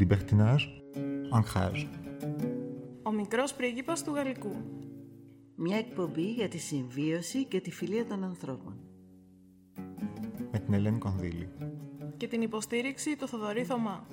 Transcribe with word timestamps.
Libertinage, 0.00 0.66
ancrage. 1.32 1.86
Ο 3.02 3.10
μικρός 3.10 3.54
πρίγκιπας 3.54 4.04
του 4.04 4.14
Γαλλικού. 4.14 4.52
Μια 5.54 5.76
εκπομπή 5.76 6.32
για 6.32 6.48
τη 6.48 6.58
συμβίωση 6.58 7.44
και 7.44 7.60
τη 7.60 7.70
φιλία 7.70 8.06
των 8.06 8.24
ανθρώπων. 8.24 8.80
Με 10.52 10.58
την 10.58 10.74
Ελένη 10.74 10.98
Κονδύλη. 10.98 11.48
Και 12.16 12.28
την 12.28 12.42
υποστήριξη 12.42 13.16
του 13.16 13.28
Θοδωρή 13.28 13.64
Θωμά. 13.64 14.06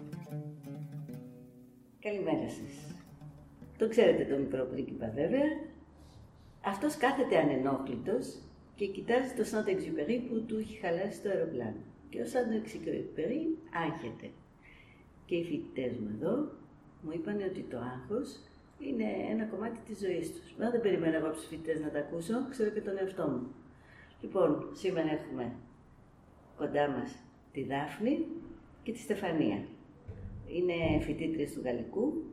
Καλημέρα 2.00 2.50
σας. 2.50 2.96
Το 3.78 3.90
ξέρετε 3.90 4.26
το 4.26 4.38
μικρό 4.38 4.66
πρίγκιπα 4.66 5.12
βέβαια. 5.16 5.50
Αυτός 6.66 6.96
κάθεται 6.96 7.38
ανενόχλητος 7.38 8.42
και 8.76 8.88
κοιτάζει 8.88 9.34
το 9.34 9.44
Σάντα 9.44 9.72
Εξιουπερί 9.72 10.20
που 10.20 10.46
του 10.46 10.58
έχει 10.58 10.78
χαλάσει 10.78 11.22
το 11.22 11.30
αεροπλάνο. 11.30 11.87
Και 12.10 12.22
ο 12.22 12.26
Σάντα 12.26 12.54
Εξιουπερί 12.54 13.58
άγχεται. 13.86 14.30
Και 15.26 15.36
οι 15.36 15.44
φοιτητές 15.44 15.98
μου 15.98 16.10
εδώ 16.16 16.52
μου 17.02 17.12
είπαν 17.14 17.42
ότι 17.50 17.62
το 17.70 17.78
άγχος 17.78 18.40
είναι 18.80 19.08
ένα 19.30 19.46
κομμάτι 19.46 19.80
της 19.86 19.98
ζωής 20.00 20.32
τους. 20.32 20.54
Μα 20.60 20.70
δεν 20.70 20.82
περιμένω 20.82 21.16
εγώ 21.16 21.28
από 21.28 21.36
τους 21.36 21.46
φοιτητές 21.46 21.80
να 21.82 21.90
τα 21.90 22.00
ακούσω, 22.00 22.34
ξέρω 22.50 22.70
και 22.70 22.82
τον 22.82 22.98
εαυτό 22.98 23.28
μου. 23.28 23.48
Λοιπόν, 24.22 24.70
σήμερα 24.74 25.12
έχουμε 25.12 25.56
κοντά 26.58 26.90
μας 26.90 27.16
τη 27.54 27.64
Δάφνη 27.64 28.26
και 28.84 28.92
τη 28.92 29.00
Στεφανία. 29.00 29.60
Είναι 30.48 31.00
φοιτήτριες 31.02 31.54
του 31.54 31.62
Γαλλικού 31.64 32.24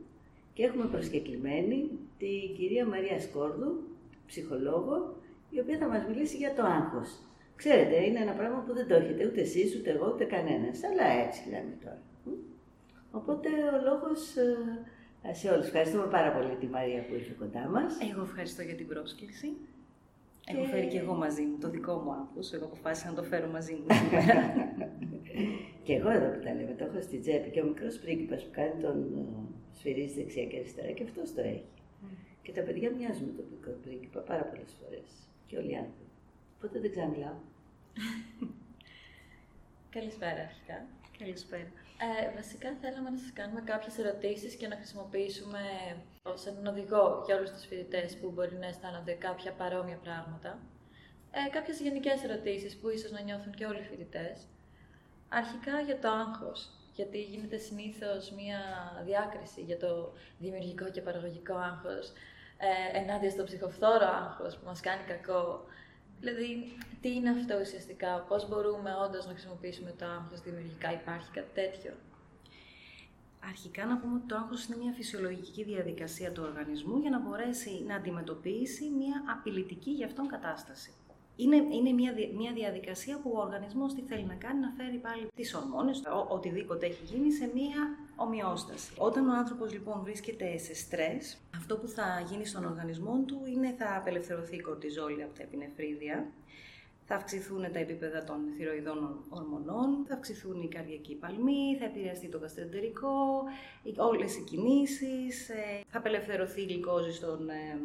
και 0.53 0.63
έχουμε 0.63 0.85
προσκεκλημένη 0.85 1.89
την 2.17 2.55
κυρία 2.57 2.85
Μαρία 2.85 3.19
Σκόρδου, 3.19 3.83
ψυχολόγο, 4.25 5.15
η 5.49 5.59
οποία 5.59 5.77
θα 5.77 5.87
μας 5.87 6.05
μιλήσει 6.07 6.37
για 6.37 6.53
το 6.53 6.63
άγχος. 6.63 7.19
Ξέρετε, 7.55 8.05
είναι 8.05 8.19
ένα 8.19 8.31
πράγμα 8.31 8.59
που 8.65 8.73
δεν 8.73 8.87
το 8.87 8.95
έχετε 8.95 9.25
ούτε 9.25 9.41
εσείς, 9.41 9.75
ούτε 9.75 9.89
εγώ, 9.91 10.11
ούτε 10.13 10.23
κανένας, 10.23 10.83
αλλά 10.83 11.05
έτσι 11.25 11.49
λέμε 11.49 11.77
τώρα. 11.83 12.01
Οπότε 13.11 13.49
ο 13.75 13.77
λόγος 13.89 14.35
ε, 15.21 15.33
σε 15.33 15.49
όλους. 15.49 15.65
Ευχαριστούμε 15.65 16.05
πάρα 16.05 16.31
πολύ 16.31 16.55
τη 16.55 16.67
Μαρία 16.67 17.05
που 17.05 17.13
ήρθε 17.13 17.33
κοντά 17.39 17.67
μας. 17.69 17.91
Εγώ 18.11 18.21
ευχαριστώ 18.21 18.61
για 18.61 18.75
την 18.75 18.87
πρόσκληση. 18.87 19.47
Και... 20.45 20.53
Έχω 20.55 20.63
φέρει 20.63 20.87
και 20.87 20.99
εγώ 20.99 21.13
μαζί 21.13 21.41
μου 21.41 21.57
το 21.57 21.69
δικό 21.69 21.93
μου 22.03 22.11
άγχος. 22.11 22.53
Εγώ 22.53 22.65
αποφάσισα 22.65 23.07
να 23.09 23.15
το 23.15 23.23
φέρω 23.23 23.47
μαζί 23.47 23.73
μου 23.73 23.85
σήμερα. 23.99 24.35
και 25.85 25.93
εγώ 25.93 26.09
εδώ 26.09 26.27
που 26.33 26.39
τα 26.45 26.53
λέμε, 26.53 26.73
το 26.77 26.83
έχω 26.83 27.01
στην 27.01 27.21
τσέπη 27.21 27.49
και 27.49 27.61
ο 27.61 27.65
μικρός 27.65 27.95
πρίγκιπας 27.97 28.43
που 28.43 28.51
κάνει 28.51 28.81
τον 28.81 28.97
uh, 29.17 29.77
σφυρίζει 29.77 30.13
δεξιά 30.19 30.45
και 30.45 30.57
αριστερά 30.57 30.91
και 30.91 31.03
αυτός 31.03 31.33
το 31.33 31.41
έχει. 31.41 31.69
Και 32.41 32.51
τα 32.51 32.61
παιδιά 32.61 32.89
μοιάζουν 32.97 33.25
με 33.29 33.33
τον 33.37 33.45
μικρό 33.51 33.73
πρίγκιπα 33.83 34.19
πάρα 34.19 34.43
πολλές 34.49 34.71
φορές. 34.79 35.09
Και 35.47 35.57
όλοι 35.57 35.71
οι 35.71 35.75
άνθρωποι. 35.83 36.14
Οπότε 36.57 36.79
δεν 36.79 36.91
ξαναμιλάω. 36.91 37.37
Καλησπέρα 39.95 40.41
αρχικά. 40.41 40.85
Καλησπέρα. 41.17 41.71
Ε, 41.97 42.35
βασικά 42.35 42.69
θέλαμε 42.81 43.09
να 43.09 43.17
σας 43.17 43.33
κάνουμε 43.33 43.61
κάποιες 43.61 43.97
ερωτήσεις 43.97 44.55
και 44.55 44.67
να 44.67 44.75
χρησιμοποιήσουμε 44.75 45.61
ως 46.23 46.45
έναν 46.45 46.65
οδηγό 46.67 47.23
για 47.25 47.35
όλους 47.35 47.51
τους 47.51 47.65
φοιτητές 47.65 48.17
που 48.17 48.31
μπορεί 48.31 48.55
να 48.55 48.67
αισθάνονται 48.67 49.13
κάποια 49.13 49.51
παρόμοια 49.51 49.97
πράγματα. 49.97 50.59
Ε, 51.31 51.49
κάποιες 51.49 51.79
γενικές 51.79 52.23
ερωτήσεις 52.23 52.77
που 52.77 52.89
ίσως 52.89 53.11
να 53.11 53.21
νιώθουν 53.21 53.53
και 53.53 53.65
όλοι 53.65 53.79
οι 53.79 53.87
φοιτητές. 53.89 54.47
Αρχικά 55.29 55.79
για 55.79 55.99
το 55.99 56.09
άγχος, 56.09 56.69
γιατί 56.95 57.21
γίνεται 57.21 57.57
συνήθως 57.57 58.31
μία 58.31 58.59
διάκριση 59.05 59.61
για 59.61 59.77
το 59.77 60.13
δημιουργικό 60.39 60.89
και 60.91 61.01
παραγωγικό 61.01 61.55
άγχος 61.55 62.11
ε, 62.57 62.97
ενάντια 62.97 63.29
στο 63.29 63.43
ψυχοφθόρο 63.43 64.07
άγχος 64.07 64.57
που 64.57 64.65
μας 64.65 64.79
κάνει 64.79 65.03
κακό 65.03 65.65
Δηλαδή, 66.19 66.77
τι 67.01 67.15
είναι 67.15 67.29
αυτό 67.29 67.59
ουσιαστικά, 67.61 68.25
πώς 68.27 68.49
μπορούμε 68.49 68.91
όντως 69.05 69.25
να 69.25 69.31
χρησιμοποιήσουμε 69.31 69.93
το 69.97 70.05
άγχος 70.05 70.41
δημιουργικά, 70.41 70.93
υπάρχει 70.93 71.31
κάτι 71.31 71.53
τέτοιο; 71.53 71.93
Αρχικά 73.49 73.85
να 73.85 73.97
πούμε 73.97 74.15
ότι 74.15 74.27
το 74.27 74.35
άγχος 74.35 74.65
είναι 74.65 74.77
μια 74.77 74.93
φυσιολογική 74.93 75.63
διαδικασία 75.63 76.31
του 76.31 76.43
οργανισμού 76.45 76.97
για 76.97 77.09
να 77.09 77.19
μπορέσει 77.19 77.83
να 77.87 77.95
αντιμετωπίσει 77.95 78.89
μια 78.89 79.23
απειλητική 79.37 79.91
για 79.91 80.05
αυτόν 80.05 80.27
κατάσταση. 80.27 80.91
Είναι, 81.35 81.55
είναι 81.55 81.91
μια, 81.91 82.13
μια 82.35 82.53
διαδικασία 82.53 83.19
που 83.19 83.31
ο 83.35 83.39
οργανισμός 83.39 83.93
τι 83.93 84.01
θέλει 84.01 84.23
να 84.23 84.33
κάνει, 84.33 84.59
να 84.59 84.71
φέρει 84.77 84.97
πάλι 84.97 85.27
τις 85.35 85.53
ορμόνες, 85.53 85.97
ο, 85.99 86.25
οτιδήποτε 86.29 86.85
έχει 86.85 87.03
γίνει 87.05 87.31
σε 87.31 87.51
μια 87.53 87.97
ομοιόσταση. 88.15 88.91
Όταν 88.97 89.29
ο 89.29 89.33
άνθρωπος 89.33 89.71
λοιπόν 89.73 90.01
βρίσκεται 90.03 90.57
σε 90.57 90.75
στρες, 90.75 91.37
αυτό 91.55 91.77
που 91.77 91.87
θα 91.87 92.23
γίνει 92.29 92.45
στον 92.45 92.65
οργανισμό 92.65 93.23
του 93.27 93.41
είναι 93.45 93.75
θα 93.77 93.95
απελευθερωθεί 93.95 94.55
η 94.55 94.61
κορτιζόλη 94.61 95.23
από 95.23 95.35
τα 95.35 95.43
επινεφρίδια, 95.43 96.27
θα 97.07 97.15
αυξηθούν 97.15 97.71
τα 97.71 97.79
επίπεδα 97.79 98.23
των 98.23 98.37
θηροειδών 98.57 99.23
ορμονών, 99.29 100.05
θα 100.07 100.13
αυξηθούν 100.13 100.61
οι 100.61 100.67
καρδιακοί 100.67 101.15
παλμοί, 101.15 101.77
θα 101.79 101.85
επηρεαστεί 101.85 102.27
το 102.27 102.37
γαστρεντερικό, 102.37 103.43
όλες 103.97 104.35
οι 104.35 104.41
κινήσεις, 104.41 105.49
ε, 105.49 105.83
θα 105.87 105.97
απελευθερωθεί 105.97 106.61
η 106.61 106.65
γλυκόζη 106.65 107.11
στον, 107.11 107.49
ε, 107.49 107.79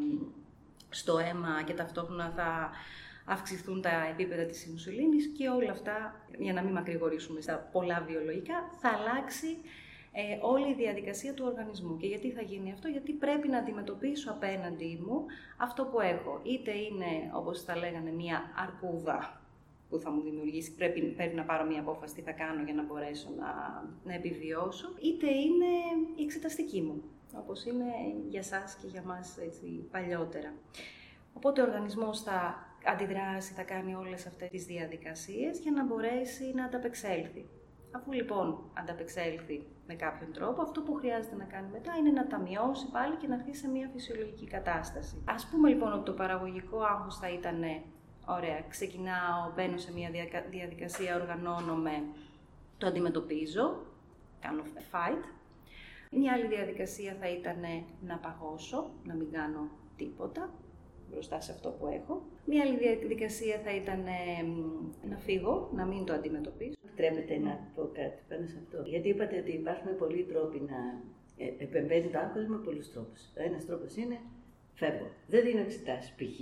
στο 0.88 1.18
αίμα 1.18 1.62
και 1.66 1.72
ταυτόχρονα 1.72 2.32
θα 2.36 2.70
αυξηθούν 3.24 3.80
τα 3.82 4.06
επίπεδα 4.10 4.44
της 4.44 4.66
ινσουλίνης 4.66 5.26
και 5.26 5.48
όλα 5.48 5.70
αυτά, 5.70 6.26
για 6.38 6.52
να 6.52 6.62
μην 6.62 6.72
μακρηγορήσουμε 6.72 7.40
στα 7.40 7.68
πολλά 7.72 8.04
βιολογικά, 8.08 8.70
θα 8.80 8.88
αλλάξει 8.88 9.56
ε, 10.12 10.38
όλη 10.40 10.70
η 10.70 10.74
διαδικασία 10.74 11.34
του 11.34 11.44
οργανισμού. 11.46 11.96
Και 11.96 12.06
γιατί 12.06 12.30
θα 12.30 12.42
γίνει 12.42 12.72
αυτό, 12.72 12.88
γιατί 12.88 13.12
πρέπει 13.12 13.48
να 13.48 13.58
αντιμετωπίσω 13.58 14.30
απέναντί 14.30 15.02
μου 15.06 15.24
αυτό 15.56 15.84
που 15.84 16.00
έχω. 16.00 16.40
Είτε 16.42 16.70
είναι, 16.70 17.30
όπως 17.32 17.62
θα 17.62 17.76
λέγανε, 17.76 18.10
μία 18.10 18.42
αρκούδα 18.56 19.40
που 19.88 19.98
θα 19.98 20.10
μου 20.10 20.20
δημιουργήσει, 20.20 20.74
πρέπει, 20.74 21.00
πρέπει 21.00 21.34
να 21.34 21.44
πάρω 21.44 21.64
μία 21.64 21.80
απόφαση 21.80 22.14
τι 22.14 22.20
θα 22.20 22.32
κάνω 22.32 22.62
για 22.62 22.74
να 22.74 22.82
μπορέσω 22.82 23.28
να, 23.38 23.50
να 24.04 24.14
επιβιώσω, 24.14 24.88
είτε 25.02 25.26
είναι 25.26 25.70
η 26.16 26.22
εξεταστική 26.22 26.80
μου, 26.80 27.02
όπως 27.36 27.64
είναι 27.64 27.84
για 28.28 28.42
σας 28.42 28.74
και 28.74 28.86
για 28.86 29.02
μας 29.02 29.38
έτσι, 29.38 29.64
παλιότερα. 29.90 30.54
Οπότε 31.32 31.60
ο 31.60 31.64
οργανισμός 31.64 32.22
θα 32.22 32.68
αντιδράσει, 32.84 33.52
θα 33.52 33.62
κάνει 33.62 33.94
όλες 33.94 34.26
αυτές 34.26 34.48
τις 34.48 34.64
διαδικασίες 34.64 35.58
για 35.58 35.72
να 35.72 35.84
μπορέσει 35.84 36.52
να 36.54 36.64
ανταπεξέλθει. 36.64 37.46
Αφού 37.90 38.12
λοιπόν 38.12 38.70
ανταπεξέλθει 38.74 39.66
με 39.90 39.96
κάποιον 39.96 40.32
τρόπο, 40.32 40.62
αυτό 40.62 40.80
που 40.80 40.94
χρειάζεται 40.94 41.36
να 41.36 41.44
κάνει 41.44 41.68
μετά 41.72 41.92
είναι 41.98 42.10
να 42.10 42.26
τα 42.26 42.38
μειώσει 42.38 42.86
πάλι 42.90 43.14
και 43.16 43.26
να 43.26 43.34
έρθει 43.34 43.54
σε 43.54 43.68
μια 43.68 43.88
φυσιολογική 43.92 44.46
κατάσταση. 44.46 45.22
Ας 45.24 45.46
πούμε 45.50 45.68
λοιπόν 45.68 45.92
ότι 45.92 46.04
το 46.04 46.12
παραγωγικό 46.12 46.78
άγχος 46.82 47.16
θα 47.18 47.28
ήταν 47.30 47.60
ωραία, 48.26 48.60
ξεκινάω, 48.68 49.52
μπαίνω 49.54 49.78
σε 49.78 49.92
μια 49.92 50.10
διαδικασία, 50.50 51.16
οργανώνομαι, 51.20 51.96
το 52.78 52.86
αντιμετωπίζω, 52.86 53.66
κάνω 54.40 54.62
fight. 54.90 55.24
Μια 56.10 56.32
άλλη 56.32 56.46
διαδικασία 56.46 57.16
θα 57.20 57.28
ήταν 57.28 57.60
να 58.00 58.16
παγώσω, 58.16 58.90
να 59.04 59.14
μην 59.14 59.30
κάνω 59.32 59.68
τίποτα, 59.96 60.52
μπροστά 61.10 61.40
σε 61.40 61.52
αυτό 61.52 61.68
που 61.70 61.86
έχω. 61.86 62.22
Μία 62.46 62.62
άλλη 62.62 62.76
διαδικασία 62.78 63.60
θα 63.64 63.74
ήταν 63.74 64.04
να 65.10 65.16
φύγω, 65.16 65.70
να 65.74 65.84
μην 65.86 66.04
το 66.04 66.12
αντιμετωπίσω. 66.12 66.78
Επιτρέπετε 66.84 67.38
να 67.38 67.52
πω 67.74 67.82
κάτι 67.92 68.22
πάνω 68.28 68.46
σε 68.46 68.56
αυτό. 68.62 68.88
Γιατί 68.90 69.08
είπατε 69.08 69.38
ότι 69.38 69.52
υπάρχουν 69.52 69.96
πολλοί 69.96 70.22
τρόποι 70.24 70.60
να 70.60 70.80
ε, 71.36 71.44
επεμβαίνει 71.58 72.08
το 72.08 72.18
άγχος 72.18 72.46
με 72.46 72.56
πολλούς 72.56 72.92
τρόπους. 72.92 73.20
Ο 73.38 73.42
ένας 73.42 73.66
τρόπος 73.66 73.96
είναι 73.96 74.18
φεύγω. 74.74 75.06
Δεν 75.26 75.44
δίνω 75.44 75.60
εξετάσεις 75.60 76.14
π.χ. 76.16 76.40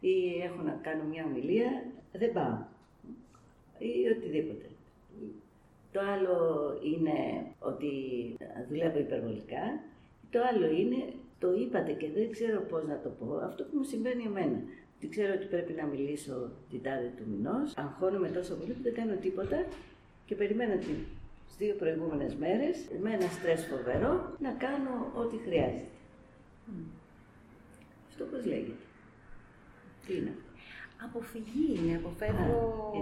Ή 0.00 0.14
έχω 0.42 0.62
να 0.62 0.72
κάνω 0.72 1.04
μια 1.04 1.24
ομιλία, 1.24 1.70
δεν 2.12 2.32
πάω. 2.32 2.58
Ή 3.78 4.08
οτιδήποτε. 4.16 4.66
Το 5.92 6.00
άλλο 6.00 6.36
είναι 6.82 7.46
ότι 7.58 7.92
δουλεύω 8.68 8.98
υπερβολικά. 8.98 9.80
Το 10.30 10.40
άλλο 10.50 10.66
είναι 10.70 11.12
το 11.40 11.52
είπατε 11.52 11.92
και 11.92 12.08
δεν 12.10 12.30
ξέρω 12.30 12.60
πώς 12.60 12.82
να 12.86 12.98
το 13.04 13.08
πω, 13.08 13.26
αυτό 13.48 13.62
που 13.64 13.76
μου 13.76 13.84
συμβαίνει 13.84 14.24
εμένα. 14.24 14.58
Τι 15.00 15.08
ξέρω 15.08 15.32
ότι 15.34 15.46
πρέπει 15.46 15.72
να 15.72 15.84
μιλήσω 15.84 16.50
την 16.70 16.82
τάδε 16.82 17.12
του 17.16 17.24
μηνός. 17.30 17.76
Αγχώνομαι 17.76 18.28
τόσο 18.28 18.54
πολύ 18.54 18.72
που 18.72 18.82
δεν 18.82 18.94
κάνω 18.94 19.14
τίποτα 19.14 19.58
και 20.26 20.34
περιμένω 20.34 20.76
τις 20.76 21.56
δύο 21.58 21.74
προηγούμενες 21.74 22.34
μέρες 22.34 22.76
με 23.02 23.10
ένα 23.10 23.28
στρες 23.36 23.66
φοβερό 23.70 24.34
να 24.38 24.50
κάνω 24.50 25.12
ό,τι 25.14 25.36
χρειάζεται. 25.36 25.94
Αυτό 28.08 28.24
πώς 28.24 28.44
λέγεται; 28.44 28.84
Τι 30.06 30.16
είναι 30.16 30.30
αυτό; 30.36 30.48
Αποφυγή 31.06 31.68
είναι, 31.76 31.96
αποφεύγω, 31.96 32.92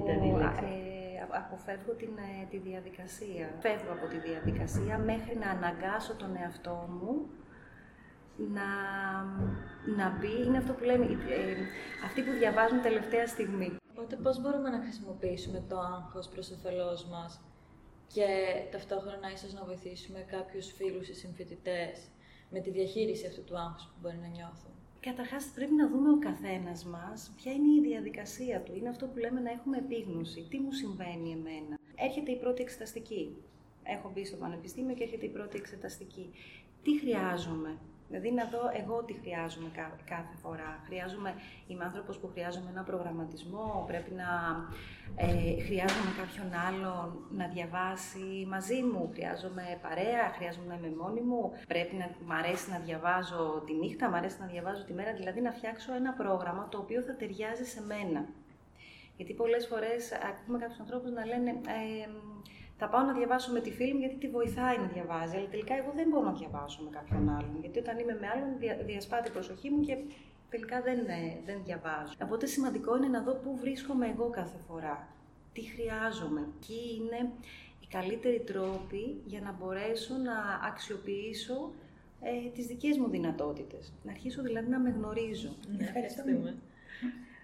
ε, 0.63 1.37
αποφεύγω 1.43 1.93
την, 1.93 2.13
ε, 2.29 2.47
τη 2.51 2.59
διαδικασία. 2.69 3.47
Φεύγω 3.61 3.93
από 3.97 4.07
τη 4.13 4.19
διαδικασία 4.29 4.99
μέχρι 4.99 5.37
να 5.43 5.49
αναγκάσω 5.51 6.15
τον 6.15 6.37
εαυτό 6.43 6.77
μου 6.97 7.13
να, 8.39 8.69
να 9.97 10.17
μπει, 10.19 10.43
είναι 10.47 10.59
αυτό 10.59 10.73
που 10.73 10.85
λέμε, 10.85 11.05
ε, 11.05 11.57
αυτοί 12.05 12.23
που 12.23 12.33
διαβάζουν 12.33 12.83
τελευταία 12.83 13.27
στιγμή. 13.27 13.77
Οπότε 13.91 14.17
πώς 14.17 14.41
μπορούμε 14.41 14.71
να 14.71 14.79
χρησιμοποιήσουμε 14.79 15.65
το 15.69 15.79
άγχος 15.79 16.29
προς 16.29 16.51
όφελός 16.51 17.05
μας 17.05 17.41
και 18.15 18.27
ταυτόχρονα 18.71 19.33
ίσως 19.35 19.53
να 19.53 19.65
βοηθήσουμε 19.65 20.19
κάποιους 20.31 20.73
φίλους 20.73 21.09
ή 21.09 21.15
συμφοιτητές 21.15 22.09
με 22.51 22.61
τη 22.61 22.71
διαχείριση 22.71 23.27
αυτού 23.27 23.45
του 23.45 23.59
άγχους 23.59 23.85
που 23.85 23.99
μπορεί 24.01 24.17
να 24.17 24.27
νιώθουν; 24.27 24.73
Καταρχάς 25.01 25.45
πρέπει 25.55 25.75
να 25.75 25.89
δούμε 25.89 26.11
ο 26.11 26.19
καθένας 26.19 26.85
μας 26.85 27.33
ποια 27.37 27.53
είναι 27.53 27.73
η 27.79 27.81
διαδικασία 27.89 28.61
του. 28.61 28.75
Είναι 28.77 28.89
αυτό 28.89 29.07
που 29.07 29.19
λέμε 29.19 29.41
να 29.41 29.51
έχουμε 29.51 29.77
επίγνωση. 29.77 30.47
Τι 30.51 30.59
μου 30.59 30.73
συμβαίνει 30.73 31.31
εμένα; 31.33 31.79
έρχεται 31.95 32.31
η 32.31 32.37
πρώτη 32.37 32.63
εξεταστική. 32.63 33.37
Έχω 33.83 34.11
μπει 34.15 34.25
στο 34.25 34.37
πανεπιστήμιο 34.37 34.95
και 34.95 35.03
έρχεται 35.03 35.27
η 35.27 35.29
πρώτη 35.29 35.57
εξεταστική. 35.57 36.31
Τι 36.83 36.99
χρειάζομαι, 36.99 37.79
Δηλαδή 38.09 38.31
να 38.33 38.45
δω 38.45 38.63
εγώ 38.83 39.05
τι 39.05 39.13
χρειάζομαι 39.13 39.71
κάθε 40.05 40.35
φορά. 40.43 40.71
Χρειάζομαι, 40.87 41.35
είμαι 41.67 41.85
άνθρωπος 41.85 42.19
που 42.19 42.29
χρειάζομαι 42.33 42.71
ένα 42.71 42.83
προγραμματισμό, 42.83 43.85
πρέπει 43.87 44.13
να 44.23 44.31
ε, 45.17 45.63
χρειάζομαι 45.67 46.13
κάποιον 46.21 46.49
άλλον 46.69 47.07
να 47.31 47.47
διαβάσει 47.55 48.47
μαζί 48.49 48.83
μου, 48.83 49.11
χρειάζομαι 49.15 49.65
παρέα, 49.83 50.25
χρειάζομαι 50.37 50.67
να 50.69 50.75
είμαι 50.75 50.97
μόνη 51.03 51.21
μου, 51.21 51.53
πρέπει 51.69 51.95
να 51.97 52.07
μ' 52.27 52.33
αρέσει 52.33 52.71
να 52.71 52.79
διαβάζω 52.79 53.63
τη 53.67 53.73
νύχτα, 53.73 54.09
μ' 54.09 54.15
αρέσει 54.15 54.37
να 54.41 54.47
διαβάζω 54.47 54.85
τη 54.85 54.93
μέρα, 54.93 55.13
δηλαδή 55.13 55.41
να 55.41 55.53
φτιάξω 55.53 55.95
ένα 55.95 56.13
πρόγραμμα 56.13 56.69
το 56.69 56.79
οποίο 56.79 57.01
θα 57.03 57.15
ταιριάζει 57.17 57.65
σε 57.65 57.81
μένα. 57.83 58.25
Γιατί 59.17 59.33
πολλές 59.33 59.67
φορές 59.67 60.13
ακούμε 60.13 60.59
κάποιους 60.59 60.81
ανθρώπους 60.81 61.11
να 61.11 61.25
λένε 61.27 61.51
ε, 61.51 62.09
θα 62.79 62.89
πάω 62.89 63.03
να 63.03 63.13
διαβάσω 63.13 63.53
με 63.53 63.61
τη 63.61 63.71
φίλη 63.71 63.93
μου 63.93 63.99
γιατί 64.01 64.15
τη 64.15 64.29
βοηθάει 64.29 64.79
να 64.79 64.87
διαβάζει. 64.87 65.37
Αλλά 65.37 65.49
τελικά 65.49 65.75
εγώ 65.75 65.93
δεν 65.95 66.09
μπορώ 66.09 66.25
να 66.25 66.33
διαβάσω 66.33 66.83
με 66.83 66.91
κάποιον 66.91 67.29
άλλον. 67.29 67.57
Γιατί 67.61 67.79
όταν 67.79 67.99
είμαι 67.99 68.17
με 68.21 68.27
άλλον, 68.29 68.49
διασπάται 68.87 69.29
η 69.29 69.33
προσοχή 69.33 69.71
μου 69.71 69.81
και 69.81 69.97
τελικά 70.51 70.81
δεν, 70.83 70.99
ε, 70.99 71.41
δεν 71.45 71.59
διαβάζω. 71.65 72.13
Οπότε 72.23 72.47
σημαντικό 72.47 72.97
είναι 72.97 73.09
να 73.09 73.23
δω 73.23 73.33
πού 73.35 73.57
βρίσκομαι 73.61 74.07
εγώ 74.09 74.31
κάθε 74.31 74.59
φορά. 74.69 75.09
Τι 75.53 75.63
χρειάζομαι. 75.63 76.49
Ποιοι 76.67 76.83
είναι 76.97 77.31
οι 77.81 77.87
καλύτεροι 77.91 78.41
τρόποι 78.41 79.23
για 79.27 79.41
να 79.41 79.53
μπορέσω 79.53 80.15
να 80.17 80.37
αξιοποιήσω 80.69 81.73
ε, 82.21 82.51
τις 82.55 82.67
δικές 82.67 82.99
μου 82.99 83.09
δυνατότητες. 83.09 83.93
Να 84.03 84.11
αρχίσω 84.11 84.43
δηλαδή 84.43 84.71
να 84.71 84.79
με 84.79 84.91
γνωρίζω. 84.91 85.57
Ναι, 85.77 85.85
ευχαριστούμε. 85.85 86.55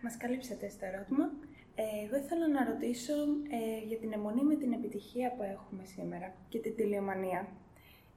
Μας 0.03 0.17
καλύψατε 0.17 0.69
στο 0.69 0.85
ερώτημα. 0.87 1.31
Ε, 1.75 1.83
εγώ 2.05 2.17
ήθελα 2.17 2.49
να 2.49 2.65
ρωτήσω 2.65 3.13
ε, 3.59 3.85
για 3.89 3.99
την 3.99 4.13
αιμονή 4.13 4.43
με 4.43 4.55
την 4.55 4.73
επιτυχία 4.73 5.33
που 5.37 5.43
έχουμε 5.43 5.85
σήμερα 5.85 6.33
και 6.49 6.59
την 6.59 6.75
τηλεομανία 6.77 7.49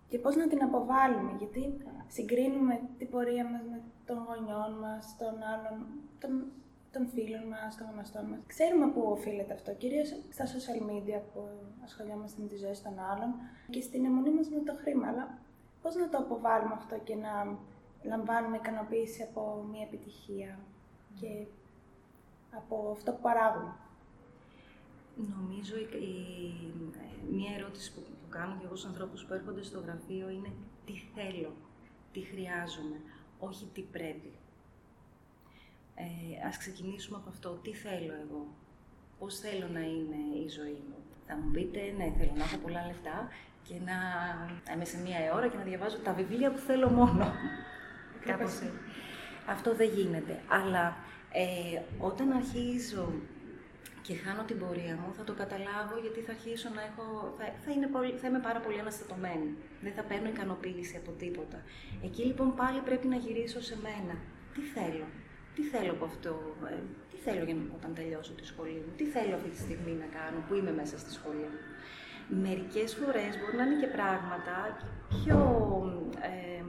και 0.09 0.19
πώς 0.19 0.35
να 0.35 0.47
την 0.47 0.63
αποβάλουμε, 0.63 1.31
γιατί 1.37 1.77
συγκρίνουμε 2.07 2.79
την 2.97 3.09
πορεία 3.09 3.45
μας 3.51 3.63
με 3.71 3.81
των 4.05 4.17
γονιών 4.27 4.71
μας, 4.83 5.15
των 5.17 5.33
άλλων, 5.53 5.75
των, 6.19 6.31
των 6.91 7.07
φίλων 7.13 7.45
μας, 7.53 7.77
των 7.77 7.87
γνωστών 7.93 8.25
μας. 8.29 8.39
Ξέρουμε 8.47 8.87
πού 8.93 9.01
οφείλεται 9.15 9.53
αυτό, 9.53 9.73
κυρίως 9.73 10.07
στα 10.29 10.45
social 10.53 10.81
media 10.91 11.19
που 11.33 11.41
ασχολιόμαστε 11.83 12.41
με 12.41 12.47
τη 12.47 12.57
ζωή 12.57 12.77
των 12.83 12.95
άλλων 13.11 13.29
και 13.69 13.81
στην 13.81 14.05
αιμονή 14.05 14.31
μας 14.33 14.49
με 14.49 14.61
το 14.67 14.73
χρήμα, 14.81 15.07
αλλά 15.07 15.25
πώς 15.81 15.95
να 15.95 16.09
το 16.09 16.17
αποβάλουμε 16.17 16.73
αυτό 16.73 16.95
και 17.07 17.15
να 17.15 17.33
λαμβάνουμε 18.03 18.57
ικανοποίηση 18.57 19.21
από 19.29 19.41
μια 19.71 19.83
επιτυχία 19.89 20.59
και 21.19 21.29
από 22.51 22.91
αυτό 22.95 23.11
που 23.11 23.21
παράγουμε. 23.21 23.75
Νομίζω 25.15 25.77
η, 25.77 26.13
μία 27.31 27.55
ερώτηση 27.57 27.93
που, 27.93 28.01
που 28.01 28.29
κάνω 28.29 28.55
και 28.59 28.65
εγώ 28.65 28.75
στους 28.75 28.89
ανθρώπους 28.89 29.25
που 29.25 29.33
έρχονται 29.33 29.63
στο 29.63 29.79
γραφείο 29.79 30.29
είναι 30.29 30.51
τι 30.85 30.93
θέλω, 31.15 31.53
τι 32.11 32.19
χρειάζομαι, 32.19 32.97
όχι 33.39 33.65
τι 33.73 33.81
πρέπει. 33.81 34.31
Ε, 35.95 36.47
ας 36.47 36.57
ξεκινήσουμε 36.57 37.17
από 37.17 37.29
αυτό. 37.29 37.49
Τι 37.49 37.73
θέλω 37.73 38.13
εγώ, 38.13 38.47
πώς 39.19 39.39
θέλω 39.39 39.67
να 39.67 39.79
είναι 39.79 40.19
η 40.45 40.47
ζωή 40.47 40.81
μου. 40.89 40.95
Θα 41.27 41.35
μου 41.35 41.51
πείτε, 41.51 41.93
ναι, 41.97 42.13
θέλω 42.17 42.31
να 42.35 42.43
έχω 42.43 42.57
πολλά 42.57 42.85
λεφτά 42.85 43.27
και 43.63 43.73
να 43.85 43.93
είμαι 44.73 44.85
σε 44.85 44.97
μία 44.97 45.33
ώρα 45.33 45.47
και 45.47 45.57
να 45.57 45.63
διαβάζω 45.63 45.97
τα 45.97 46.13
βιβλία 46.13 46.51
που 46.51 46.57
θέλω 46.57 46.89
μόνο. 46.89 47.33
Κάπως 48.25 48.61
Αυτό 49.47 49.75
δεν 49.75 49.89
γίνεται. 49.89 50.41
Αλλά 50.47 50.95
ε, 51.31 51.81
όταν 51.99 52.31
αρχίζω 52.31 53.13
και 54.07 54.15
χάνω 54.23 54.43
την 54.49 54.57
πορεία 54.59 54.95
μου, 55.01 55.09
θα 55.17 55.23
το 55.23 55.33
καταλάβω 55.41 55.95
γιατί 56.03 56.19
θα 56.25 56.31
αρχίσω 56.37 56.69
να 56.77 56.81
έχω. 56.89 57.05
θα, 57.37 57.45
θα, 57.63 57.71
είναι 57.75 57.87
πολύ, 57.95 58.11
θα 58.21 58.27
είμαι 58.27 58.43
πάρα 58.47 58.59
πολύ 58.65 58.79
αναστατωμένη. 58.79 59.49
Δεν 59.85 59.93
θα 59.97 60.03
παίρνω 60.09 60.27
ικανοποίηση 60.35 60.95
από 61.01 61.11
τίποτα. 61.21 61.57
Εκεί 62.07 62.23
λοιπόν 62.29 62.49
πάλι 62.61 62.79
πρέπει 62.87 63.07
να 63.13 63.17
γυρίσω 63.23 63.59
σε 63.69 63.75
μένα. 63.87 64.15
Τι 64.53 64.61
θέλω, 64.75 65.07
τι 65.55 65.61
θέλω 65.71 65.91
από 65.97 66.05
αυτό, 66.11 66.33
ε, 66.73 66.79
τι 67.11 67.17
θέλω 67.25 67.43
για, 67.47 67.55
όταν 67.77 67.91
τελειώσω 67.99 68.33
τη 68.39 68.45
σχολή 68.51 68.81
μου, 68.85 68.91
τι 68.99 69.05
θέλω 69.15 69.33
αυτή 69.39 69.49
τη 69.49 69.59
στιγμή 69.65 69.93
να 70.03 70.07
κάνω 70.17 70.39
που 70.47 70.53
είμαι 70.57 70.73
μέσα 70.81 70.97
στη 71.03 71.11
σχολή 71.17 71.47
μου; 71.53 71.61
Μερικές 72.47 72.89
φορές 72.99 73.31
μπορεί 73.37 73.55
να 73.57 73.63
είναι 73.65 73.79
και 73.83 73.91
πράγματα 73.97 74.55
πιο 75.15 75.39
ε, 76.31 76.63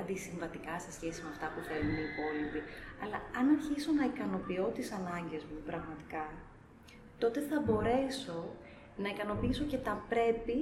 αντισυμβατικά 0.00 0.74
σε 0.84 0.90
σχέση 0.96 1.18
με 1.22 1.28
αυτά 1.34 1.46
που 1.52 1.60
θέλουν 1.68 1.94
οι 2.00 2.04
υπόλοιποι. 2.10 2.60
Αλλά 3.02 3.18
αν 3.38 3.44
αρχίσω 3.56 3.90
να 3.98 4.04
ικανοποιώ 4.12 4.66
τις 4.76 4.88
ανάγκες 4.98 5.42
μου 5.48 5.58
πραγματικά, 5.70 6.24
τότε 7.22 7.40
θα 7.48 7.56
μπορέσω 7.64 8.38
να 9.02 9.08
ικανοποιήσω 9.14 9.64
και 9.64 9.80
τα 9.88 9.94
πρέπει 10.08 10.56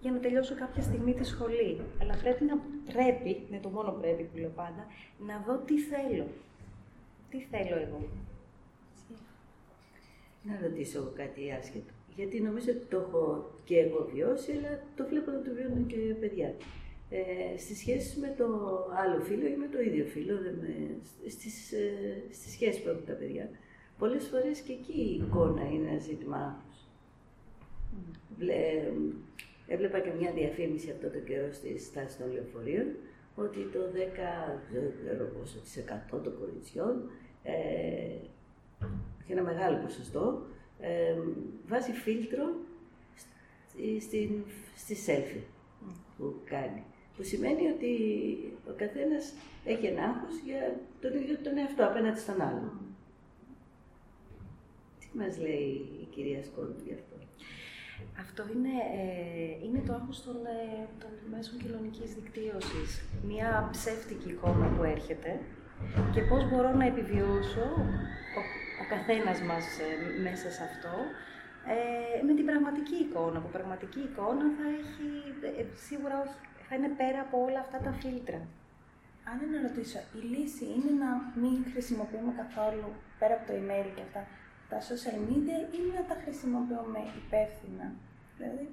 για 0.00 0.12
να 0.12 0.18
τελειώσω 0.18 0.54
κάποια 0.54 0.82
στιγμή 0.82 1.12
τη 1.14 1.24
σχολή. 1.24 1.80
Αλλά 2.00 2.14
πρέπει 2.22 2.44
να 2.44 2.56
πρέπει, 2.92 3.30
είναι 3.48 3.60
το 3.62 3.68
μόνο 3.68 3.90
πρέπει 4.00 4.22
που 4.22 4.38
λέω 4.38 4.52
πάντα, 4.62 4.86
να 5.26 5.44
δω 5.46 5.54
τι 5.66 5.78
θέλω. 5.78 6.26
Τι 7.30 7.38
θέλω 7.50 7.76
εγώ. 7.86 8.00
Να 10.42 10.58
ρωτήσω 10.62 10.98
εγώ 10.98 11.12
κάτι 11.16 11.52
άσχετο. 11.52 11.92
Γιατί 12.16 12.40
νομίζω 12.40 12.70
ότι 12.70 12.84
το 12.90 12.96
έχω 12.96 13.50
και 13.64 13.78
εγώ 13.78 14.08
βιώσει, 14.12 14.52
αλλά 14.52 14.80
το 14.96 15.06
βλέπω 15.06 15.30
να 15.30 15.42
το 15.42 15.50
βιώνουν 15.54 15.86
και 15.86 15.96
παιδιά 15.96 16.54
ε, 17.16 17.58
στις 17.58 17.78
σχέσεις 17.78 18.16
με 18.16 18.34
το 18.36 18.46
άλλο 19.02 19.20
φίλο 19.20 19.46
ή 19.46 19.56
με 19.56 19.68
το 19.68 19.80
ίδιο 19.80 20.04
φίλο, 20.04 20.34
με, 20.60 20.96
στις, 21.28 21.72
ε, 21.72 22.22
στις 22.30 22.52
σχέσεις 22.52 22.82
που 22.82 22.88
έχουν 22.88 23.04
τα 23.04 23.12
παιδιά. 23.12 23.50
Πολλές 23.98 24.24
φορές 24.24 24.60
και 24.60 24.72
εκεί 24.72 25.00
η 25.00 25.14
εικόνα 25.14 25.62
είναι 25.70 25.90
ένα 25.90 25.98
ζήτημα 25.98 26.36
άγχους. 26.36 26.80
έβλεπα 29.66 29.98
και 30.00 30.10
μια 30.18 30.32
διαφήμιση 30.32 30.90
αυτό 30.90 31.08
το 31.08 31.18
καιρό 31.18 31.52
στη 31.52 31.78
στάση 31.78 32.18
των 32.18 32.32
λεωφορείων, 32.32 32.86
ότι 33.34 33.58
το 33.72 33.80
10, 33.92 34.60
δεν 34.72 34.92
ξέρω 35.02 35.24
πόσο 35.38 35.58
της 35.58 35.76
100 35.76 36.22
των 36.22 36.38
κοριτσιών, 36.38 37.10
ε, 37.42 37.54
και 39.26 39.32
ένα 39.32 39.42
μεγάλο 39.42 39.76
ποσοστό, 39.82 40.42
ε, 40.80 41.16
βάζει 41.66 41.92
φίλτρο 41.92 42.54
στη, 43.16 44.00
στη, 44.00 44.44
στη 44.76 44.96
selfie 45.06 45.42
που 46.16 46.34
κάνει. 46.44 46.82
Που 47.16 47.22
σημαίνει 47.22 47.64
ότι 47.74 47.92
ο 48.70 48.72
καθένας 48.76 49.24
έχει 49.64 49.86
ένα 49.86 50.02
άγχος 50.02 50.36
για 50.44 50.62
τον 51.00 51.12
ίδιο 51.20 51.36
τον 51.44 51.58
εαυτό 51.58 51.82
απέναντι 51.84 52.18
στον 52.18 52.40
άλλον. 52.40 52.70
Τι 55.00 55.08
μας 55.18 55.38
λέει 55.38 55.70
η 56.02 56.06
κυρία 56.14 56.42
Σκόντου 56.42 56.82
γι' 56.86 56.96
αυτό; 57.00 57.16
Αυτό 58.24 58.42
είναι, 58.54 58.74
ε, 59.00 59.64
είναι 59.64 59.82
το 59.86 59.92
άγχος 59.98 60.22
των, 60.24 60.36
ε, 60.46 60.86
των 61.02 61.12
μέσων 61.32 61.58
κοινωνικής 61.62 62.10
δικτύωσης. 62.18 62.90
Μία 63.28 63.68
ψεύτικη 63.72 64.28
εικόνα 64.28 64.66
που 64.74 64.82
έρχεται 64.82 65.40
και 66.14 66.22
πώς 66.30 66.42
μπορώ 66.48 66.70
να 66.80 66.86
επιβιώσω 66.92 67.66
ο, 68.38 68.40
ο 68.82 68.84
καθένας 68.94 69.38
μας 69.48 69.66
ε, 69.86 69.88
μέσα 70.26 70.48
σε 70.56 70.62
αυτό 70.70 70.94
ε, 71.74 72.22
με 72.26 72.32
την 72.38 72.46
πραγματική 72.50 72.96
εικόνα. 73.04 73.38
Που 73.40 73.50
πραγματική 73.56 74.00
εικόνα 74.08 74.46
θα 74.56 74.66
έχει, 74.80 75.08
ε, 75.60 75.64
σίγουρα 75.86 76.16
όχι, 76.24 76.36
θα 76.66 76.74
είναι 76.76 76.90
πέρα 77.00 77.20
από 77.26 77.36
όλα 77.46 77.60
αυτά 77.64 77.78
τα 77.86 77.92
φίλτρα. 78.00 78.40
Αν 79.30 79.38
να 79.52 79.58
ρωτήσω, 79.66 79.98
η 80.18 80.20
λύση 80.32 80.64
είναι 80.76 80.92
να 81.04 81.10
μην 81.42 81.56
χρησιμοποιούμε 81.72 82.32
καθόλου, 82.42 82.88
πέρα 83.18 83.34
από 83.38 83.44
το 83.48 83.54
email 83.60 83.88
και 83.96 84.04
αυτά, 84.08 84.22
τα 84.70 84.78
social 84.90 85.18
media 85.28 85.58
ή 85.78 85.80
να 85.96 86.02
τα 86.10 86.16
χρησιμοποιούμε 86.22 87.00
υπεύθυνα; 87.22 87.86
Δηλαδή... 88.36 88.66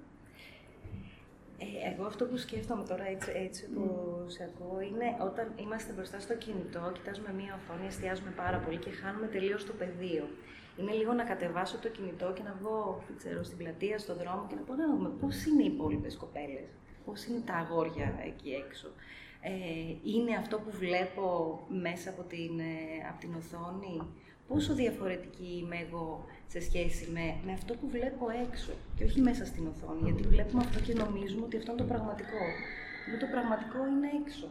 Ε, 1.63 1.91
εγώ 1.91 2.03
αυτό 2.05 2.25
που 2.25 2.37
σκέφτομαι 2.37 2.83
τώρα 2.83 3.05
έτσι, 3.07 3.31
έτσι 3.45 3.61
που 3.73 3.83
mm. 3.83 4.31
σε 4.33 4.43
ακούω 4.49 4.79
είναι 4.89 5.07
όταν 5.29 5.53
είμαστε 5.63 5.91
μπροστά 5.93 6.19
στο 6.19 6.35
κινητό, 6.35 6.91
κοιτάζουμε 6.93 7.31
μία 7.33 7.59
οθόνη, 7.59 7.87
εστιάζουμε 7.87 8.31
πάρα 8.43 8.57
πολύ 8.57 8.77
και 8.77 8.89
χάνουμε 8.89 9.27
τελείως 9.27 9.65
το 9.65 9.73
πεδίο 9.73 10.25
είναι 10.77 10.91
λίγο 10.91 11.13
να 11.13 11.23
κατεβάσω 11.23 11.77
το 11.77 11.89
κινητό 11.89 12.33
και 12.33 12.43
να 12.43 12.55
βγω, 12.59 13.03
δεν 13.07 13.17
ξέρω, 13.17 13.43
στην 13.43 13.57
πλατεία, 13.57 13.97
στον 13.99 14.15
δρόμο 14.17 14.45
και 14.49 14.55
να 14.55 14.61
πω 14.61 14.73
να 14.73 14.87
δούμε 14.87 15.09
πώς 15.09 15.45
είναι 15.45 15.63
οι 15.63 15.65
υπόλοιπες 15.65 16.15
κοπέλες, 16.17 16.69
πώς 17.05 17.25
είναι 17.25 17.41
τα 17.45 17.53
αγόρια 17.53 18.07
εκεί 18.25 18.49
έξω. 18.65 18.87
Ε, 19.41 19.51
είναι 20.03 20.35
αυτό 20.35 20.57
που 20.57 20.71
βλέπω 20.71 21.25
μέσα 21.67 22.09
από 22.09 22.23
την, 22.23 22.59
ε, 22.59 23.07
από 23.09 23.19
την 23.19 23.33
οθόνη, 23.35 24.01
πόσο 24.47 24.73
διαφορετική 24.73 25.51
είμαι 25.61 25.77
εγώ 25.87 26.25
σε 26.47 26.59
σχέση 26.61 27.09
με, 27.11 27.25
με 27.45 27.51
αυτό 27.53 27.73
που 27.73 27.87
βλέπω 27.89 28.25
έξω 28.47 28.71
και 28.95 29.03
όχι 29.03 29.19
μέσα 29.21 29.45
στην 29.45 29.67
οθόνη, 29.67 30.01
γιατί 30.03 30.23
βλέπουμε 30.27 30.63
αυτό 30.65 30.79
και 30.79 30.93
νομίζουμε 30.93 31.45
ότι 31.45 31.57
αυτό 31.57 31.71
είναι 31.71 31.81
το 31.81 31.87
πραγματικό. 31.87 32.43
Но 33.11 33.17
το 33.23 33.27
πραγματικό 33.31 33.79
είναι 33.91 34.09
έξω. 34.21 34.47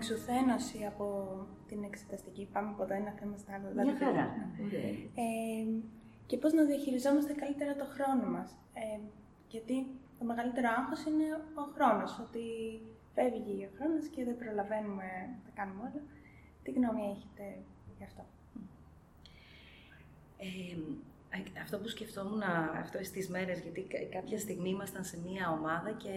Εξουθένωση 0.00 0.80
από 0.92 1.06
την 1.68 1.80
εξεταστική, 1.90 2.48
πάμε 2.52 2.68
από 2.74 2.84
το 2.88 2.94
ένα 3.00 3.12
θέμα 3.18 3.36
στο 3.42 3.50
άλλο. 3.54 3.66
Μια 3.74 3.82
δηλαδή. 3.82 4.04
χαρά. 4.04 4.26
Ωραία. 4.64 4.90
Ε, 5.24 5.64
και 6.28 6.36
πώς 6.42 6.52
να 6.52 6.62
διαχειριζόμαστε 6.70 7.32
καλύτερα 7.42 7.72
το 7.80 7.86
χρόνο 7.94 8.26
μας. 8.36 8.50
Ε, 8.82 8.98
γιατί 9.54 9.76
το 10.18 10.24
μεγαλύτερο 10.30 10.68
άγχος 10.78 11.00
είναι 11.08 11.28
ο 11.62 11.64
χρόνος, 11.74 12.12
ότι 12.24 12.44
φεύγει 13.14 13.56
ο 13.68 13.70
χρόνος 13.76 14.04
και 14.12 14.24
δεν 14.24 14.36
προλαβαίνουμε 14.42 15.08
να 15.32 15.38
τα 15.46 15.52
κάνουμε 15.58 15.80
όλα. 15.88 16.02
Τι 16.62 16.70
γνώμη 16.76 17.02
έχετε 17.14 17.44
γι' 17.96 18.06
αυτό; 18.08 18.22
Ε, 20.46 20.76
αυτό 21.62 21.78
που 21.78 21.88
σκεφτόμουν 21.88 22.42
αυτές 22.80 23.10
τις 23.10 23.28
μέρες, 23.28 23.60
γιατί 23.60 23.80
κα- 23.80 24.18
κάποια 24.18 24.38
στιγμή 24.38 24.68
ήμασταν 24.68 25.04
σε 25.04 25.18
μία 25.26 25.56
ομάδα 25.60 25.90
και 25.90 26.12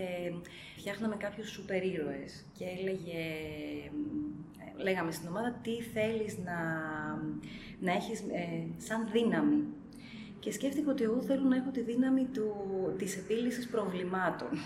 φτιάχναμε 0.77 1.15
κάποιους 1.15 1.49
σούπερ 1.49 1.83
ήρωες 1.85 2.45
και 2.57 2.65
έλεγε, 2.79 3.19
ε, 4.77 4.83
λέγαμε 4.83 5.11
στην 5.11 5.27
ομάδα 5.27 5.59
τι 5.63 5.81
θέλεις 5.81 6.37
να, 6.37 6.57
να 7.79 7.91
έχεις 7.91 8.19
ε, 8.19 8.67
σαν 8.77 9.09
δύναμη. 9.11 9.63
Και 10.39 10.51
σκέφτηκα 10.51 10.91
ότι 10.91 11.03
εγώ 11.03 11.21
θέλω 11.21 11.43
να 11.43 11.55
έχω 11.55 11.69
τη 11.69 11.81
δύναμη 11.81 12.25
του, 12.33 12.53
της 12.97 13.17
επίλυσης 13.17 13.67
προβλημάτων. 13.67 14.49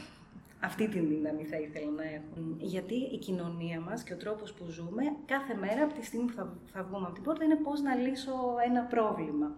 Αυτή 0.60 0.88
την 0.88 1.08
δύναμη 1.08 1.44
θα 1.44 1.58
ήθελα 1.58 1.92
να 1.92 2.04
έχω. 2.04 2.56
Γιατί 2.58 2.94
η 2.96 3.18
κοινωνία 3.18 3.80
μας 3.80 4.04
και 4.04 4.13
ο 4.13 4.18
τρόπος 4.18 4.54
που 4.54 4.66
ζούμε, 4.70 5.04
κάθε 5.25 5.54
μέρα 5.54 5.84
από 5.84 5.94
τη 5.94 6.06
στιγμή 6.06 6.25
που 6.25 6.34
θα, 6.34 6.58
θα 6.66 6.84
βγούμε 6.84 7.06
από 7.06 7.13
την 7.13 7.24
πόρτα 7.24 7.44
είναι 7.44 7.56
πώς 7.56 7.82
να 7.82 7.96
λύσω 7.96 8.34
ένα 8.66 8.82
πρόβλημα. 8.82 9.56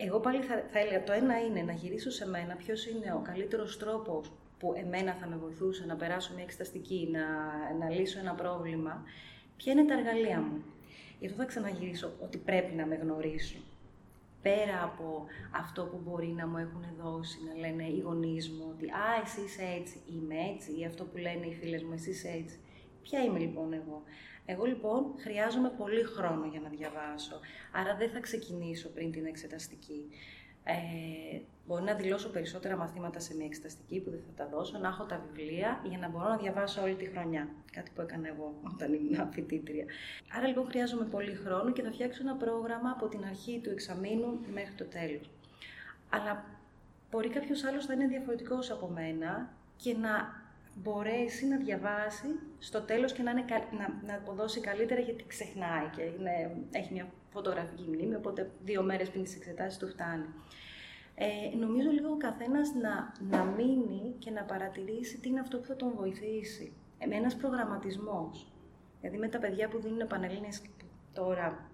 Εγώ 0.00 0.20
πάλι 0.20 0.42
θα, 0.42 0.64
θα 0.70 0.78
έλεγα 0.78 1.04
το 1.04 1.12
ένα 1.12 1.40
είναι 1.40 1.62
να 1.62 1.72
γυρίσω 1.72 2.10
σε 2.10 2.28
μένα 2.28 2.54
ποιος 2.54 2.86
είναι 2.86 3.12
ο 3.12 3.22
καλύτερος 3.24 3.78
τρόπος 3.78 4.32
που 4.58 4.74
εμένα 4.76 5.14
θα 5.14 5.26
με 5.26 5.36
βοηθούσε 5.36 5.84
να 5.86 5.96
περάσω 5.96 6.34
μια 6.34 6.42
εξεταστική, 6.42 7.08
να, 7.12 7.24
να 7.78 7.90
λύσω 7.90 8.18
ένα 8.18 8.34
πρόβλημα. 8.34 9.02
Ποια 9.56 9.72
είναι 9.72 9.84
τα 9.84 9.94
εργαλεία 9.94 10.40
μου. 10.40 10.62
Γι' 11.18 11.26
αυτό 11.26 11.38
θα 11.38 11.44
ξαναγυρίσω 11.44 12.12
ότι 12.20 12.38
πρέπει 12.38 12.74
να 12.74 12.86
με 12.86 12.94
γνωρίσω 12.94 13.58
πέρα 14.42 14.82
από 14.82 15.26
αυτό 15.50 15.82
που 15.84 16.00
μπορεί 16.04 16.26
να 16.26 16.46
μου 16.46 16.56
έχουν 16.56 16.84
δώσει, 17.02 17.38
να 17.48 17.60
λένε 17.60 17.84
οι 17.84 18.00
γονείς 18.00 18.50
μου 18.50 18.64
ότι 18.74 18.86
«Α, 18.86 19.08
εσύ 19.24 19.40
είσαι 19.40 19.62
έτσι, 19.78 19.96
είμαι 20.12 20.34
έτσι» 20.54 20.80
ή 20.80 20.84
αυτό 20.84 21.04
που 21.04 21.16
λένε 21.16 21.46
οι 21.46 21.54
φίλες 21.54 21.82
μου 21.82 21.92
«Εσύ 21.92 22.10
είσαι 22.10 22.28
έτσι». 22.28 22.58
Ποια 23.02 23.24
είμαι 23.24 23.38
λοιπόν 23.38 23.72
εγώ. 23.72 24.02
Εγώ 24.50 24.64
λοιπόν 24.64 25.14
χρειάζομαι 25.18 25.70
πολύ 25.76 26.02
χρόνο 26.02 26.46
για 26.46 26.60
να 26.60 26.68
διαβάσω, 26.68 27.40
άρα 27.72 27.96
δεν 27.96 28.10
θα 28.10 28.20
ξεκινήσω 28.20 28.88
πριν 28.88 29.12
την 29.12 29.26
εξεταστική. 29.26 30.08
Ε, 30.64 31.40
μπορεί 31.66 31.82
να 31.82 31.94
δηλώσω 31.94 32.30
περισσότερα 32.30 32.76
μαθήματα 32.76 33.20
σε 33.20 33.34
μια 33.36 33.46
εξεταστική 33.46 34.00
που 34.00 34.10
δεν 34.10 34.20
θα 34.26 34.44
τα 34.44 34.50
δώσω, 34.50 34.78
να 34.78 34.88
έχω 34.88 35.04
τα 35.04 35.22
βιβλία 35.26 35.80
για 35.88 35.98
να 35.98 36.08
μπορώ 36.08 36.28
να 36.28 36.36
διαβάσω 36.36 36.82
όλη 36.82 36.94
τη 36.94 37.04
χρονιά. 37.04 37.48
Κάτι 37.72 37.90
που 37.94 38.00
έκανα 38.00 38.28
εγώ 38.28 38.54
όταν 38.72 38.92
ήμουν 38.92 39.32
φοιτήτρια. 39.32 39.84
Άρα 40.36 40.46
λοιπόν 40.46 40.66
χρειάζομαι 40.66 41.04
πολύ 41.04 41.34
χρόνο 41.34 41.72
και 41.72 41.82
θα 41.82 41.92
φτιάξω 41.92 42.22
ένα 42.22 42.34
πρόγραμμα 42.34 42.90
από 42.90 43.08
την 43.08 43.24
αρχή 43.24 43.60
του 43.62 43.70
εξαμήνου 43.70 44.38
μέχρι 44.52 44.74
το 44.74 44.84
τέλος. 44.84 45.30
Αλλά 46.10 46.44
μπορεί 47.10 47.28
κάποιος 47.28 47.64
άλλος 47.64 47.86
να 47.86 47.94
είναι 47.94 48.06
διαφορετικός 48.06 48.70
από 48.70 48.88
μένα 48.88 49.52
και 49.76 49.96
να 49.96 50.46
μπορέσει 50.74 51.46
να 51.46 51.56
διαβάσει 51.56 52.26
στο 52.58 52.80
τέλος 52.80 53.12
και 53.12 53.22
να, 53.22 53.30
είναι, 53.30 53.42
κα- 53.42 53.68
να, 53.78 54.06
να 54.06 54.14
αποδώσει 54.14 54.60
καλύτερα 54.60 55.00
γιατί 55.00 55.24
ξεχνάει 55.26 55.86
και 55.96 56.02
είναι, 56.02 56.56
έχει 56.70 56.92
μια 56.92 57.08
φωτογραφική 57.32 57.82
μνήμη, 57.88 58.14
οπότε 58.14 58.50
δύο 58.64 58.82
μέρες 58.82 59.10
πριν 59.10 59.22
τις 59.22 59.36
εξετάσεις 59.36 59.78
του 59.78 59.88
φτάνει. 59.88 60.26
Ε, 61.14 61.56
νομίζω 61.56 61.90
λίγο 61.90 62.08
ο 62.10 62.16
καθένας 62.16 62.74
να, 62.74 63.12
να 63.30 63.44
μείνει 63.44 64.14
και 64.18 64.30
να 64.30 64.42
παρατηρήσει 64.42 65.18
τι 65.18 65.28
είναι 65.28 65.40
αυτό 65.40 65.58
που 65.58 65.64
θα 65.64 65.76
τον 65.76 65.92
βοηθήσει. 65.96 66.72
Ε, 66.98 67.06
με 67.06 67.14
ένας 67.14 67.36
προγραμματισμός. 67.36 68.52
Δηλαδή 69.00 69.18
με 69.18 69.28
τα 69.28 69.38
παιδιά 69.38 69.68
που 69.68 69.80
δίνουν 69.80 70.06
πανελλήνιες 70.06 70.62
τώρα 71.12 71.70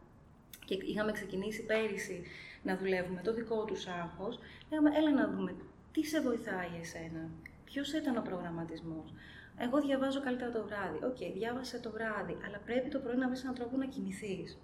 και 0.64 0.74
είχαμε 0.74 1.12
ξεκινήσει 1.12 1.64
πέρυσι 1.64 2.22
να 2.62 2.76
δουλεύουμε 2.76 3.20
το 3.20 3.34
δικό 3.34 3.64
τους 3.64 3.86
άγχος, 3.86 4.38
λέγαμε 4.70 4.90
έλα 4.96 5.10
να 5.10 5.28
δούμε 5.30 5.54
τι 5.92 6.04
σε 6.04 6.20
βοηθάει 6.20 6.68
εσένα, 6.80 7.28
ποιος 7.74 7.92
ήταν 7.92 8.16
ο 8.16 8.22
προγραμματισμός. 8.22 9.14
Εγώ 9.58 9.80
διαβάζω 9.80 10.20
καλύτερα 10.20 10.50
το 10.50 10.64
βράδυ. 10.68 10.98
Οκ, 11.10 11.32
διάβασε 11.38 11.78
το 11.78 11.90
βράδυ, 11.90 12.36
αλλά 12.46 12.58
πρέπει 12.58 12.88
το 12.90 12.98
πρωί 12.98 13.16
να 13.16 13.28
βρεις 13.28 13.42
έναν 13.42 13.54
τρόπο 13.54 13.76
να 13.76 13.86
κοιμηθείς. 13.86 14.58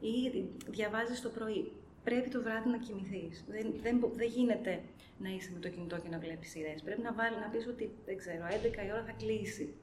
Ή 0.00 0.14
διαβάζεις 0.70 1.20
το 1.20 1.28
πρωί. 1.28 1.72
Πρέπει 2.04 2.28
το 2.28 2.42
βράδυ 2.42 2.68
να 2.68 2.78
κοιμηθείς. 2.78 3.44
Δεν, 3.48 3.74
δεν, 3.82 3.98
μπο- 3.98 4.12
δεν 4.14 4.28
γίνεται 4.28 4.82
να 5.18 5.28
είσαι 5.28 5.50
με 5.54 5.58
το 5.58 5.68
κινητό 5.68 5.98
και 5.98 6.08
να 6.08 6.18
βλέπεις 6.18 6.50
σειρές. 6.50 6.82
Πρέπει 6.82 7.02
να 7.02 7.12
βάλει 7.12 7.36
να 7.44 7.48
πεις 7.52 7.66
ότι 7.66 7.90
δεν 8.06 8.16
ξέρω, 8.16 8.44
11 8.46 8.86
η 8.86 8.90
ώρα 8.92 9.04
θα 9.04 9.12
κλείσει. 9.12 9.74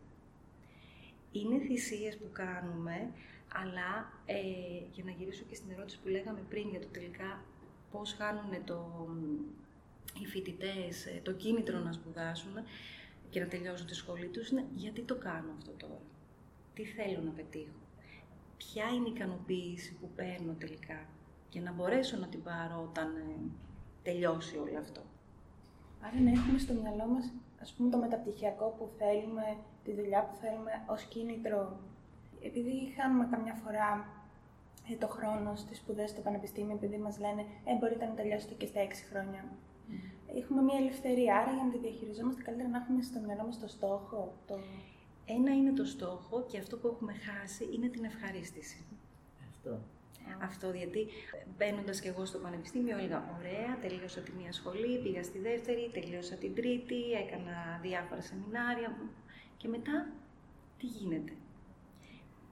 Είναι 1.31 1.57
θυσίες 1.59 2.17
που 2.17 2.29
κάνουμε, 2.33 3.11
αλλά 3.61 3.89
ε, 4.25 4.37
για 4.91 5.03
να 5.03 5.11
γυρίσω 5.11 5.43
και 5.49 5.55
στην 5.55 5.71
ερώτηση 5.71 5.99
που 6.01 6.07
λέγαμε 6.07 6.39
πριν 6.49 6.69
για 6.69 6.79
το 6.79 6.87
τελικά 6.91 7.43
πώς 7.91 8.13
χάνουν 8.13 8.63
το, 8.65 9.07
οι 10.21 10.25
φοιτητές 10.25 11.07
το 11.23 11.31
κίνητρο 11.31 11.79
να 11.79 11.91
σπουδάσουν 11.91 12.53
και 13.29 13.39
να 13.39 13.47
τελειώσουν 13.47 13.87
τη 13.87 13.95
σχολή 13.95 14.27
τους, 14.27 14.49
είναι 14.49 14.65
γιατί 14.75 15.01
το 15.01 15.15
κάνω 15.15 15.51
αυτό 15.57 15.71
τώρα; 15.71 16.01
Τι 16.73 16.85
θέλω 16.85 17.21
να 17.21 17.31
πετύχω; 17.31 17.79
Ποια 18.57 18.85
είναι 18.87 19.07
η 19.07 19.11
ικανοποίηση 19.15 19.93
που 19.93 20.09
παίρνω 20.15 20.53
τελικά 20.53 21.05
και 21.49 21.59
να 21.59 21.71
μπορέσω 21.71 22.17
να 22.17 22.27
την 22.27 22.43
πάρω 22.43 22.87
όταν 22.89 23.15
ε, 23.15 23.35
τελειώσει 24.03 24.57
όλο 24.57 24.79
αυτό; 24.79 25.01
Άρα 26.01 26.19
να 26.19 26.31
έχουμε 26.31 26.59
στο 26.59 26.73
μυαλό 26.73 27.05
μας, 27.05 27.31
ας 27.61 27.71
πούμε, 27.73 27.89
το 27.89 27.97
μεταπτυχιακό 27.97 28.75
που 28.77 28.89
θέλουμε, 28.97 29.57
τη 29.83 29.93
δουλειά 29.93 30.23
που 30.23 30.35
θέλουμε 30.35 30.71
ως 30.87 31.03
κίνητρο. 31.03 31.79
Επειδή 32.41 32.93
χάνουμε 32.97 33.27
καμιά 33.31 33.53
φορά 33.53 34.07
ε, 34.91 34.95
το 34.95 35.07
χρόνο 35.07 35.55
στις 35.55 35.77
σπουδές 35.77 36.09
στο 36.09 36.21
πανεπιστήμιο, 36.21 36.75
επειδή 36.75 36.97
μας 36.97 37.19
λένε 37.19 37.41
«Ε, 37.65 37.75
μπορείτε 37.79 38.05
να 38.05 38.13
τελειώσετε 38.13 38.53
και 38.53 38.65
στα 38.65 38.81
6 38.81 38.91
χρόνια». 39.09 39.43
Έχουμε 40.35 40.61
μια 40.61 40.77
ελευθερία, 40.77 41.37
άρα 41.37 41.51
για 41.53 41.63
να 41.63 41.71
τη 41.71 41.77
διαχειριζόμαστε 41.77 42.41
καλύτερα 42.41 42.69
να 42.69 42.77
έχουμε 42.77 43.01
στο 43.01 43.19
μυαλό 43.19 43.43
μας 43.43 43.59
το 43.59 43.67
στόχο, 43.67 44.33
το... 44.47 44.55
Ένα 45.25 45.51
είναι 45.55 45.71
το 45.71 45.85
στόχο 45.85 46.45
και 46.49 46.57
αυτό 46.57 46.77
που 46.77 46.87
έχουμε 46.87 47.13
χάσει 47.13 47.69
είναι 47.73 47.87
την 47.87 48.03
ευχαρίστηση. 48.03 48.85
Αυτό. 49.49 49.81
Αυτό 50.41 50.71
γιατί 50.71 51.07
μπαίνοντας 51.57 51.99
και 52.01 52.09
εγώ 52.09 52.25
στο 52.25 52.37
πανεπιστήμιο 52.37 52.97
έλεγα: 52.97 53.35
Ωραία, 53.37 53.77
τελείωσα 53.81 54.21
τη 54.21 54.31
μία 54.31 54.51
σχολή, 54.51 54.99
πήγα 55.03 55.23
στη 55.23 55.39
δεύτερη, 55.39 55.89
τελείωσα 55.93 56.35
την 56.35 56.55
τρίτη, 56.55 57.01
έκανα 57.11 57.79
διάφορα 57.81 58.21
σεμινάρια. 58.21 58.97
Και 59.57 59.67
μετά 59.67 60.07
τι 60.77 60.85
γίνεται; 60.85 61.33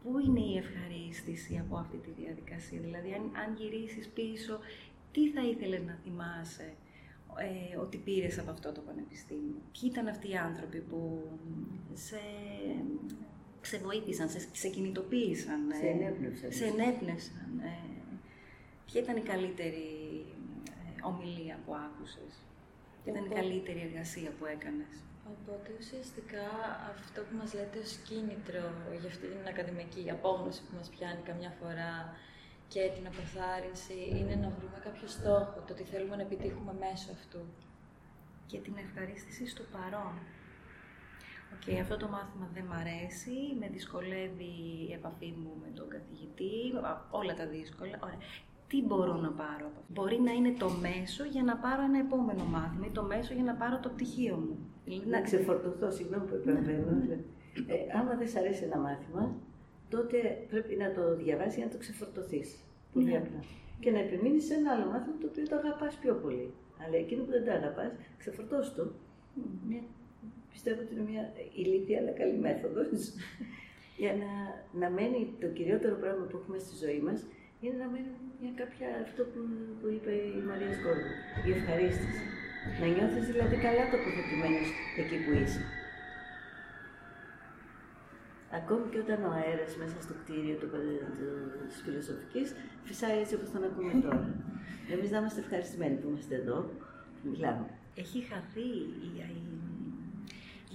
Πού 0.04 0.20
είναι 0.20 0.40
η 0.40 0.58
ευχαρίστηση 0.58 1.58
από 1.58 1.78
αυτή 1.78 1.98
τη 1.98 2.12
διαδικασία, 2.22 2.80
δηλαδή 2.80 3.14
αν, 3.14 3.32
αν 3.44 3.56
γυρίσεις 3.56 4.08
πίσω, 4.08 4.60
τι 5.12 5.30
θα 5.32 5.42
ήθελες 5.42 5.84
να 5.84 6.00
θυμάσαι; 6.04 6.74
Ε, 7.36 7.78
ότι 7.78 7.98
πήρες 7.98 8.40
από 8.40 8.52
αυτό 8.52 8.72
το 8.72 8.82
πανεπιστήμιο. 8.82 9.62
Ποιοι 9.72 9.90
ήταν 9.92 10.08
αυτοί 10.08 10.30
οι 10.30 10.36
άνθρωποι 10.36 10.80
που 10.80 11.30
σε 11.94 12.20
ξεβοήθησαν, 13.62 14.30
σε, 14.30 14.40
σε 14.52 14.68
κινητοποίησαν. 14.70 15.60
Σε 15.80 15.88
ενέπνευσαν. 15.88 16.52
Σε 16.52 16.66
ενέπνευσαν. 16.66 17.50
Ε, 17.64 17.72
ποια 18.86 19.02
ήταν 19.02 19.16
η 19.18 19.22
καλύτερη 19.22 19.88
ε, 20.70 21.06
ομιλία 21.10 21.60
που 21.66 21.76
άκουσες; 21.76 22.34
Ποια 23.04 23.12
ήταν 23.12 23.24
η 23.24 23.28
Οπότε- 23.28 23.42
καλύτερη 23.42 23.80
εργασία 23.90 24.30
που 24.38 24.46
έκανες; 24.46 24.94
Οπότε 25.34 25.70
ουσιαστικά 25.80 26.46
αυτό 26.96 27.20
που 27.28 27.36
μας 27.40 27.54
λέτε 27.58 27.80
ως 27.86 27.94
κίνητρο 28.08 28.64
για 29.02 29.10
αυτή 29.14 29.26
την 29.34 29.48
ακαδημαϊκή 29.54 30.04
απόγνωση 30.18 30.62
που 30.66 30.74
μας 30.80 30.88
πιάνει 30.94 31.22
καμιά 31.30 31.52
φορά 31.60 31.92
και 32.74 32.82
την 32.96 33.06
αποθάρρυνση 33.12 33.98
είναι 34.18 34.36
να 34.44 34.50
βρούμε 34.56 34.80
κάποιο 34.84 35.08
στόχο, 35.18 35.58
το 35.68 35.74
τι 35.74 35.84
θέλουμε 35.92 36.16
να 36.16 36.22
επιτύχουμε 36.22 36.74
μέσω 36.84 37.10
αυτού. 37.18 37.42
και 38.52 38.60
την 38.66 38.76
ευχαρίστηση 38.86 39.48
στο 39.48 39.64
παρόν. 39.76 40.14
Οκ, 41.56 41.66
αυτό 41.84 41.98
το 41.98 42.08
μάθημα 42.16 42.48
δεν 42.54 42.64
μ' 42.70 42.78
αρέσει, 42.84 43.38
με 43.60 43.68
δυσκολεύει 43.76 44.52
η 44.90 44.94
επαφή 44.98 45.30
μου 45.42 45.52
με 45.64 45.70
τον 45.78 45.88
καθηγητή, 45.96 46.56
α, 46.90 46.92
όλα 47.20 47.34
τα 47.34 47.46
δύσκολα. 47.48 47.98
Ωραία. 48.04 48.18
Τι 48.68 48.78
μπορώ 48.88 49.16
να 49.26 49.32
πάρω 49.42 49.66
από 49.70 49.80
αυτό; 49.82 49.94
Μπορεί 49.96 50.20
να 50.28 50.32
είναι 50.32 50.54
το 50.64 50.70
μέσο 50.70 51.24
για 51.24 51.44
να 51.44 51.56
πάρω 51.58 51.82
ένα 51.90 52.00
επόμενο 52.00 52.44
μάθημα 52.56 52.86
ή 52.86 52.90
το 53.00 53.04
μέσο 53.04 53.34
για 53.34 53.44
να 53.44 53.56
πάρω 53.62 53.80
το 53.80 53.90
πτυχίο 53.90 54.36
μου. 54.36 54.56
Δηλαδή, 54.86 55.10
Να 55.10 55.22
ξεφορτωθώ, 55.22 55.92
συγγνώμη 55.92 56.26
που 56.28 56.36
επεμβαίνω. 56.36 56.92
Ε, 57.74 57.98
άμα 58.00 58.16
δεν 58.16 58.28
σ' 58.28 58.36
αρέσει 58.36 58.64
ένα 58.64 58.78
μάθημα, 58.78 59.24
τότε 59.90 60.18
πρέπει 60.52 60.76
να 60.76 60.88
το 60.98 61.16
διαβάσεις 61.16 61.56
για 61.58 61.66
να 61.66 61.72
το 61.72 61.78
ξεφορτωθείς. 61.78 62.50
Πολύ 62.94 63.06
Ναι. 63.12 63.18
απλά. 63.18 63.40
Και 63.80 63.92
να 63.92 64.00
επιμείνεις 64.00 64.46
σε 64.46 64.54
ένα 64.54 64.72
άλλο 64.74 64.86
μάθημα 64.92 65.16
το 65.22 65.28
οποίο 65.32 65.44
το 65.52 65.56
αγαπάς 65.56 65.94
πιο 66.04 66.14
πολύ. 66.24 66.48
Αλλά 66.84 66.96
εκείνο 67.04 67.22
που 67.24 67.32
δεν 67.32 67.46
το 67.46 67.52
αγαπάς, 67.52 67.92
ξεφορτώσ' 68.22 68.74
το. 68.76 68.84
Μια, 69.68 69.82
πιστεύω 70.54 70.80
ότι 70.82 70.92
είναι 70.96 71.06
μια 71.12 71.24
ηλίθια 71.62 71.98
αλλά 72.00 72.12
καλή 72.20 72.38
μέθοδος. 72.46 73.00
για 74.02 74.14
να, 74.22 74.30
να 74.82 74.88
μένει 74.96 75.22
το 75.42 75.48
κυριότερο 75.58 75.96
πράγμα 76.04 76.24
που 76.30 76.38
έχουμε 76.40 76.58
στη 76.66 76.74
ζωή 76.86 77.00
μας 77.08 77.20
είναι 77.64 77.78
να 77.84 77.88
μένει 77.94 78.12
μια 78.42 78.54
κάποια, 78.62 78.88
αυτό 79.08 79.22
που, 79.32 79.40
που 79.80 79.88
είπε 79.96 80.12
η 80.38 80.42
Μαρία 80.50 80.72
Σκόρδου, 80.78 81.12
η 81.48 81.50
ευχαρίστηση. 81.58 82.24
Να 82.82 82.86
νιώθεις 82.96 83.24
δηλαδή 83.32 83.56
καλά 83.66 83.84
τοποθετημένος 83.94 84.68
εκεί 85.02 85.18
που 85.24 85.32
είσαι. 85.40 85.62
Ακόμη 88.52 88.90
και 88.92 89.00
όταν 89.00 89.24
ο 89.24 89.32
αέρας 89.32 89.76
μέσα 89.76 90.02
στο 90.02 90.14
κτίριο 90.14 90.56
του, 90.56 90.68
της 91.68 91.82
φιλοσοφικής 91.84 92.54
φυσάει 92.84 93.20
έτσι 93.20 93.36
όπως 93.36 93.50
τον 93.52 93.64
ακούμε 93.64 94.02
τώρα. 94.02 94.28
Εμείς 94.94 95.12
να 95.12 95.18
είμαστε 95.18 95.40
ευχαριστημένοι 95.40 95.96
που 95.96 96.08
είμαστε 96.08 96.36
εδώ, 96.36 96.70
μιλάμε. 97.24 97.66
Έχει 97.96 98.20
χαθεί 98.22 98.70
η, 99.06 99.10
η, 99.10 99.38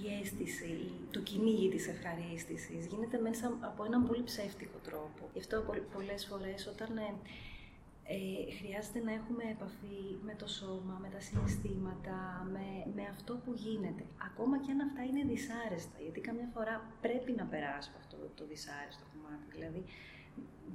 η 0.01 0.05
αίσθηση, 0.21 0.91
το 1.11 1.19
κυνήγι 1.19 1.69
της 1.69 1.87
ευχαρίστησης. 1.87 2.85
Γίνεται 2.85 3.19
μέσα 3.19 3.57
από 3.59 3.83
έναν 3.83 4.07
πολύ 4.07 4.23
ψεύτικο 4.23 4.77
τρόπο. 4.83 5.29
Γι' 5.33 5.39
αυτό 5.39 5.65
πολλές 5.93 6.25
φορές 6.25 6.67
όταν 6.73 6.91
ε, 8.05 8.15
ε, 8.15 8.51
χρειάζεται 8.57 8.99
να 9.07 9.13
έχουμε 9.19 9.43
επαφή 9.55 9.99
με 10.27 10.33
το 10.41 10.47
σώμα, 10.47 10.95
με 11.03 11.09
τα 11.15 11.19
συναισθήματα, 11.27 12.17
με, 12.53 12.65
με 12.95 13.03
αυτό 13.15 13.33
που 13.43 13.51
γίνεται. 13.65 14.03
Ακόμα 14.29 14.55
και 14.63 14.71
αν 14.71 14.79
αυτά 14.87 15.01
είναι 15.03 15.23
δυσάρεστα, 15.31 15.97
γιατί 16.05 16.19
καμιά 16.27 16.49
φορά 16.53 16.75
πρέπει 17.05 17.31
να 17.39 17.45
περάσω 17.53 17.91
αυτό 18.01 18.17
το 18.37 18.43
δυσάρεστο 18.51 19.03
κομμάτι. 19.11 19.45
Δηλαδή, 19.55 19.81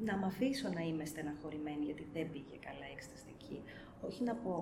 να 0.08 0.14
με 0.20 0.26
αφήσω 0.26 0.68
να 0.76 0.82
είμαι 0.88 1.04
στεναχωρημένη 1.12 1.84
γιατί 1.84 2.04
δεν 2.12 2.26
πήγε 2.32 2.56
καλά 2.68 2.86
η 2.90 2.94
εξεταστική. 2.96 3.58
Όχι 4.06 4.22
να 4.28 4.34
πω, 4.34 4.54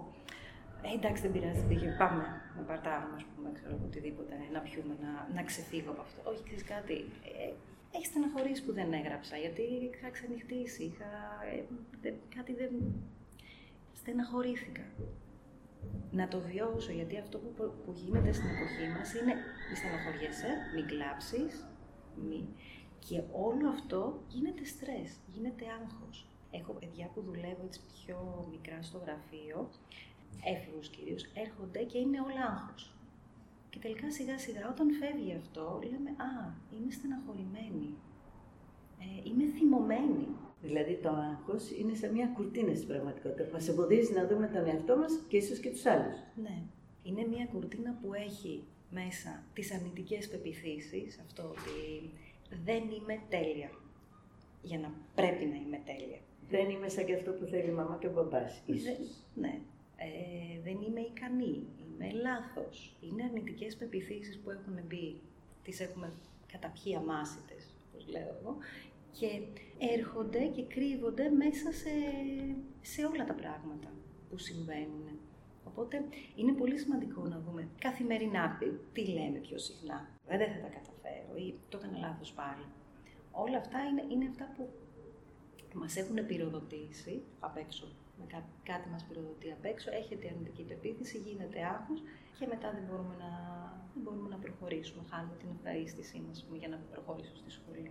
ε, 0.87 0.89
εντάξει 0.99 1.23
δεν 1.23 1.33
πειράζει, 1.33 1.59
δεν 1.59 1.69
πήγε, 1.69 1.89
πάμε 2.03 2.25
να 2.57 2.63
παρτάρουμε, 2.69 3.17
ας 3.21 3.25
πούμε, 3.31 3.49
ξέρω, 3.57 3.75
οτιδήποτε, 3.89 4.33
να 4.53 4.61
πιούμε, 4.67 4.95
να, 5.05 5.13
να 5.37 5.43
ξεφύγω 5.51 5.91
από 5.91 6.03
αυτό. 6.07 6.31
Όχι, 6.31 6.43
ξέρεις 6.49 6.65
κάτι, 6.75 6.95
ε, 7.41 7.53
έχει 7.97 8.07
στεναχωρήσει 8.07 8.65
που 8.65 8.73
δεν 8.73 8.93
έγραψα, 8.93 9.37
γιατί 9.37 9.63
είχα 9.63 10.11
ξενυχτήσει, 10.11 10.83
είχα, 10.85 11.11
ε, 12.03 12.15
κάτι 12.37 12.53
δεν... 12.55 12.71
Στεναχωρήθηκα. 13.93 14.85
Να 16.11 16.29
το 16.29 16.41
βιώσω, 16.41 16.93
γιατί 16.93 17.19
αυτό 17.19 17.39
που, 17.39 17.51
που 17.85 17.93
γίνεται 17.95 18.33
στην 18.33 18.49
εποχή 18.49 18.89
μας 18.99 19.15
είναι 19.15 19.35
μη 19.69 19.77
στεναχωριέσαι, 19.77 20.49
μην 20.75 20.87
κλάψεις, 20.87 21.67
μη... 22.29 22.49
Και 22.99 23.23
όλο 23.33 23.69
αυτό 23.69 24.23
γίνεται 24.29 24.65
στρες, 24.65 25.17
γίνεται 25.27 25.65
άγχος. 25.81 26.27
Έχω 26.51 26.73
παιδιά 26.73 27.11
που 27.15 27.21
δουλεύω 27.21 27.63
έτσι 27.65 27.81
πιο 27.95 28.47
μικρά 28.51 28.83
στο 28.83 28.99
γραφείο, 28.99 29.71
έφηβους 30.45 30.89
κυρίως, 30.89 31.25
έρχονται 31.35 31.83
και 31.83 31.99
είναι 31.99 32.21
όλα 32.21 32.45
άγχος. 32.47 32.96
Και 33.77 33.83
τελικά 33.83 34.11
σιγά 34.11 34.39
σιγά 34.39 34.69
όταν 34.73 34.87
φεύγει 35.01 35.35
αυτό, 35.35 35.81
λέμε 35.91 36.11
«Α, 36.11 36.33
είμαι 36.75 36.91
στεναχωρημένη, 36.91 37.89
ε, 39.05 39.29
είμαι 39.29 39.45
θυμωμένη». 39.57 40.27
Δηλαδή 40.63 40.95
το 41.03 41.09
άγχος 41.09 41.71
είναι 41.71 41.95
σαν 41.95 42.11
μια 42.13 42.27
κουρτίνα 42.35 42.75
στην 42.75 42.89
πραγματικότητα 42.89 43.45
που 43.45 43.53
μας 43.53 43.69
εμποδίζει 43.69 44.13
να 44.13 44.27
δούμε 44.27 44.47
τον 44.47 44.67
εαυτό 44.67 44.97
μας 44.97 45.13
και 45.29 45.37
ίσως 45.37 45.59
και 45.59 45.71
τους 45.71 45.87
άλλους. 45.87 46.17
Ναι. 46.43 46.57
Είναι 47.03 47.27
μια 47.27 47.47
κουρτίνα 47.53 47.99
που 48.01 48.15
έχει 48.15 48.65
μέσα 48.91 49.45
τις 49.53 49.75
αρνητικές 49.75 50.29
πεπιθήσεις, 50.29 51.19
αυτό 51.19 51.43
ότι 51.43 51.79
δεν 52.65 52.83
είμαι 52.97 53.21
τέλεια, 53.29 53.71
για 54.63 54.79
να 54.79 54.91
πρέπει 55.15 55.45
να 55.45 55.57
είμαι 55.57 55.81
τέλεια. 55.85 56.21
Δεν 56.49 56.71
είμαι 56.71 56.89
σαν 56.89 57.05
και 57.05 57.15
αυτό 57.15 57.31
που 57.33 57.45
θέλει 57.45 57.69
η 57.69 57.79
μαμά 57.81 57.97
και 58.01 58.07
ο 58.07 58.13
μπαμπάς, 58.13 58.63
ναι. 59.35 59.61
Ε, 59.99 60.61
δεν 60.65 60.77
είμαι 60.87 61.01
ικανή, 61.01 61.67
είμαι 61.97 62.13
λάθος. 62.13 62.97
Είναι 63.01 63.23
αρνητικές 63.23 63.77
πεπιθήσεις 63.77 64.39
που 64.39 64.51
έχουν 64.51 64.81
μπει, 64.87 65.21
τις 65.63 65.81
έχουμε 65.81 66.13
καταπιεί 66.53 66.95
αμάσιτες, 66.95 67.75
όπως 67.89 68.09
λέω 68.09 68.37
εγώ, 68.41 68.57
και 69.19 69.41
έρχονται 69.79 70.47
και 70.47 70.63
κρύβονται 70.63 71.29
μέσα 71.31 71.73
σε, 71.73 71.91
σε 72.81 73.05
όλα 73.05 73.25
τα 73.25 73.35
πράγματα 73.35 73.89
που 74.31 74.39
συμβαίνουν. 74.39 75.19
Οπότε 75.65 76.05
είναι 76.37 76.53
πολύ 76.53 76.79
σημαντικό 76.79 77.23
να 77.23 77.41
δούμε 77.41 77.69
καθημερινά 77.79 78.59
τι 78.93 79.07
λέμε 79.07 79.39
πιο 79.39 79.59
συχνά. 79.59 80.09
Δεν 80.27 80.39
θα 80.39 80.61
τα 80.61 80.69
καταφέρω 80.69 81.37
ή 81.37 81.55
το 81.69 81.79
έκανα 81.79 81.99
λάθος 81.99 82.33
πάλι. 82.33 82.65
Όλα 83.33 83.57
αυτά 83.57 83.79
είναι, 83.79 84.05
είναι 84.09 84.29
αυτά 84.29 84.53
που 84.57 84.69
μας 85.75 85.97
έχουν 85.97 86.27
πυροδοτήσει 86.27 87.23
απ' 87.41 87.57
έξω 87.57 87.89
με 88.19 88.25
κά, 88.33 88.49
κάτι 88.63 88.89
μας 88.89 89.05
πυροδοτεί 89.05 89.53
απ' 89.53 89.65
έξω, 89.65 89.91
έχετε 90.01 90.29
αρνητική 90.29 90.63
πεποίθηση, 90.63 91.19
γίνεται 91.19 91.59
άγχος 91.75 92.01
και 92.39 92.47
μετά 92.53 92.69
δεν 92.77 92.85
μπορούμε 92.87 93.15
να, 93.25 93.31
δεν 93.95 94.03
μπορούμε 94.03 94.29
να 94.29 94.39
προχωρήσουμε, 94.45 95.03
χάνουμε 95.11 95.37
την 95.37 95.49
ευχαρίστησή 95.57 96.19
μας 96.27 96.47
για 96.61 96.69
να 96.69 96.79
προχωρήσω 96.93 97.37
στη 97.37 97.51
σχολή. 97.51 97.91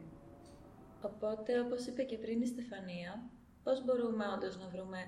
Οπότε, 1.02 1.60
όπως 1.60 1.86
είπε 1.88 2.04
και 2.04 2.18
πριν 2.18 2.42
η 2.42 2.46
Στεφανία, 2.46 3.12
πώς 3.64 3.86
μπορούμε 3.86 4.26
όντως 4.36 4.58
να 4.58 4.68
βρούμε 4.68 5.00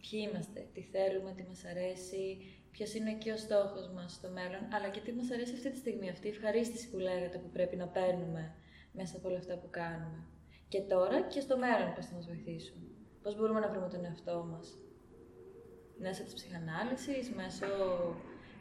ποιοι 0.00 0.26
είμαστε, 0.26 0.68
τι 0.74 0.82
θέλουμε, 0.82 1.32
τι 1.36 1.42
μας 1.50 1.64
αρέσει, 1.64 2.22
ποιος 2.70 2.94
είναι 2.94 3.14
και 3.14 3.32
ο 3.32 3.36
στόχος 3.36 3.88
μας 3.94 4.12
στο 4.12 4.28
μέλλον, 4.28 4.62
αλλά 4.74 4.88
και 4.88 5.00
τι 5.00 5.12
μας 5.12 5.30
αρέσει 5.30 5.52
αυτή 5.54 5.70
τη 5.70 5.76
στιγμή, 5.76 6.08
αυτή 6.10 6.26
η 6.26 6.30
ευχαρίστηση 6.30 6.90
που 6.90 6.98
λέγατε 6.98 7.38
που 7.38 7.50
πρέπει 7.50 7.76
να 7.76 7.88
παίρνουμε 7.88 8.54
μέσα 8.92 9.16
από 9.16 9.28
όλα 9.28 9.38
αυτά 9.38 9.58
που 9.58 9.68
κάνουμε. 9.70 10.26
Και 10.68 10.80
τώρα 10.80 11.20
και 11.20 11.40
στο 11.40 11.58
μέλλον 11.58 11.94
πώς 11.94 12.06
θα 12.06 12.14
μας 12.14 12.26
βοηθήσουν. 12.26 12.87
Πώς 13.28 13.36
μπορούμε 13.36 13.60
να 13.60 13.68
βρούμε 13.68 13.88
τον 13.88 14.04
εαυτό 14.04 14.46
μας; 14.50 14.78
Μέσω 15.98 16.22
της 16.22 16.34
ψυχανάλυσης, 16.34 17.30
μέσω 17.30 17.66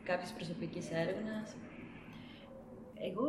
κάποιης 0.03 0.31
προσωπικής 0.33 0.91
έρευνας; 0.91 1.55
Εγώ 3.07 3.23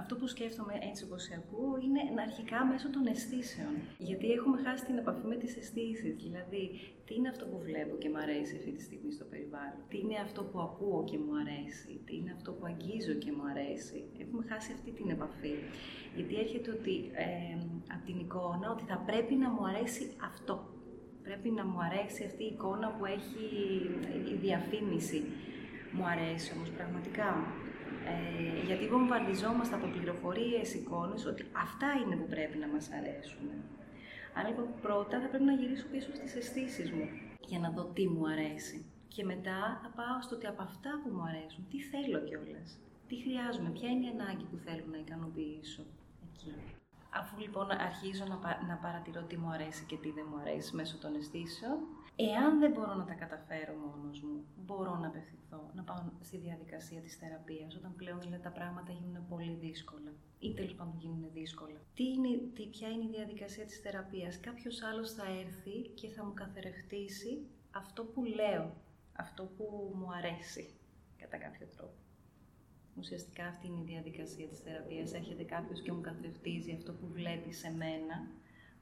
αυτό 0.00 0.16
που 0.16 0.26
σκέφτομαι 0.26 0.74
έτσι 0.90 1.04
όπως 1.04 1.22
σε 1.22 1.34
ακούω 1.40 1.76
είναι 1.84 2.20
αρχικά 2.28 2.64
μέσω 2.64 2.90
των 2.90 3.06
αισθήσεων. 3.06 3.74
Γιατί 3.98 4.26
έχουμε 4.32 4.62
χάσει 4.62 4.84
την 4.84 4.96
επαφή 4.98 5.26
με 5.26 5.36
τις 5.36 5.56
αισθήσεις. 5.56 6.14
Δηλαδή, 6.24 6.64
τι 7.06 7.14
είναι 7.14 7.28
αυτό 7.28 7.44
που 7.50 7.58
βλέπω 7.58 7.96
και 7.96 8.08
μου 8.08 8.18
αρέσει 8.18 8.56
αυτή 8.56 8.72
τη 8.72 8.82
στιγμή 8.82 9.12
στο 9.12 9.24
περιβάλλον; 9.24 9.80
Τι 9.88 9.98
είναι 9.98 10.18
αυτό 10.26 10.42
που 10.50 10.60
ακούω 10.60 11.04
και 11.04 11.18
μου 11.18 11.34
αρέσει; 11.42 11.92
Τι 12.06 12.16
είναι 12.16 12.32
αυτό 12.36 12.50
που 12.52 12.64
αγγίζω 12.66 13.12
και 13.12 13.32
μου 13.32 13.46
αρέσει; 13.52 13.98
Έχουμε 14.22 14.42
χάσει 14.50 14.72
αυτή 14.72 14.90
την 14.98 15.08
επαφή. 15.10 15.56
Γιατί 16.16 16.34
έρχεται 16.44 16.70
ότι, 16.70 17.10
ε, 17.14 17.26
από 17.94 18.04
την 18.06 18.18
εικόνα 18.18 18.66
ότι 18.70 18.84
θα 18.90 18.98
πρέπει 19.08 19.34
να 19.34 19.48
μου 19.50 19.66
αρέσει 19.66 20.16
αυτό. 20.30 20.74
Πρέπει 21.26 21.50
να 21.50 21.64
μου 21.70 21.78
αρέσει 21.88 22.24
αυτή 22.24 22.42
η 22.44 22.52
εικόνα 22.54 22.88
που 22.96 23.04
έχει 23.16 23.44
η 24.32 24.36
διαφήμιση. 24.46 25.20
Μου 25.94 26.04
αρέσει 26.14 26.48
όμως 26.56 26.70
πραγματικά. 26.70 27.28
Ε, 28.12 28.66
γιατί 28.66 28.84
βομβαρδιζόμαστε 28.88 29.74
από 29.74 29.86
πληροφορίες, 29.94 30.74
εικόνες, 30.74 31.26
ότι 31.26 31.42
αυτά 31.64 31.88
είναι 32.00 32.16
που 32.16 32.28
πρέπει 32.34 32.58
να 32.58 32.68
μας 32.74 32.86
αρέσουν. 32.98 33.46
Άρα 34.36 34.48
λοιπόν 34.48 34.68
πρώτα 34.84 35.20
θα 35.20 35.28
πρέπει 35.28 35.44
να 35.44 35.52
γυρίσω 35.60 35.86
πίσω 35.92 36.10
στις 36.18 36.34
αισθήσεις 36.34 36.90
μου 36.90 37.06
για 37.50 37.58
να 37.58 37.68
δω 37.70 37.84
τι 37.96 38.08
μου 38.08 38.24
αρέσει. 38.34 38.76
Και 39.14 39.24
μετά 39.24 39.60
θα 39.82 39.88
πάω 39.98 40.18
στο 40.22 40.34
ότι 40.36 40.46
από 40.46 40.62
αυτά 40.62 40.90
που 41.00 41.08
μου 41.14 41.22
αρέσουν, 41.30 41.66
τι 41.70 41.78
θέλω 41.90 42.18
κιόλας. 42.28 42.68
Τι 43.08 43.16
χρειάζομαι, 43.24 43.70
ποια 43.76 43.88
είναι 43.90 44.06
η 44.06 44.12
ανάγκη 44.16 44.44
που 44.50 44.58
θέλω 44.66 44.84
να 44.92 44.98
ικανοποιήσω 45.04 45.82
εκεί. 46.26 46.75
Αφού 47.20 47.38
λοιπόν 47.38 47.70
αρχίζω 47.70 48.24
να, 48.24 48.36
να 48.66 48.76
παρατηρώ 48.76 49.22
τι 49.22 49.36
μου 49.36 49.50
αρέσει 49.50 49.84
και 49.84 49.96
τι 49.96 50.10
δεν 50.10 50.26
μου 50.30 50.38
αρέσει 50.38 50.74
μέσω 50.76 50.98
των 50.98 51.14
αισθήσεων, 51.14 51.78
εάν 52.16 52.58
δεν 52.58 52.70
μπορώ 52.72 52.94
να 52.94 53.04
τα 53.04 53.14
καταφέρω 53.14 53.74
μόνος 53.74 54.20
μου, 54.20 54.44
μπορώ 54.56 54.96
να 54.96 55.06
απευθυνθώ, 55.06 55.70
να 55.74 55.82
πάω 55.82 55.96
στη 56.20 56.36
διαδικασία 56.36 57.00
της 57.00 57.16
θεραπείας, 57.16 57.74
όταν 57.74 57.94
πλέον 57.96 58.20
δηλαδή, 58.20 58.42
τα 58.42 58.50
πράγματα 58.50 58.92
γίνουν 58.92 59.26
πολύ 59.28 59.54
δύσκολα 59.54 60.12
ή 60.38 60.54
τέλος 60.54 60.74
πάντων 60.74 60.94
γίνουν 60.98 61.30
δύσκολα. 61.32 61.78
Τι 61.94 62.04
είναι, 62.04 62.28
τι, 62.54 62.66
ποια 62.66 62.88
είναι 62.88 63.04
η 63.04 63.14
διαδικασία 63.16 63.64
της 63.64 63.80
θεραπείας; 63.80 64.40
Κάποιος 64.40 64.82
άλλος 64.82 65.12
θα 65.12 65.24
έρθει 65.44 65.76
και 65.94 66.08
θα 66.08 66.24
μου 66.24 66.34
καθερευτήσει 66.34 67.46
αυτό 67.70 68.04
που 68.04 68.24
λέω, 68.24 68.76
αυτό 69.12 69.42
που 69.56 69.92
μου 69.94 70.12
αρέσει, 70.12 70.64
κατά 71.16 71.36
κάποιο 71.36 71.66
τρόπο. 71.76 72.05
Ουσιαστικά 72.98 73.46
αυτή 73.46 73.66
είναι 73.66 73.80
η 73.80 73.84
διαδικασία 73.84 74.48
της 74.48 74.58
θεραπείας. 74.58 75.12
Έρχεται 75.12 75.42
κάποιος 75.42 75.82
και 75.82 75.92
μου 75.92 76.00
καθρεφτίζει 76.00 76.72
αυτό 76.72 76.92
που 76.92 77.06
βλέπει 77.12 77.52
σε 77.52 77.70
μένα, 77.70 78.30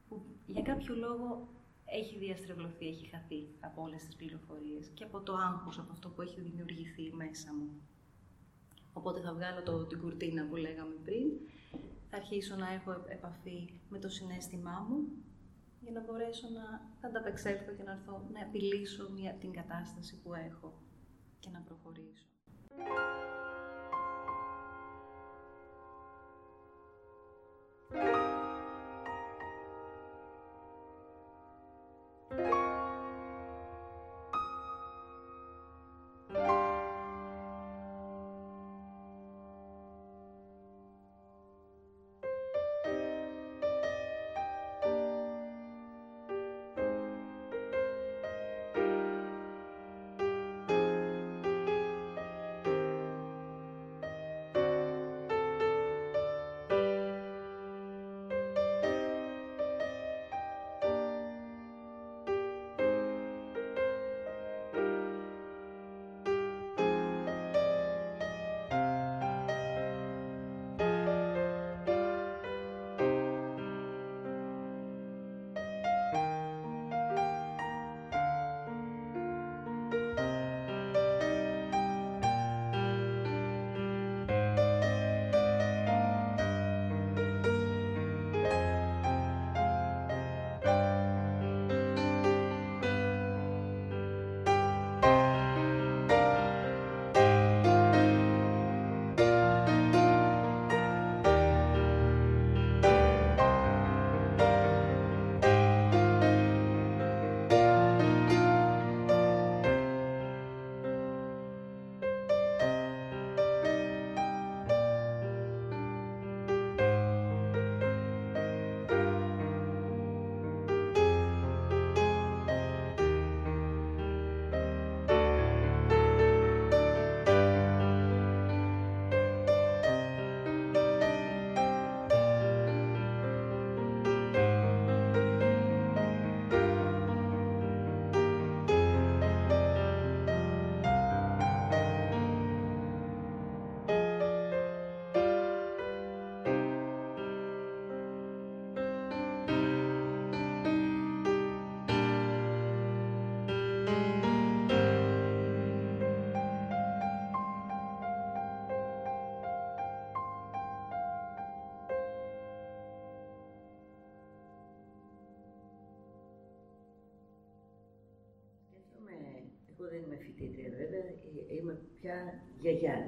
που 0.07 0.25
για 0.45 0.61
κάποιο 0.61 0.95
λόγο 0.95 1.47
έχει 1.85 2.17
διαστρεβλωθεί, 2.17 2.87
έχει 2.87 3.05
χαθεί 3.05 3.47
από 3.59 3.81
όλες 3.81 4.03
τις 4.05 4.15
πληροφορίες 4.15 4.87
και 4.93 5.03
από 5.03 5.21
το 5.21 5.33
άγχος, 5.33 5.79
από 5.79 5.91
αυτό 5.91 6.09
που 6.09 6.21
έχει 6.21 6.41
δημιουργηθεί 6.41 7.11
μέσα 7.13 7.53
μου. 7.53 7.81
Οπότε 8.93 9.21
θα 9.21 9.33
βγάλω 9.33 9.63
το, 9.63 9.85
την 9.85 9.99
κουρτίνα 9.99 10.45
που 10.45 10.55
λέγαμε 10.55 10.95
πριν, 11.03 11.25
θα 12.09 12.17
αρχίσω 12.17 12.55
να 12.55 12.73
έχω 12.73 12.91
επαφή 13.07 13.69
με 13.89 13.99
το 13.99 14.09
συνέστημά 14.09 14.87
μου 14.89 14.97
για 15.81 15.91
να 15.91 16.01
μπορέσω 16.01 16.47
να 16.49 16.65
ανταπεξέλθω 17.07 17.71
και 17.73 17.83
να 17.83 17.91
έρθω 17.91 18.27
να 18.33 18.39
επιλύσω 18.39 19.09
μια, 19.11 19.33
την 19.33 19.51
κατάσταση 19.51 20.21
που 20.21 20.33
έχω 20.33 20.81
και 21.39 21.49
να 21.49 21.59
προχωρήσω. 21.59 22.27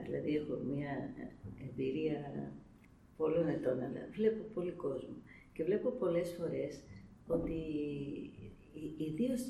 Δηλαδή 0.08 0.36
έχω 0.36 0.56
μια 0.72 0.94
εμπειρία 1.70 2.20
πολλών 3.18 3.48
ετών, 3.48 3.78
αλλά 3.86 4.02
βλέπω 4.12 4.44
πολύ 4.54 4.72
κόσμο. 4.72 5.16
Και 5.54 5.64
βλέπω 5.64 5.90
πολλές 5.90 6.30
φορές 6.38 6.84
ότι 7.28 7.60
ιδίως 8.98 9.42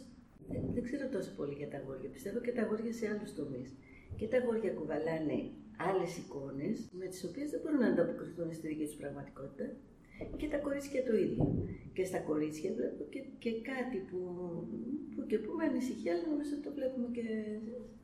δεν 0.74 0.84
ξέρω 0.84 1.10
τόσο 1.10 1.32
πολύ 1.36 1.54
για 1.54 1.70
τα 1.70 1.78
αγόρια, 1.78 2.10
πιστεύω 2.10 2.40
και 2.40 2.52
τα 2.52 2.62
αγόρια 2.62 2.94
σε 2.94 3.08
άλλους 3.08 3.34
τομείς. 3.34 3.76
Και 4.18 4.28
τα 4.28 4.38
αγόρια 4.38 4.72
κουβαλάνε 4.72 5.40
άλλες 5.78 6.18
εικόνες 6.18 6.90
με 6.92 7.06
τις 7.06 7.24
οποίες 7.24 7.50
δεν 7.50 7.60
μπορούν 7.64 7.80
να 7.80 7.88
ανταποκριθούν 7.88 8.54
στη 8.54 8.68
δική 8.68 8.86
τους 8.86 8.96
πραγματικότητα 8.96 9.66
και 10.38 10.48
τα 10.48 10.58
κορίτσια 10.58 11.04
το 11.04 11.16
ίδιο. 11.16 11.46
Και 11.94 12.06
στα 12.06 12.20
κορίτσια 12.20 12.74
βλέπω 12.74 13.04
και, 13.14 13.22
και 13.44 13.52
κάτι 13.72 13.98
που, 14.10 14.20
που 15.16 15.26
και 15.30 15.38
που 15.38 15.52
με 15.58 15.64
ανησυχεί, 15.64 16.10
αλλά 16.10 16.24
νομίζω 16.32 16.52
ότι 16.54 16.66
το 16.68 16.72
βλέπουμε 16.78 17.08
και 17.18 17.26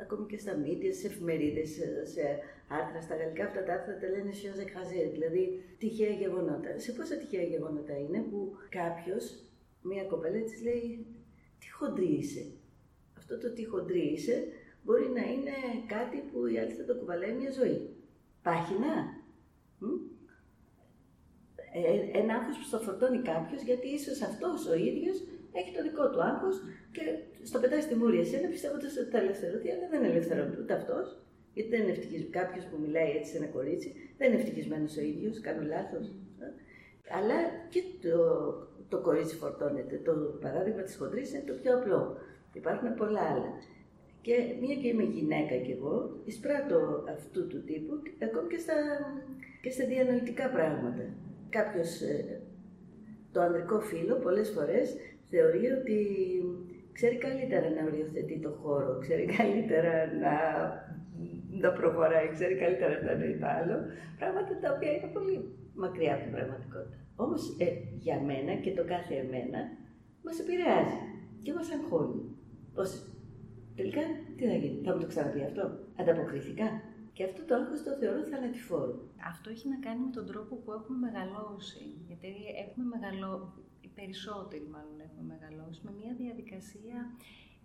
ακόμη 0.04 0.26
και 0.32 0.38
στα 0.38 0.54
μύτια, 0.58 0.94
στι 0.94 1.06
εφημερίδες, 1.06 1.70
σε 2.14 2.24
άρθρα 2.80 3.02
στα 3.02 3.16
γαλλικά. 3.16 3.44
Αυτά 3.46 3.64
τα 3.64 3.74
άρθρα 3.74 3.98
τα 3.98 4.08
λένε 4.10 4.32
σιόζ 4.32 4.60
εκχαζέ, 4.66 5.10
δηλαδή 5.16 5.44
τυχαία 5.78 6.14
γεγονότα. 6.22 6.72
Σε 6.80 6.92
πόσα 6.92 7.16
τυχαία 7.18 7.46
γεγονότα 7.54 7.96
είναι 8.04 8.20
που 8.30 8.40
κάποιος, 8.70 9.24
μία 9.82 10.04
κοπέλα 10.04 10.40
της 10.42 10.64
λέει, 10.64 11.06
Τι 11.60 11.68
χοντρή 11.72 12.12
είσαι. 12.20 12.44
Αυτό 13.18 13.38
το 13.38 13.54
τι 13.54 13.66
χοντρή 13.66 14.06
είσαι 14.14 14.38
μπορεί 14.84 15.08
να 15.18 15.24
είναι 15.32 15.56
κάτι 15.88 16.18
που 16.18 16.46
η 16.46 16.58
άλλη 16.60 16.72
θα 16.72 16.86
το 16.86 16.96
κουβαλάει 16.96 17.34
μια 17.34 17.52
ζωή. 17.52 17.80
Πάχυνα. 18.42 18.96
Ε, 21.76 22.20
ένα 22.22 22.34
άγχος 22.38 22.56
που 22.58 22.68
στο 22.70 22.80
φορτώνει 22.86 23.22
κάποιος, 23.32 23.62
γιατί 23.70 23.88
ίσως 23.98 24.22
αυτός 24.30 24.60
ο 24.72 24.76
ίδιος 24.90 25.18
έχει 25.60 25.72
το 25.76 25.82
δικό 25.88 26.06
του 26.10 26.22
άγχος 26.30 26.56
και 26.96 27.04
στο 27.50 27.58
πετάει 27.60 27.84
στη 27.88 27.96
μούρη 27.96 28.20
εσένα 28.20 28.48
πιστεύοντα 28.54 28.88
ότι 29.02 29.10
θα 29.14 29.20
ελευθερωθεί, 29.24 29.70
αλλά 29.74 29.88
δεν 29.94 30.04
ελευθερώνει 30.12 30.56
ούτε 30.62 30.74
αυτός. 30.80 31.06
Γιατί 31.54 31.70
δεν 31.70 31.82
είναι 31.82 31.92
ευτυχισμένο. 31.96 32.36
Κάποιος 32.40 32.64
που 32.70 32.78
μιλάει 32.84 33.10
έτσι 33.18 33.30
σε 33.32 33.38
ένα 33.38 33.48
κορίτσι 33.56 33.90
δεν 34.18 34.26
είναι 34.28 34.40
ευτυχισμένος 34.42 34.98
ο 34.98 35.02
ίδιος, 35.02 35.40
κάνω 35.48 35.64
λάθος. 35.74 36.06
Ε. 36.44 36.48
Αλλά 37.18 37.38
και 37.74 37.82
το, 38.04 38.18
το 38.90 38.98
κορίτσι 39.08 39.36
φορτώνεται. 39.36 39.96
Το 40.08 40.14
παράδειγμα 40.46 40.82
της 40.82 40.96
χοντρής 41.00 41.34
είναι 41.34 41.44
το 41.50 41.54
πιο 41.62 41.72
απλό. 41.78 42.02
Υπάρχουν 42.54 42.94
πολλά 42.94 43.24
άλλα. 43.32 43.52
Και 44.22 44.36
μία 44.62 44.76
και 44.76 44.88
είμαι 44.88 45.04
γυναίκα 45.04 45.56
κι 45.56 45.72
εγώ, 45.72 45.96
εισπράττω 46.26 47.04
αυτού 47.16 47.48
του 47.48 47.64
τύπου, 47.64 47.94
ακόμη 48.28 48.48
και 48.48 48.58
στα, 48.58 48.74
και 49.62 49.70
στα 49.70 49.86
διανοητικά 49.86 50.50
πράγματα 50.50 51.04
κάποιος, 51.58 52.02
ε, 52.02 52.42
το 53.34 53.40
ανδρικό 53.42 53.80
φύλλο 53.80 54.16
πολλές 54.16 54.50
φορές 54.56 54.86
θεωρεί 55.30 55.66
ότι 55.80 55.98
ξέρει 56.98 57.18
καλύτερα 57.18 57.68
να 57.70 57.82
οριοθετεί 57.90 58.38
το 58.46 58.52
χώρο, 58.62 58.92
ξέρει 59.04 59.26
καλύτερα 59.38 59.94
να, 60.24 60.36
να 61.64 61.70
προχωράει, 61.80 62.28
ξέρει 62.36 62.56
καλύτερα 62.64 62.96
να 63.06 63.12
είναι 63.12 63.38
το 63.42 63.48
άλλο, 63.60 63.76
πράγματα 64.20 64.54
τα 64.64 64.70
οποία 64.76 64.92
είναι 64.96 65.10
πολύ 65.18 65.36
μακριά 65.84 66.14
από 66.14 66.24
την 66.24 66.32
πραγματικότητα. 66.36 66.98
Όμως 67.16 67.42
ε, 67.66 67.68
για 68.06 68.18
μένα 68.30 68.54
και 68.64 68.72
το 68.78 68.84
κάθε 68.94 69.14
εμένα 69.24 69.62
μας 70.26 70.40
επηρεάζει 70.44 71.00
και 71.44 71.54
μας 71.54 71.68
αγχώνει. 71.76 72.22
Πως 72.76 72.90
τελικά 73.76 74.02
τι 74.38 74.44
θα 74.50 74.56
γίνει, 74.62 74.82
θα 74.86 74.92
μου 74.94 75.00
το 75.02 75.08
ξαναπεί 75.08 75.42
αυτό, 75.50 75.64
ανταποκριθήκα, 76.00 76.68
και 77.14 77.24
αυτό 77.24 77.44
το 77.46 77.56
άγχος 77.56 77.84
το 77.84 77.92
θεωρώ 77.92 78.24
θανατηφόρο. 78.24 78.96
Αυτό 79.32 79.50
έχει 79.50 79.68
να 79.70 79.76
κάνει 79.76 80.00
με 80.06 80.12
τον 80.12 80.26
τρόπο 80.26 80.56
που 80.56 80.72
έχουμε 80.72 80.98
μεγαλώσει. 81.08 81.86
Γιατί 82.08 82.28
έχουμε 82.64 82.86
μεγαλώσει, 82.96 83.64
οι 83.82 83.88
περισσότεροι 83.88 84.68
μάλλον 84.72 85.00
έχουμε 85.08 85.24
μεγαλώσει, 85.34 85.82
με 85.84 85.92
μια 86.00 86.14
διαδικασία 86.14 86.98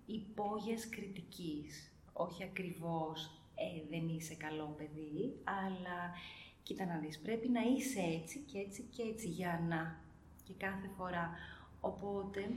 υπόγειας 0.07 0.89
κριτικής. 0.89 1.93
Όχι 2.13 2.43
ακριβώς 2.45 3.43
ε, 3.55 3.83
δεν 3.91 4.09
είσαι 4.09 4.35
καλό 4.35 4.75
παιδί, 4.79 5.37
αλλά 5.45 5.99
κοίτα 6.63 6.85
να 6.87 6.99
δεις, 6.99 7.19
πρέπει 7.19 7.49
να 7.49 7.61
είσαι 7.61 8.01
έτσι 8.19 8.39
και 8.39 8.59
έτσι 8.59 8.83
και 8.83 9.03
έτσι 9.03 9.29
για 9.29 9.65
να. 9.69 10.01
Και 10.45 10.53
κάθε 10.57 10.89
φορά. 10.97 11.31
Οπότε 11.81 12.51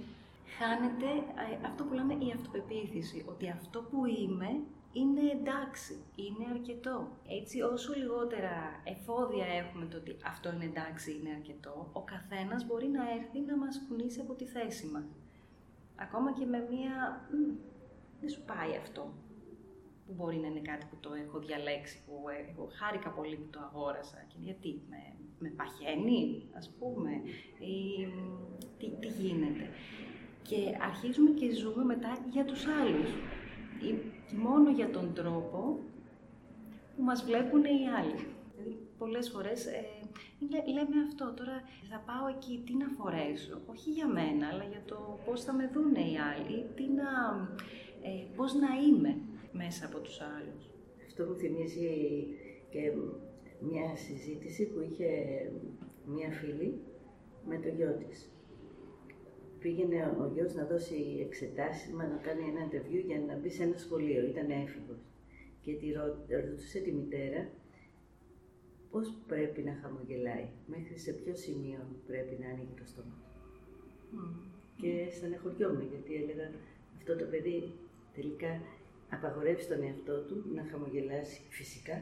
χάνεται 0.57 1.09
ε, 1.61 1.67
αυτό 1.67 1.83
που 1.83 1.93
λέμε 1.93 2.13
η 2.13 2.31
αυτοπεποίθηση, 2.35 3.25
ότι 3.27 3.49
αυτό 3.49 3.81
που 3.81 4.05
είμαι 4.05 4.59
είναι 4.93 5.21
εντάξει, 5.37 5.93
είναι 6.15 6.45
αρκετό. 6.53 7.07
Έτσι, 7.27 7.61
όσο 7.61 7.93
λιγότερα 7.93 8.81
εφόδια 8.83 9.45
έχουμε 9.45 9.85
το 9.85 9.97
ότι 9.97 10.17
αυτό 10.25 10.53
είναι 10.53 10.65
εντάξει, 10.65 11.11
είναι 11.11 11.35
αρκετό, 11.37 11.89
ο 11.91 12.01
καθένας 12.01 12.65
μπορεί 12.65 12.87
να 12.87 13.03
έρθει 13.11 13.39
να 13.39 13.57
μας 13.57 13.85
κουνήσει 13.87 14.19
από 14.19 14.33
τη 14.33 14.45
θέση 14.45 14.87
μας. 14.87 15.03
Ακόμα 15.95 16.33
και 16.33 16.45
με 16.45 16.67
μία... 16.69 16.95
δεν 18.19 18.29
σου 18.29 18.43
πάει 18.45 18.75
αυτό. 18.81 19.13
Που 20.05 20.13
μπορεί 20.13 20.37
να 20.37 20.47
είναι 20.47 20.59
κάτι 20.59 20.85
που 20.89 20.97
το 20.99 21.13
έχω 21.13 21.39
διαλέξει, 21.39 22.03
που 22.05 22.15
έχω 22.49 22.69
χάρηκα 22.79 23.09
πολύ 23.09 23.35
που 23.35 23.49
το 23.49 23.59
αγόρασα. 23.59 24.25
Και 24.27 24.37
γιατί, 24.39 24.81
με, 24.89 25.01
με 25.39 25.49
παχαίνει, 25.49 26.49
ας 26.57 26.75
πούμε, 26.79 27.11
ή 27.59 28.07
τι, 28.77 28.89
τι 28.89 29.07
γίνεται. 29.07 29.69
Και 30.41 30.77
αρχίζουμε 30.81 31.29
και 31.29 31.53
ζούμε 31.53 31.83
μετά 31.83 32.17
για 32.29 32.45
τους 32.45 32.65
άλλους 32.65 33.09
ή 33.87 34.20
μόνο 34.35 34.71
για 34.71 34.89
τον 34.89 35.13
τρόπο 35.13 35.79
που 36.95 37.03
μας 37.03 37.23
βλέπουν 37.23 37.63
οι 37.63 37.87
άλλοι. 37.99 38.25
Δηλαδή, 38.55 38.77
πολλές 38.97 39.29
φορές 39.29 39.65
ε, 39.65 39.85
λέμε 40.75 40.97
αυτό, 41.07 41.33
τώρα 41.33 41.57
θα 41.89 42.03
πάω 42.05 42.27
εκεί, 42.35 42.63
τι 42.65 42.73
να 42.75 42.87
φορέσω, 42.97 43.61
όχι 43.65 43.89
για 43.89 44.07
μένα, 44.07 44.47
αλλά 44.47 44.63
για 44.63 44.81
το 44.85 45.19
πώς 45.25 45.43
θα 45.43 45.53
με 45.53 45.69
δουν 45.73 45.95
οι 45.95 46.15
άλλοι, 46.31 46.65
τι 46.75 46.83
να, 46.99 47.09
ε, 48.01 48.23
πώς 48.35 48.53
να 48.53 48.69
είμαι 48.85 49.17
μέσα 49.51 49.85
από 49.85 49.99
τους 49.99 50.21
άλλους. 50.21 50.63
Αυτό 51.07 51.23
μου 51.25 51.35
θυμίζει 51.35 51.89
και 52.69 52.81
μια 53.59 53.95
συζήτηση 53.95 54.65
που 54.65 54.79
είχε 54.81 55.09
μια 56.05 56.29
φίλη 56.31 56.81
με 57.45 57.57
το 57.57 57.67
γιο 57.67 57.91
της 57.91 58.31
πήγαινε 59.61 60.17
ο 60.21 60.31
γιος 60.33 60.53
να 60.53 60.65
δώσει 60.65 60.97
εξετάσεις, 61.27 61.93
μα 61.93 62.05
να 62.07 62.17
κάνει 62.17 62.43
ένα 62.51 62.61
interview 62.67 63.01
για 63.05 63.19
να 63.19 63.35
μπει 63.35 63.49
σε 63.49 63.63
ένα 63.63 63.77
σχολείο. 63.77 64.25
Ήταν 64.25 64.49
έφηβος. 64.49 65.01
Και 65.61 65.73
τη 65.73 65.91
ρωτούσε 66.47 66.79
τη 66.79 66.91
μητέρα 66.91 67.49
πώς 68.91 69.13
πρέπει 69.27 69.61
να 69.61 69.73
χαμογελάει, 69.81 70.47
μέχρι 70.67 70.97
σε 70.97 71.11
ποιο 71.11 71.35
σημείο 71.35 71.79
πρέπει 72.07 72.37
να 72.41 72.47
ανοίγει 72.49 72.75
το 72.79 72.85
στόμα 72.85 73.15
του. 73.23 73.31
Mm. 74.13 74.35
Και 74.81 75.07
στενεχωριόμαι 75.11 75.83
γιατί 75.83 76.15
έλεγα 76.15 76.51
αυτό 76.97 77.15
το 77.15 77.25
παιδί 77.25 77.73
τελικά 78.15 78.61
απαγορεύει 79.09 79.61
στον 79.61 79.83
εαυτό 79.83 80.21
του 80.21 80.43
να 80.53 80.63
χαμογελάσει 80.71 81.41
φυσικά, 81.49 81.97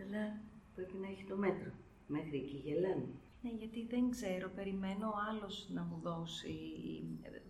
αλλά 0.00 0.40
πρέπει 0.74 0.96
να 1.02 1.08
έχει 1.08 1.24
το 1.24 1.36
μέτρο. 1.36 1.70
Μέχρι 2.06 2.36
εκεί 2.36 2.56
γελάνε. 2.64 3.08
Ναι, 3.42 3.50
γιατί 3.50 3.86
δεν 3.90 4.10
ξέρω, 4.10 4.50
περιμένω 4.54 5.06
ο 5.06 5.18
άλλος 5.30 5.68
να 5.70 5.82
μου 5.82 5.98
δώσει, 6.02 6.56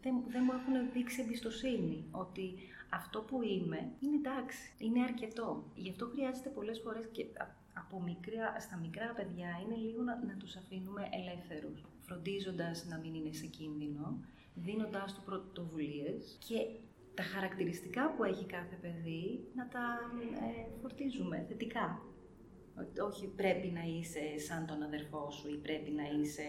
δεν, 0.03 0.15
δεν 0.29 0.43
μου 0.45 0.53
έχουν 0.53 0.93
δείξει 0.93 1.23
εμπιστοσύνη 1.23 2.05
ότι 2.11 2.55
αυτό 2.91 3.21
που 3.21 3.43
είμαι 3.43 3.93
είναι 4.01 4.17
εντάξει, 4.17 4.75
είναι 4.79 5.03
αρκετό. 5.03 5.65
Γι' 5.75 5.91
αυτό 5.91 6.07
χρειάζεται 6.07 6.49
πολλές 6.49 6.81
φορές 6.81 7.07
και 7.13 7.27
από 7.73 8.03
μικρά, 8.03 8.61
στα 8.61 8.77
μικρά 8.77 9.13
παιδιά 9.17 9.49
είναι 9.65 9.77
λίγο 9.77 10.03
να, 10.03 10.25
να 10.25 10.37
τους 10.37 10.57
αφήνουμε 10.57 11.09
ελεύθερους, 11.13 11.85
φροντίζοντας 12.01 12.87
να 12.87 12.99
μην 12.99 13.15
είναι 13.15 13.33
σε 13.33 13.47
κίνδυνο, 13.47 14.19
δίνοντάς 14.55 15.15
του 15.15 15.23
πρωτοβουλίες 15.25 16.39
και 16.47 16.59
τα 17.15 17.23
χαρακτηριστικά 17.23 18.15
που 18.15 18.25
έχει 18.25 18.45
κάθε 18.45 18.77
παιδί 18.81 19.49
να 19.55 19.69
τα 19.69 19.99
ε, 20.47 20.81
φορτίζουμε 20.81 21.45
θετικά 21.49 22.03
όχι 23.09 23.27
πρέπει 23.27 23.69
να 23.69 23.83
είσαι 23.83 24.39
σαν 24.47 24.67
τον 24.67 24.83
αδερφό 24.83 25.31
σου 25.31 25.49
ή 25.49 25.57
πρέπει 25.57 25.91
να 25.91 26.03
είσαι, 26.03 26.49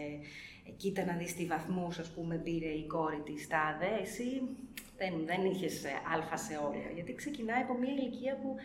κοίτα 0.78 1.06
να 1.06 1.15
δεις 1.18 1.36
τι 1.36 1.46
βαθμούς, 1.46 2.00
ας 2.00 2.10
πούμε, 2.12 2.36
πήρε 2.38 2.70
η 2.70 2.86
κόρη 2.88 3.22
της 3.26 3.48
τάδε, 3.48 3.92
εσύ 4.02 4.30
δεν, 4.98 5.13
δεν 5.26 5.46
είχες 5.46 5.84
ε, 5.84 5.94
αλφα 6.13 6.38
σε 6.38 6.56
όλα, 6.58 6.89
γιατί 6.94 7.13
ξεκινάει 7.13 7.62
από 7.62 7.78
μια 7.78 7.94
ηλικία 7.94 8.36
που 8.42 8.56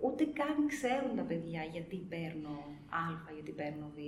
ούτε 0.00 0.24
καν 0.24 0.56
ξέρουν 0.66 1.16
τα 1.16 1.22
παιδιά 1.22 1.62
γιατί 1.74 1.96
παίρνω 2.12 2.56
α, 2.88 3.32
γιατί 3.34 3.50
παίρνω 3.50 3.86
β. 3.96 3.98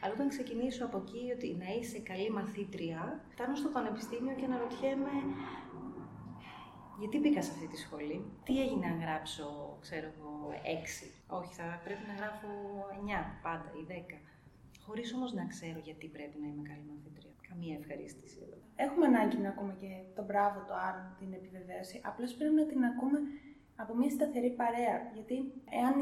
Αλλά 0.00 0.12
όταν 0.14 0.28
ξεκινήσω 0.28 0.84
από 0.84 0.98
εκεί 1.04 1.22
ότι 1.36 1.56
να 1.62 1.68
είσαι 1.74 1.98
καλή 1.98 2.30
μαθήτρια, 2.30 3.00
φτάνω 3.32 3.54
στο 3.56 3.68
πανεπιστήμιο 3.68 4.34
και 4.38 4.44
αναρωτιέμαι 4.44 5.14
γιατί 7.02 7.18
μπήκα 7.22 7.42
σε 7.42 7.50
αυτή 7.54 7.66
τη 7.72 7.78
σχολή, 7.84 8.18
τι 8.46 8.54
έγινε 8.64 8.86
να 8.86 8.96
γράψω, 9.04 9.46
ξέρω 9.84 10.08
εγώ, 10.14 10.32
6. 10.64 11.36
Όχι, 11.38 11.52
θα 11.58 11.66
πρέπει 11.84 12.04
να 12.10 12.14
γράφω 12.20 12.50
9 13.06 13.42
πάντα 13.46 13.68
ή 13.80 13.82
10. 13.88 14.18
Χωρίς 14.86 15.08
όμως 15.16 15.30
να 15.38 15.44
ξέρω 15.52 15.78
γιατί 15.88 16.06
πρέπει 16.16 16.36
να 16.42 16.46
είμαι 16.50 16.64
καλή 16.70 16.84
μαθήτρια. 16.90 17.30
Καμία 17.48 17.74
ευχαρίστηση 17.80 18.38
εδώ. 18.44 18.56
Έχουμε 18.84 19.06
ανάγκη 19.12 19.38
να 19.44 19.48
ακούμε 19.54 19.74
και 19.82 19.90
τον 20.16 20.24
μπράβο 20.28 20.58
το 20.68 20.74
άλλο, 20.88 21.04
την 21.20 21.30
επιβεβαίωση. 21.38 21.96
Απλώς 22.10 22.30
πρέπει 22.38 22.56
να 22.62 22.66
την 22.70 22.80
ακούμε 22.90 23.18
από 23.82 23.92
μια 23.98 24.10
σταθερή 24.16 24.50
παρέα. 24.60 24.96
Γιατί 25.16 25.36
εάν 25.80 25.94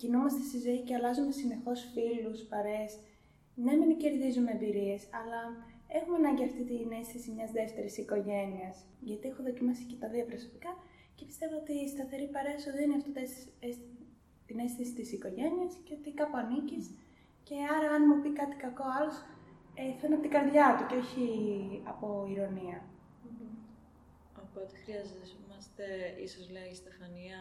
κινούμαστε 0.00 0.42
στη 0.48 0.58
ζωή 0.66 0.80
και 0.86 0.94
αλλάζουμε 0.98 1.32
συνεχώς 1.40 1.78
φίλους, 1.92 2.40
παρέες, 2.52 2.92
ναι, 3.64 3.72
μην 3.88 3.98
κερδίζουμε 4.02 4.50
εμπειρίες, 4.56 5.00
αλλά 5.18 5.40
έχουμε 5.98 6.16
ανάγκη 6.22 6.44
αυτή 6.44 6.62
την 6.64 6.92
αίσθηση 6.98 7.30
μιας 7.36 7.50
δεύτερης 7.58 7.94
οικογένειας. 7.98 8.76
Γιατί 9.08 9.28
έχω 9.28 9.42
δοκιμάσει 9.42 9.84
και 9.90 9.96
τα 10.02 10.08
δύο 10.08 10.24
προσωπικά 10.24 10.72
Και 11.16 11.24
πιστεύω 11.24 11.56
ότι 11.62 11.72
η 11.84 11.88
σταθερή 11.88 12.26
παρέα 12.34 12.58
σου 12.58 12.70
δίνει 12.76 12.94
αυτό 12.98 13.10
το 13.12 13.20
αίσθη- 13.20 13.52
αίσθη- 13.66 13.92
την 14.46 14.58
αίσθηση 14.58 14.92
της 14.94 15.12
οικογένειας 15.12 15.72
και 15.84 15.94
ότι 15.98 16.10
κάπου 16.20 16.36
ανήκεις. 16.36 16.84
Και 17.42 17.54
άρα 17.74 17.88
αν 17.96 18.02
μου 18.08 18.16
πει 18.22 18.30
κάτι 18.40 18.56
κακό 18.64 18.84
άλλος, 18.98 19.16
ε, 19.80 19.82
θα 19.98 20.04
είναι 20.06 20.14
από 20.18 20.24
την 20.26 20.34
καρδιά 20.36 20.66
του 20.78 20.84
και 20.90 20.96
όχι 21.04 21.26
από 21.92 22.06
ηρωνία. 22.32 22.78
Οπότε 24.42 24.72
χρειαζόμαστε, 24.82 25.84
ίσως 26.26 26.50
λέει 26.50 26.68
η 26.70 26.74
Στεφανία, 26.74 27.38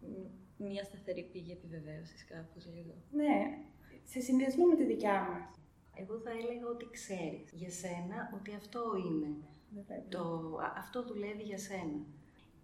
μ- 0.00 0.30
μια 0.68 0.84
σταθερή 0.84 1.22
πηγή 1.32 1.52
επιβεβαίωσης 1.52 2.24
κάπως 2.24 2.66
λίγο. 2.74 2.94
Ναι, 3.10 3.58
σε 4.04 4.20
συνδυασμό 4.20 4.64
με 4.66 4.76
τη 4.76 4.84
δικιά 4.84 5.16
μας. 5.30 5.59
Εγώ 6.00 6.18
θα 6.24 6.30
έλεγα 6.30 6.66
ότι 6.74 6.86
ξέρεις 6.90 7.52
για 7.52 7.70
σένα 7.70 8.18
ότι 8.38 8.54
αυτό 8.54 8.82
είναι. 9.06 9.30
Βέβαια. 9.74 10.04
Το, 10.08 10.22
α- 10.66 10.74
αυτό 10.78 11.04
δουλεύει 11.04 11.42
για 11.42 11.58
σένα. 11.58 12.00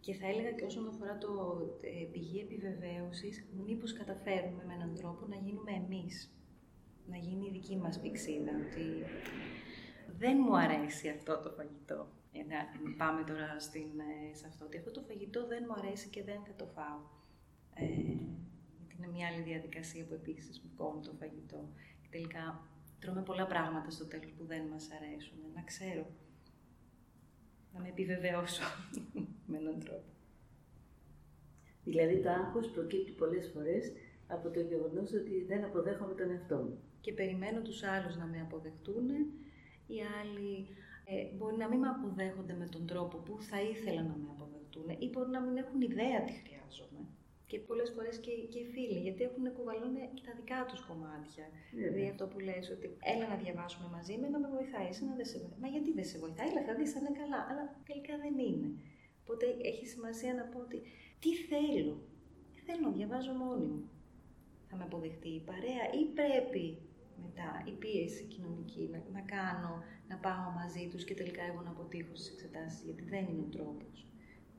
Και 0.01 0.15
θα 0.15 0.27
έλεγα 0.27 0.51
και 0.53 0.65
όσον 0.65 0.89
αφορά 0.89 1.19
το 1.19 1.33
ε, 1.81 2.05
πηγή 2.13 2.41
επιβεβαίωσης, 2.41 3.47
μήπως 3.67 3.93
καταφέρουμε 3.93 4.63
με 4.67 4.75
έναν 4.75 4.95
τρόπο 4.95 5.27
να 5.27 5.37
γίνουμε 5.37 5.73
εμείς. 5.73 6.31
Να 7.07 7.17
γίνει 7.17 7.47
η 7.47 7.51
δική 7.51 7.77
μας 7.77 8.01
πηξίδα, 8.01 8.53
ότι 8.67 8.87
δεν 10.19 10.37
μου 10.45 10.57
αρέσει 10.57 11.09
αυτό 11.09 11.41
το 11.41 11.51
φαγητό. 11.51 12.09
Ε, 12.33 12.43
να 12.53 12.59
πάμε 12.97 13.25
τώρα 13.25 13.59
στην, 13.59 13.89
ε, 13.99 14.35
σε 14.35 14.47
αυτό, 14.47 14.65
ότι 14.65 14.77
αυτό 14.79 14.91
το 14.91 15.03
φαγητό 15.03 15.47
δεν 15.47 15.65
μου 15.67 15.75
αρέσει 15.79 16.09
και 16.09 16.23
δεν 16.23 16.41
θα 16.47 16.55
το 16.55 16.67
φάω. 16.67 17.01
Ε, 17.75 17.85
γιατί 18.77 18.95
είναι 18.97 19.09
μια 19.13 19.27
άλλη 19.29 19.43
διαδικασία 19.43 20.05
που 20.05 20.15
επίσης 20.15 20.61
μου 20.61 20.71
κόβει 20.77 21.01
το 21.07 21.13
φαγητό. 21.19 21.69
Και 22.03 22.09
τελικά 22.11 22.69
τρώμε 23.07 23.23
πολλά 23.23 23.47
πράγματα 23.47 23.91
στο 23.91 24.07
τέλος 24.07 24.33
που 24.37 24.45
δεν 24.45 24.63
μας 24.73 24.89
αρέσουν. 24.97 25.39
Να 25.55 25.63
ξέρω 25.63 26.07
να 27.73 27.81
με 27.81 27.89
επιβεβαιώσω 27.89 28.63
με 29.51 29.57
έναν 29.59 29.79
τρόπο. 29.85 30.11
Δηλαδή 31.85 32.21
το 32.23 32.31
άγχος 32.31 32.71
προκύπτει 32.71 33.13
πολλές 33.13 33.51
φορές 33.55 33.93
από 34.27 34.51
το 34.51 34.61
γεγονός 34.61 35.13
ότι 35.13 35.45
δεν 35.45 35.65
αποδέχομαι 35.65 36.15
τον 36.15 36.31
εαυτό 36.31 36.57
μου. 36.57 36.79
Και 37.01 37.13
περιμένω 37.13 37.61
τους 37.63 37.83
άλλους 37.83 38.17
να 38.17 38.27
με 38.27 38.41
αποδεχτούν, 38.41 39.09
οι 39.87 39.99
άλλοι 40.21 40.69
ε, 41.05 41.37
μπορεί 41.37 41.57
να 41.57 41.69
μην 41.69 41.79
με 41.79 41.89
αποδέχονται 41.89 42.55
με 42.55 42.67
τον 42.67 42.87
τρόπο 42.87 43.17
που 43.17 43.43
θα 43.43 43.63
ήθελα 43.63 44.03
να 44.03 44.17
με 44.17 44.29
αποδεχτούν 44.31 44.89
ή 44.99 45.09
μπορεί 45.13 45.31
να 45.31 45.41
μην 45.41 45.57
έχουν 45.57 45.81
ιδέα 45.81 46.25
τι 46.25 46.33
χρειάζομαι. 46.33 47.03
Και 47.51 47.59
πολλές 47.69 47.91
φορές 47.95 48.17
και, 48.25 48.33
και 48.53 48.59
οι 48.59 48.69
φίλοι, 48.75 48.99
γιατί 49.07 49.23
έχουν 49.29 49.45
κουβαλώνει 49.57 50.01
και 50.17 50.25
τα 50.29 50.33
δικά 50.39 50.59
τους 50.69 50.81
κομμάτια. 50.89 51.47
Δηλαδή 51.79 52.09
αυτό 52.13 52.25
που 52.31 52.39
λες 52.47 52.65
ότι 52.77 52.87
έλα 53.13 53.27
να 53.33 53.37
διαβάσουμε 53.43 53.89
μαζί 53.97 54.15
με 54.21 54.27
να 54.29 54.39
με 54.43 54.49
βοηθάει, 54.57 54.87
εσένα 54.93 55.15
δεν 55.21 55.27
σε 55.31 55.37
βοηθάει. 55.39 55.61
Μα 55.63 55.69
γιατί 55.75 55.91
δεν 55.99 56.07
σε 56.11 56.17
βοηθάει, 56.23 56.49
έλα 56.51 56.63
θα 56.69 56.75
δεις 56.79 56.91
θα 56.93 56.99
είναι 57.01 57.15
καλά, 57.21 57.41
αλλά 57.51 57.65
τελικά 57.89 58.15
δεν 58.25 58.35
είναι. 58.49 58.69
Οπότε 59.23 59.47
έχει 59.71 59.87
σημασία 59.95 60.33
να 60.35 60.45
πω 60.51 60.59
ότι 60.67 60.79
τι 61.23 61.31
θέλω. 61.51 61.97
Θέλω 62.67 62.83
να 62.89 62.93
διαβάζω 62.99 63.33
μόνη 63.33 63.67
μου. 63.73 63.83
Θα 64.69 64.77
με 64.77 64.85
αποδεχτεί 64.89 65.29
η 65.41 65.43
παρέα 65.51 65.85
ή 66.01 66.03
πρέπει 66.19 66.67
μετά 67.25 67.49
η 67.71 67.75
πίεση 67.83 68.25
κοινωνική 68.25 68.89
να, 68.93 68.99
να 69.17 69.23
κάνω, 69.35 69.73
να 70.09 70.17
πάω 70.17 70.51
μαζί 70.61 70.89
τους 70.91 71.05
και 71.05 71.15
τελικά 71.15 71.43
εγώ 71.51 71.61
να 71.63 71.71
αποτύχω 71.71 72.15
στις 72.15 72.33
εξετάσεις, 72.33 72.83
γιατί 72.83 73.03
δεν 73.03 73.25
είναι 73.27 73.45
ο 73.49 73.51
τρόπος. 73.57 74.07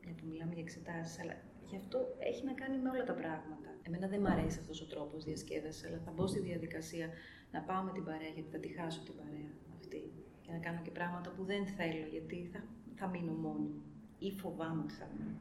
Για 0.04 0.14
που 0.16 0.26
μιλάμε 0.28 0.54
για 0.54 0.64
εξετάσεις, 0.64 1.20
αλλά 1.22 1.36
γι' 1.70 1.80
αυτό 1.84 1.98
έχει 2.30 2.46
να 2.46 2.54
κάνει 2.62 2.78
με 2.84 2.90
όλα 2.94 3.04
τα 3.12 3.16
πράγματα. 3.22 3.70
Εμένα 3.88 4.08
δεν 4.08 4.20
μ' 4.20 4.32
αρέσει 4.36 4.58
αυτός 4.64 4.82
ο 4.82 4.88
τρόπος 4.94 5.24
διασκέδασης, 5.24 5.86
αλλά 5.88 6.00
θα 6.06 6.12
μπω 6.12 6.28
στη 6.28 6.40
διαδικασία 6.40 7.08
να 7.52 7.60
πάω 7.68 7.82
με 7.88 7.92
την 7.92 8.04
παρέα, 8.10 8.32
γιατί 8.36 8.50
θα 8.56 8.60
τη 8.64 8.70
χάσω 8.78 9.02
την 9.08 9.16
παρέα 9.22 9.52
αυτή. 9.78 10.02
Και 10.44 10.52
να 10.52 10.60
κάνω 10.66 10.80
και 10.86 10.92
πράγματα 10.92 11.30
που 11.36 11.44
δεν 11.52 11.62
θέλω, 11.78 12.06
γιατί 12.16 12.38
θα, 12.54 12.60
θα 13.00 13.08
μείνω 13.08 13.34
μόνη 13.46 13.68
μου. 13.74 13.82
Ή 14.20 14.30
φοβάμαι 14.42 14.82
ότι 14.86 14.94
θα 15.02 15.08
μείνω. 15.14 15.38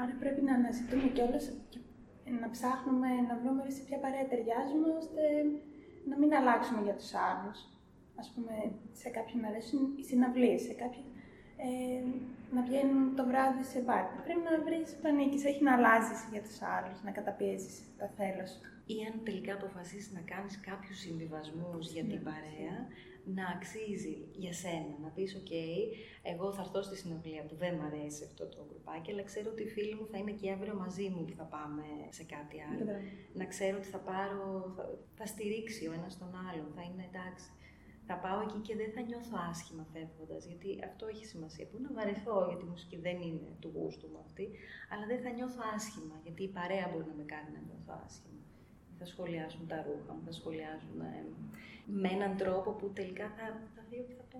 Άρα 0.00 0.14
πρέπει 0.22 0.42
να 0.48 0.54
αναζητούμε 0.54 1.08
κιόλας 1.14 1.44
και 1.70 1.78
να 2.42 2.50
ψάχνουμε 2.50 3.08
να 3.28 3.34
βρούμε 3.40 3.62
σε 3.76 3.82
ποια 3.86 3.98
παρέα 4.04 4.26
ταιριάζουμε, 4.30 4.88
ώστε 5.00 5.22
να 6.10 6.14
μην 6.18 6.30
αλλάξουμε 6.38 6.80
για 6.86 6.96
τους 7.00 7.12
άλλους. 7.30 7.58
Ας 8.22 8.28
πούμε, 8.34 8.54
σε 8.92 9.08
κάποιον 9.16 9.44
αρέσουν 9.44 9.82
οι 9.98 10.04
συναυλίες, 10.04 10.60
σε 10.62 10.74
κάποιον 10.82 11.06
ε, 11.66 12.02
να 12.56 12.62
βγαίνουν 12.68 13.16
το 13.16 13.24
βράδυ 13.30 13.64
σε 13.72 13.80
μπαρ. 13.80 14.04
Πρέπει 14.24 14.44
να 14.50 14.54
βρεις 14.66 14.88
πού 14.98 15.06
ανήκεις, 15.12 15.42
όχι 15.50 15.62
να 15.68 15.72
αλλάζεις 15.76 16.20
για 16.32 16.42
τους 16.46 16.58
άλλους, 16.76 16.98
να 17.06 17.10
καταπιέζεις 17.18 17.74
τα 17.98 18.06
θέλω 18.16 18.46
σου. 18.52 18.60
Ή 18.94 18.96
αν 19.08 19.14
τελικά 19.26 19.52
αποφασίσεις 19.54 20.12
να 20.18 20.22
κάνεις 20.32 20.54
κάποιους 20.68 20.98
συμβιβασμούς 21.04 21.84
για 21.96 22.04
την 22.10 22.22
παρέα, 22.28 22.76
να 23.38 23.44
αξίζει 23.56 24.16
για 24.42 24.52
σένα. 24.62 24.94
Να 25.02 25.08
πεις, 25.14 25.30
οκ, 25.40 25.52
εγώ 26.32 26.46
θα 26.56 26.62
έρθω 26.64 26.82
στη 26.82 26.96
συναυλία 26.96 27.42
που 27.48 27.54
δεν 27.62 27.72
μου 27.76 27.86
αρέσει 27.90 28.22
αυτό 28.30 28.44
το 28.54 28.58
γκρουπάκι, 28.66 29.10
αλλά 29.12 29.22
ξέρω 29.30 29.48
ότι 29.54 29.62
οι 29.62 29.70
φίλοι 29.74 29.94
μου 29.98 30.06
θα 30.10 30.18
είναι 30.18 30.34
και 30.40 30.50
αύριο 30.56 30.74
μαζί 30.84 31.06
μου 31.12 31.22
που 31.24 31.34
θα 31.40 31.46
πάμε 31.56 31.84
σε 32.18 32.24
κάτι 32.34 32.56
άλλο. 32.68 32.84
Να 33.40 33.44
ξέρω 33.52 33.76
ότι 33.80 33.88
θα 33.94 34.00
πάρω, 34.10 34.72
θα, 34.76 34.84
θα 35.18 35.26
στηρίξει 35.32 35.82
ο 35.90 35.92
ένας 35.98 36.18
τον 36.18 36.32
άλλον, 36.48 36.68
θα 36.76 36.82
είναι 36.88 37.04
εντάξει. 37.10 37.48
Θα 38.10 38.18
πάω 38.24 38.40
εκεί 38.46 38.60
και 38.66 38.76
δεν 38.80 38.90
θα 38.94 39.00
νιώθω 39.08 39.36
άσχημα 39.50 39.84
φεύγοντας, 39.92 40.40
γιατί 40.50 40.68
αυτό 40.90 41.04
έχει 41.12 41.26
σημασία. 41.32 41.64
Που 41.70 41.76
να 41.84 41.90
βαρεθώ, 41.96 42.36
γιατί 42.48 42.64
η 42.68 42.70
μουσική 42.74 42.96
δεν 43.06 43.18
είναι 43.26 43.50
του 43.60 43.70
γούστου 43.74 44.06
μου 44.12 44.20
αυτή, 44.26 44.46
αλλά 44.92 45.04
δεν 45.10 45.20
θα 45.24 45.30
νιώθω 45.36 45.60
άσχημα, 45.76 46.16
γιατί 46.24 46.42
η 46.48 46.52
παρέα 46.58 46.86
μπορεί 46.90 47.06
να 47.12 47.16
με 47.20 47.26
κάνει 47.32 47.50
να 47.56 47.60
νιώθω 47.66 47.92
άσχημα. 48.06 48.42
Θα 48.98 49.06
σχολιάσουν 49.12 49.64
τα 49.72 49.78
ρούχα 49.86 50.10
μου, 50.14 50.22
θα 50.28 50.32
σχολιάσουν 50.38 50.98
ε, 51.00 51.24
με 52.02 52.08
έναν 52.16 52.32
τρόπο 52.42 52.70
που 52.78 52.86
τελικά 52.98 53.26
θα, 53.36 53.44
θα 53.74 53.82
δει 53.88 53.96
ότι 54.04 54.12
θα 54.18 54.24
πω. 54.32 54.38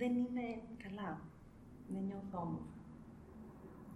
Δεν 0.00 0.12
είναι 0.22 0.46
καλά. 0.84 1.10
Δεν 1.92 2.02
νιώθω 2.08 2.36
όμορφα. 2.46 2.78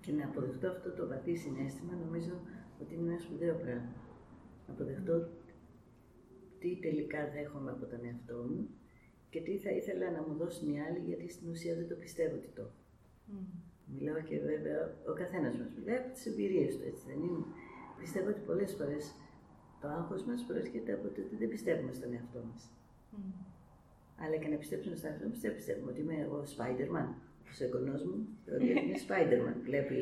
Και 0.02 0.12
να 0.18 0.24
αποδεχτώ 0.30 0.66
αυτό 0.74 0.88
το 0.98 1.02
βαθύ 1.12 1.34
συνέστημα 1.44 1.92
νομίζω 2.04 2.34
ότι 2.80 2.94
είναι 2.94 3.08
ένα 3.10 3.20
σπουδαίο 3.24 3.54
πράγμα. 3.62 3.92
Να 4.66 4.70
αποδεχτώ 4.74 5.14
τι 6.64 6.72
τελικά 6.86 7.20
δέχομαι 7.34 7.70
από 7.76 7.84
τον 7.92 8.00
εαυτό 8.08 8.36
μου 8.48 8.60
και 9.32 9.40
τι 9.46 9.54
θα 9.64 9.70
ήθελα 9.80 10.06
να 10.16 10.20
μου 10.26 10.34
δώσουν 10.40 10.66
οι 10.72 10.78
άλλοι 10.86 11.00
γιατί 11.08 11.26
στην 11.34 11.46
ουσία 11.52 11.74
δεν 11.80 11.88
το 11.88 11.96
πιστεύω 12.04 12.34
ότι 12.40 12.50
το 12.56 12.62
έχω. 12.66 12.80
Μιλάω 13.94 14.20
και 14.28 14.38
βέβαια 14.50 14.78
ο 15.10 15.12
καθένας 15.20 15.54
μας 15.60 15.70
μιλάει 15.76 15.98
από 16.02 16.10
τις 16.12 16.26
εμπειρίες 16.30 16.72
του, 16.76 16.84
έτσι 16.90 17.02
δεν 17.10 17.20
είναι. 17.26 17.44
Πιστεύω 18.00 18.28
ότι 18.34 18.40
πολλές 18.48 18.72
φορές 18.78 19.04
το 19.80 19.86
άγχος 19.88 20.22
μας 20.28 20.40
προέρχεται 20.48 20.92
από 20.92 21.06
το 21.14 21.20
ότι 21.26 21.36
δεν 21.40 21.48
πιστεύουμε 21.54 21.92
στον 21.98 22.12
εαυτό 22.16 22.40
μας. 22.48 22.62
Αλλά 24.22 24.36
και 24.36 24.48
να 24.52 24.56
πιστέψουμε 24.62 24.96
στον 24.96 25.10
εαυτό 25.10 25.26
μας, 25.28 25.40
δεν 25.40 25.54
πιστεύουμε 25.58 25.90
ότι 25.90 26.00
είμαι 26.00 26.16
εγώ 26.26 26.38
Spider-Man. 26.54 27.08
Όπω 27.40 27.52
ο 27.60 27.64
εγγονό 27.66 27.96
μου 28.08 28.18
θεωρεί 28.44 28.70
ότι 28.70 28.84
είναι 28.86 28.98
Spider-Man. 29.06 29.56
Βλέπει, 29.68 29.98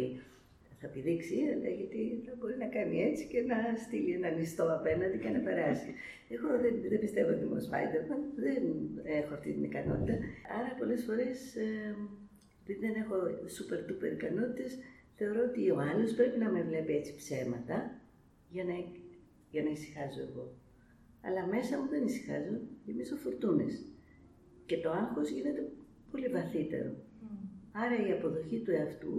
θα 0.83 0.89
πηδήξει, 0.95 1.37
αλλά 1.53 1.69
γιατί 1.81 2.01
θα 2.27 2.33
μπορεί 2.39 2.57
να 2.65 2.69
κάνει 2.77 2.97
έτσι 3.09 3.23
και 3.33 3.41
να 3.51 3.59
στείλει 3.85 4.13
ένα 4.19 4.31
ληστό 4.37 4.65
απέναντι 4.79 5.19
και 5.23 5.31
να 5.37 5.41
περάσει. 5.47 5.91
Εγώ 6.35 6.49
δεν, 6.63 6.75
δεν 6.93 7.01
πιστεύω 7.05 7.31
ότι 7.35 7.45
είμαι 7.45 7.59
ο 7.61 7.65
Spider-Man, 7.69 8.23
δεν 8.47 8.63
έχω 9.19 9.35
αυτή 9.35 9.49
την 9.53 9.65
ικανότητα. 9.71 10.15
Άρα 10.59 10.71
πολλές 10.79 11.01
φορές. 11.07 11.57
Ε, 11.57 11.97
επειδή 12.63 12.87
δεν 12.87 12.95
έχω 13.03 13.17
super 13.57 13.81
duper 13.89 14.13
ικανότητες, 14.13 14.79
θεωρώ 15.19 15.41
ότι 15.51 15.71
ο 15.71 15.79
άλλος 15.91 16.11
πρέπει 16.15 16.39
να 16.39 16.49
με 16.51 16.63
βλέπει 16.63 16.93
έτσι 16.93 17.15
ψέματα 17.15 18.01
για 18.49 18.65
να, 18.65 18.75
για 19.51 19.63
να 19.63 19.71
ησυχάζω 19.71 20.21
εγώ. 20.29 20.55
Αλλά 21.23 21.47
μέσα 21.47 21.79
μου 21.79 21.89
δεν 21.89 22.05
ησυχάζω, 22.05 22.55
γεμίζω 22.85 23.17
φουρτούνες. 23.17 23.85
Και 24.67 24.79
το 24.79 24.91
άγχος 24.91 25.31
γίνεται 25.31 25.63
πολύ 26.11 26.29
βαθύτερο. 26.29 26.91
Άρα 27.73 28.09
η 28.09 28.13
αποδοχή 28.13 28.59
του 28.61 28.71
εαυτού 28.71 29.15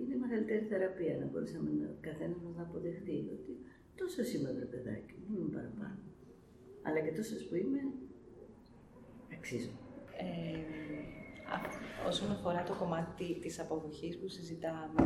είναι 0.00 0.14
η 0.14 0.18
μεγαλύτερη 0.24 0.64
θεραπεία. 0.64 1.14
Να 1.20 1.26
μπορούσαμε 1.26 1.70
να, 1.80 1.86
καθένας 2.08 2.38
μας 2.44 2.54
να 2.56 2.62
αποδεχτεί 2.62 3.18
ότι 3.36 3.52
τόσο 4.00 4.20
είμαι 4.34 4.50
το 4.60 4.66
παιδάκι, 4.72 5.14
δεν 5.24 5.36
είμαι 5.36 5.50
παραπάνω. 5.56 5.98
Αλλά 6.86 6.98
και 7.04 7.12
τόσο 7.18 7.34
που 7.48 7.54
είμαι, 7.62 7.82
αξίζω. 9.36 9.72
Ε, 10.24 10.60
α- 11.54 12.06
όσον 12.08 12.30
αφορά 12.30 12.62
το 12.62 12.74
κομμάτι 12.80 13.38
της 13.42 13.60
αποδοχής 13.60 14.18
που 14.18 14.28
συζητάμε, 14.28 15.02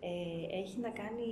ε, 0.00 0.58
έχει 0.60 0.80
να 0.80 0.90
κάνει 1.00 1.30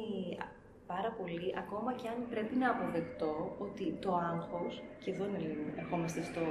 πάρα 0.86 1.10
πολύ, 1.18 1.54
ακόμα 1.62 1.90
και 1.94 2.08
αν 2.08 2.18
πρέπει 2.32 2.54
να 2.56 2.68
αποδεκτώ 2.70 3.56
ότι 3.58 3.84
το 4.04 4.10
άγχος, 4.14 4.82
και 5.02 5.10
εδώ 5.10 5.24
είναι 5.26 5.38
λίγο, 5.38 5.62
ερχόμαστε 5.76 6.22
στο 6.22 6.42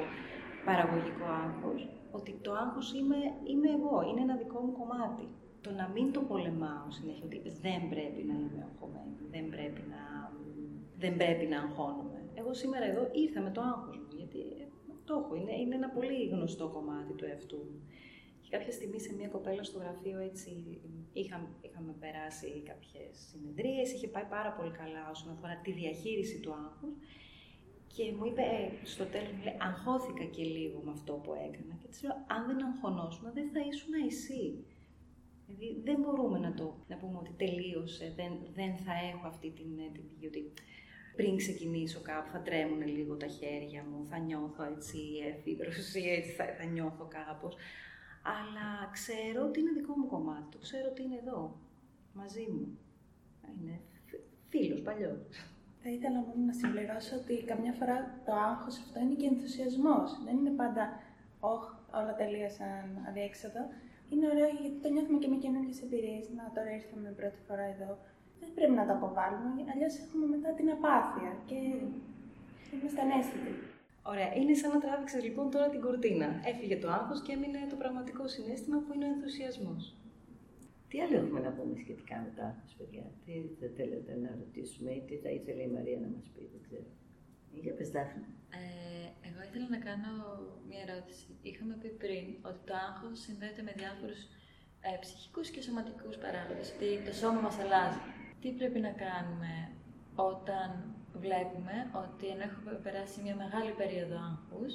παραγωγικό 0.65 1.26
άγχος, 1.45 1.89
ότι 2.12 2.32
το 2.41 2.52
άγχος 2.54 2.93
είμαι, 2.93 3.19
είμαι 3.52 3.69
εγώ, 3.78 3.95
είναι 4.10 4.21
ένα 4.21 4.36
δικό 4.41 4.60
μου 4.60 4.71
κομμάτι. 4.80 5.26
Το 5.65 5.71
να 5.71 5.88
μην 5.95 6.08
το 6.12 6.21
πολεμάω 6.21 6.88
συνέχεια, 6.97 7.25
ότι 7.25 7.41
δεν 7.65 7.82
πρέπει 7.93 8.21
να 8.30 8.34
είμαι 8.34 8.62
αγχωμένη, 8.69 9.15
δεν 9.34 9.45
πρέπει 9.49 9.82
να, 9.93 10.01
δεν 10.97 11.13
πρέπει 11.17 11.45
να 11.45 11.58
αγχώνομαι. 11.63 12.19
Εγώ 12.34 12.54
σήμερα 12.54 12.86
εδώ 12.86 13.04
ήρθα 13.23 13.41
με 13.41 13.51
το 13.51 13.62
άγχος 13.62 13.97
μου, 13.97 14.12
γιατί 14.19 14.41
το 15.06 15.13
έχω, 15.21 15.36
είναι, 15.36 15.54
είναι 15.62 15.75
ένα 15.75 15.89
πολύ 15.89 16.28
γνωστό 16.34 16.65
κομμάτι 16.67 17.13
του 17.13 17.25
εαυτού 17.25 17.58
μου. 17.58 17.80
Και 18.41 18.49
κάποια 18.56 18.71
στιγμή 18.71 18.99
σε 18.99 19.13
μια 19.17 19.28
κοπέλα 19.28 19.63
στο 19.63 19.78
γραφείο 19.80 20.19
έτσι 20.19 20.49
είχαμε, 21.13 21.47
είχαμε 21.62 21.93
περάσει 21.99 22.49
κάποιες 22.71 23.12
συνεδρίες, 23.30 23.93
είχε 23.93 24.08
πάει 24.08 24.28
πάρα 24.38 24.51
πολύ 24.58 24.71
καλά 24.82 25.04
όσον 25.13 25.32
αφορά 25.36 25.56
τη 25.63 25.71
διαχείριση 25.71 26.39
του 26.39 26.51
άγχους 26.54 26.95
και 27.95 28.04
μου 28.17 28.25
είπε 28.25 28.41
ε, 28.41 28.86
στο 28.93 29.06
τέλος, 29.13 29.32
μου 29.32 29.43
λέει, 29.43 29.58
αγχώθηκα 29.69 30.23
και 30.36 30.43
λίγο 30.43 30.82
με 30.86 30.91
αυτό 30.91 31.13
που 31.13 31.32
έκανα. 31.47 31.73
Και 31.82 31.88
της 31.88 32.04
λέω, 32.04 32.15
αν 32.36 32.41
δεν 32.47 32.65
αγχωνόσουν, 32.69 33.25
δεν 33.34 33.47
θα 33.54 33.60
ήσουν 33.71 33.93
εσύ. 34.08 34.65
Δηλαδή 35.47 35.81
δεν 35.84 35.97
μπορούμε 35.99 36.39
να 36.39 36.53
το 36.53 36.75
να 36.88 36.95
πούμε 36.95 37.17
ότι 37.17 37.31
τελείωσε, 37.38 38.13
δεν, 38.15 38.31
δεν 38.53 38.77
θα 38.77 38.93
έχω 39.13 39.27
αυτή 39.27 39.49
την, 39.49 39.93
την 39.93 40.03
πηγή, 40.08 40.27
ότι 40.27 40.51
πριν 41.15 41.36
ξεκινήσω 41.38 42.01
κάπου 42.01 42.29
θα 42.31 42.41
τρέμουν 42.41 42.88
λίγο 42.88 43.15
τα 43.15 43.27
χέρια 43.27 43.84
μου, 43.84 44.05
θα 44.10 44.17
νιώθω 44.17 44.63
έτσι 44.63 44.99
εφήδρωση, 45.27 46.01
έτσι 46.17 46.31
θα, 46.31 46.45
θα 46.58 46.65
νιώθω 46.65 47.08
κάπως. 47.08 47.55
Αλλά 48.23 48.89
ξέρω 48.91 49.45
ότι 49.45 49.60
είναι 49.60 49.71
δικό 49.71 49.93
μου 49.97 50.08
κομμάτι, 50.08 50.47
το 50.51 50.58
ξέρω 50.58 50.88
ότι 50.89 51.01
είναι 51.03 51.19
εδώ, 51.25 51.60
μαζί 52.13 52.47
μου. 52.51 52.77
Είναι 53.60 53.79
φίλος, 54.49 54.81
παλιός. 54.81 55.19
Θα 55.81 55.89
ήθελα 55.89 56.19
μόνο 56.19 56.45
να 56.45 56.53
συμπληρώσω 56.53 57.15
ότι 57.15 57.43
καμιά 57.43 57.73
φορά 57.73 58.21
το 58.25 58.34
άγχος 58.34 58.77
αυτό 58.77 58.99
είναι 58.99 59.13
και 59.13 59.27
ενθουσιασμός. 59.27 60.23
Δεν 60.25 60.38
είναι 60.38 60.49
πάντα, 60.49 60.84
όχ, 61.39 61.63
όλα 61.99 62.15
τελείωσαν 62.15 63.05
αδιέξοδο. 63.08 63.63
Είναι 64.12 64.26
ωραίο 64.34 64.50
γιατί 64.62 64.78
το 64.84 64.89
νιώθουμε 64.94 65.18
και 65.22 65.30
με 65.34 65.38
καινούργιες 65.44 65.80
εμπειρίες. 65.86 66.24
Να 66.38 66.44
τώρα 66.56 66.72
ήρθαμε 66.80 67.10
πρώτη 67.20 67.39
φορά 67.48 67.65
εδώ. 67.76 67.91
Δεν 68.41 68.50
πρέπει 68.58 68.76
να 68.80 68.86
το 68.88 68.94
αποβάλουμε, 68.98 69.50
αλλιώς 69.72 69.94
έχουμε 70.04 70.26
μετά 70.36 70.50
την 70.58 70.68
απάθεια 70.76 71.30
και 71.50 71.60
είμαστε 72.74 73.02
ανέστητοι. 73.06 73.54
Ωραία. 74.12 74.30
Είναι 74.39 74.54
σαν 74.62 74.70
να 74.74 74.80
τράβηξε 74.84 75.18
λοιπόν 75.28 75.46
τώρα 75.54 75.68
την 75.74 75.82
κουρτίνα. 75.86 76.28
Έφυγε 76.52 76.78
το 76.84 76.88
άγχος 76.98 77.20
και 77.26 77.32
έμεινε 77.38 77.60
το 77.72 77.76
πραγματικό 77.84 78.24
συνέστημα 78.36 78.78
που 78.84 78.91
είναι 78.94 79.06
ο 79.08 79.12
ενθουσιασμός. 79.15 79.84
Τι 80.89 80.96
άλλο 81.04 81.15
έχουμε 81.22 81.39
να 81.48 81.52
πούμε 81.56 81.74
σχετικά 81.84 82.15
με 82.26 82.30
το 82.36 82.41
άγχος, 82.50 82.72
παιδιά; 82.78 83.06
Τι 83.26 83.34
θα 83.60 83.68
θέλετε 83.78 84.12
να 84.24 84.30
ρωτήσουμε 84.41 84.89
ή 85.00 85.02
τι 85.08 85.15
θα 85.24 85.30
ήθελε 85.38 85.62
η 85.70 85.72
Μαρία 85.76 85.98
να 86.04 86.10
μας 86.15 86.26
πει, 86.34 86.41
δεν 86.54 86.62
ξέρω. 86.68 86.89
Για 87.63 87.74
πες 87.78 87.89
Δάφνη. 87.96 88.26
Ε, 88.60 89.08
εγώ 89.27 89.39
ήθελα 89.47 89.67
να 89.75 89.79
κάνω 89.89 90.13
μια 90.67 90.81
ερώτηση. 90.88 91.27
Είχαμε 91.49 91.73
πει 91.81 91.89
πριν 92.03 92.25
ότι 92.49 92.61
το 92.67 92.73
άγχος 92.88 93.19
συνδέεται 93.25 93.61
με 93.67 93.73
διάφορους 93.81 94.21
ε, 94.88 94.89
ψυχικούς 95.03 95.47
και 95.53 95.61
σωματικούς 95.61 96.15
παράγοντες, 96.23 96.67
ότι 96.75 96.89
το 97.07 97.13
σώμα 97.21 97.39
μας 97.45 97.57
αλλάζει. 97.63 98.01
Τι 98.41 98.49
πρέπει 98.57 98.79
να 98.88 98.93
κάνουμε 99.05 99.51
όταν 100.31 100.69
βλέπουμε 101.23 101.75
ότι 102.03 102.25
ενώ 102.33 102.43
έχουμε 102.49 102.71
περάσει 102.85 103.17
μια 103.25 103.35
μεγάλη 103.43 103.71
περίοδο 103.81 104.15
άγχους, 104.31 104.73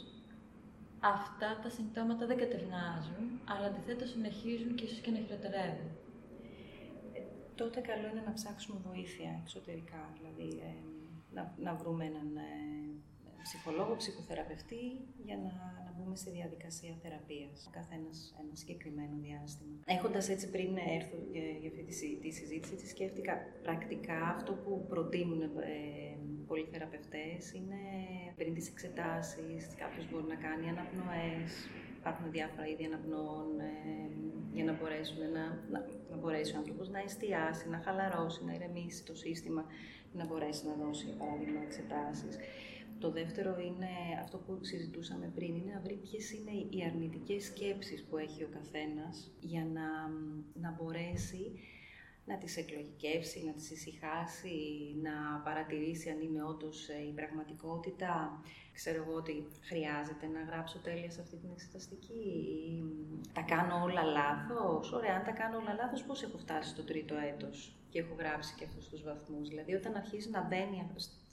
αυτά 1.17 1.49
τα 1.63 1.71
συμπτώματα 1.77 2.27
δεν 2.27 2.39
κατευνάζουν, 2.45 3.25
αλλά 3.53 3.67
αντιθέτως 3.71 4.09
συνεχίζουν 4.11 4.75
και 4.75 4.85
ίσως 4.85 5.01
και 5.05 5.11
να 5.11 5.19
χειροτερεύουν; 5.25 5.91
Ε, 7.17 7.21
τότε 7.61 7.81
καλό 7.81 8.07
είναι 8.11 8.25
να 8.27 8.33
ψάξουμε 8.33 8.79
βοήθεια 8.89 9.31
εξωτερικά, 9.43 10.03
δηλαδή 10.17 10.49
ε, 10.69 10.73
να, 11.37 11.43
να 11.67 11.73
βρούμε 11.75 12.05
έναν 12.05 12.29
ε, 12.37 12.90
ψυχολόγο, 13.43 13.97
ψυχοθεραπευτή 13.97 14.85
για 15.27 15.37
να, 15.45 15.53
να 15.87 15.91
μπούμε 15.97 16.17
στη 16.17 16.31
διαδικασία 16.31 16.95
θεραπείας. 17.03 17.57
Ο 17.69 17.71
καθένας 17.79 18.35
ένα 18.43 18.55
συγκεκριμένο 18.61 19.17
διάστημα. 19.27 19.77
Έχοντας 19.97 20.29
έτσι 20.29 20.47
πριν 20.55 20.71
έρθω 20.99 21.17
για, 21.33 21.45
για 21.61 21.69
αυτή 21.73 21.83
τη, 22.25 22.31
συζήτηση, 22.39 22.75
τη 22.81 22.89
σκέφτηκα 22.89 23.35
πρακτικά 23.63 24.21
αυτό 24.37 24.53
που 24.53 24.87
προτείνουν 24.89 25.41
ε, 25.43 25.49
πολλοί 26.47 26.67
θεραπευτές 26.73 27.53
είναι 27.53 27.81
πριν 28.37 28.55
τις 28.55 28.69
εξετάσεις, 28.69 29.61
κάποιος 29.83 30.05
μπορεί 30.11 30.27
να 30.35 30.39
κάνει 30.47 30.69
αναπνοές, 30.75 31.51
υπάρχουν 32.01 32.31
διάφορα 32.31 32.67
είδη 32.69 32.85
αναπνοών 32.85 33.49
ε, 33.61 33.75
για 34.53 34.65
να, 34.65 34.73
μπορέσουν 34.73 35.19
να, 35.37 35.45
να, 35.73 35.79
να 36.11 36.17
μπορέσει 36.17 36.55
ο 36.55 36.59
άνθρωπος 36.59 36.89
να 36.89 36.99
εστιάσει, 36.99 37.69
να 37.69 37.79
χαλαρώσει, 37.85 38.45
να 38.45 38.53
ηρεμήσει 38.55 39.05
το 39.05 39.15
σύστημα, 39.15 39.65
να 40.13 40.25
μπορέσει 40.27 40.67
να 40.67 40.75
δώσει, 40.83 41.05
για 41.05 41.15
παράδειγμα, 41.15 41.61
εξετάσεις. 41.67 42.35
Το 43.01 43.11
δεύτερο 43.11 43.51
είναι 43.59 43.91
αυτό 44.23 44.39
που 44.39 44.59
συζητούσαμε 44.61 45.33
πριν, 45.35 45.55
είναι 45.55 45.73
να 45.73 45.81
βρει 45.81 45.97
ποιες 45.97 46.33
είναι 46.33 46.51
οι 46.51 46.85
αρνητικές 46.85 47.45
σκέψεις 47.45 48.05
που 48.05 48.17
έχει 48.17 48.43
ο 48.45 48.49
καθένας 48.53 49.31
για 49.41 49.65
να, 49.65 49.87
να 50.55 50.77
μπορέσει 50.77 51.53
να 52.31 52.37
τις 52.39 52.57
εκλογικεύσει, 52.57 53.45
να 53.47 53.53
τις 53.53 53.71
ησυχάσει, 53.71 54.59
να 55.07 55.15
παρατηρήσει 55.45 56.11
αν 56.11 56.21
είναι 56.21 56.43
όντως 56.45 56.89
ε, 56.89 56.99
η 57.11 57.13
πραγματικότητα. 57.13 58.43
Ξέρω 58.73 59.03
εγώ 59.03 59.15
ότι 59.23 59.35
χρειάζεται 59.61 60.27
να 60.27 60.41
γράψω 60.43 60.79
τέλεια 60.79 61.11
σε 61.11 61.21
αυτή 61.21 61.37
την 61.37 61.51
εξεταστική. 61.53 62.25
Τα 63.33 63.43
κάνω 63.53 63.75
όλα 63.87 64.03
λάθος. 64.03 64.93
Ωραία, 64.93 65.15
αν 65.19 65.25
τα 65.25 65.33
κάνω 65.41 65.57
όλα 65.57 65.75
λάθος, 65.81 66.03
πώς 66.03 66.23
έχω 66.23 66.39
φτάσει 66.39 66.69
στο 66.71 66.83
τρίτο 66.85 67.15
έτος 67.33 67.57
και 67.91 67.99
έχω 67.99 68.15
γράψει 68.19 68.55
και 68.59 68.65
αυτούς 68.65 68.89
τους 68.89 69.03
βαθμούς. 69.03 69.49
Δηλαδή, 69.49 69.73
όταν 69.75 69.97
αρχίζει 69.97 70.31
να 70.31 70.43
μπαίνει 70.47 70.91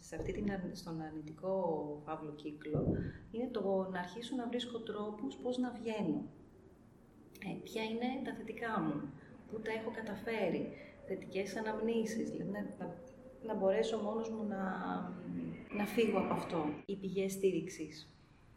σε 0.08 0.16
αυτή 0.16 0.32
την, 0.32 0.46
στον 0.72 1.02
αρνητικό 1.02 1.54
φαύλο 2.06 2.32
κύκλο, 2.32 2.82
είναι 3.32 3.48
το 3.52 3.90
να 3.92 4.00
αρχίσω 4.00 4.36
να 4.36 4.48
βρίσκω 4.48 4.80
τρόπους 4.80 5.36
πώς 5.36 5.58
να 5.58 5.70
βγαίνω. 5.72 6.20
Ε, 7.46 7.52
ποια 7.64 7.84
είναι 7.84 8.10
τα 8.24 8.34
θετικά 8.34 8.80
μου, 8.80 8.98
πού 9.48 9.60
τα 9.60 9.72
έχω 9.72 9.92
καταφέρει, 10.00 10.72
θετικές 11.08 11.56
αναμνήσεις, 11.56 12.30
δηλαδή 12.30 12.52
να, 12.52 12.96
να, 13.44 13.54
μπορέσω 13.56 13.98
μόνος 13.98 14.30
μου 14.30 14.44
να, 14.48 14.62
να 15.78 15.86
φύγω 15.86 16.18
από 16.20 16.34
αυτό. 16.34 16.66
Οι 16.86 16.96
πηγές 16.96 17.32
στήριξης 17.32 18.12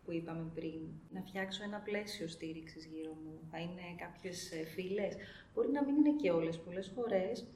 που 0.04 0.12
είπαμε 0.12 0.50
πριν, 0.54 0.80
να 1.10 1.20
φτιάξω 1.20 1.62
ένα 1.64 1.78
πλαίσιο 1.78 2.28
στήριξης 2.28 2.84
γύρω 2.84 3.12
μου, 3.24 3.38
θα 3.50 3.58
είναι 3.58 3.82
κάποιες 3.98 4.52
ε, 4.52 4.64
φίλες, 4.64 5.16
μπορεί 5.54 5.70
να 5.70 5.84
μην 5.84 5.96
είναι 5.96 6.12
και 6.16 6.30
όλες, 6.30 6.58
πολλές 6.58 6.92
φορές 6.94 7.46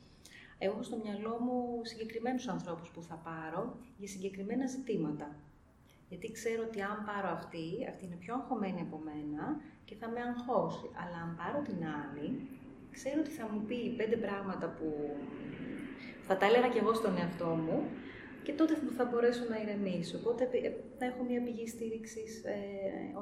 έχω 0.59 0.83
στο 0.83 0.97
μυαλό 0.97 1.39
μου 1.41 1.81
συγκεκριμένους 1.83 2.49
ανθρώπους 2.49 2.91
που 2.91 3.03
θα 3.03 3.15
πάρω 3.15 3.77
για 3.99 4.09
συγκεκριμένα 4.09 4.67
ζητήματα. 4.67 5.37
Γιατί 6.09 6.33
ξέρω 6.33 6.63
ότι 6.63 6.81
αν 6.81 7.05
πάρω 7.07 7.29
αυτή, 7.29 7.87
αυτή 7.89 8.05
είναι 8.05 8.15
πιο 8.15 8.35
αγχωμένη 8.35 8.81
από 8.81 8.99
μένα 8.99 9.61
και 9.85 9.95
θα 9.95 10.09
με 10.09 10.21
αγχώσει. 10.21 10.91
Αλλά 11.03 11.17
αν 11.25 11.37
πάρω 11.37 11.63
την 11.63 11.81
άλλη, 12.01 12.49
ξέρω 12.95 13.21
ότι 13.21 13.31
θα 13.39 13.45
μου 13.51 13.61
πει 13.69 13.95
πέντε 13.97 14.17
πράγματα 14.17 14.67
που 14.77 14.89
θα 16.27 16.37
τα 16.37 16.47
έλεγα 16.47 16.69
κι 16.69 16.79
εγώ 16.79 16.95
στον 16.95 17.17
εαυτό 17.19 17.47
μου 17.47 17.79
και 18.45 18.53
τότε 18.53 18.75
θα 18.97 19.05
μπορέσω 19.05 19.45
να 19.49 19.57
ηρεμήσω. 19.63 20.19
Οπότε 20.19 20.43
ε, 20.45 20.71
θα 20.99 21.05
έχω 21.05 21.23
μια 21.29 21.43
πηγή 21.43 21.67
στήριξης 21.69 22.33
ε, 22.45 22.59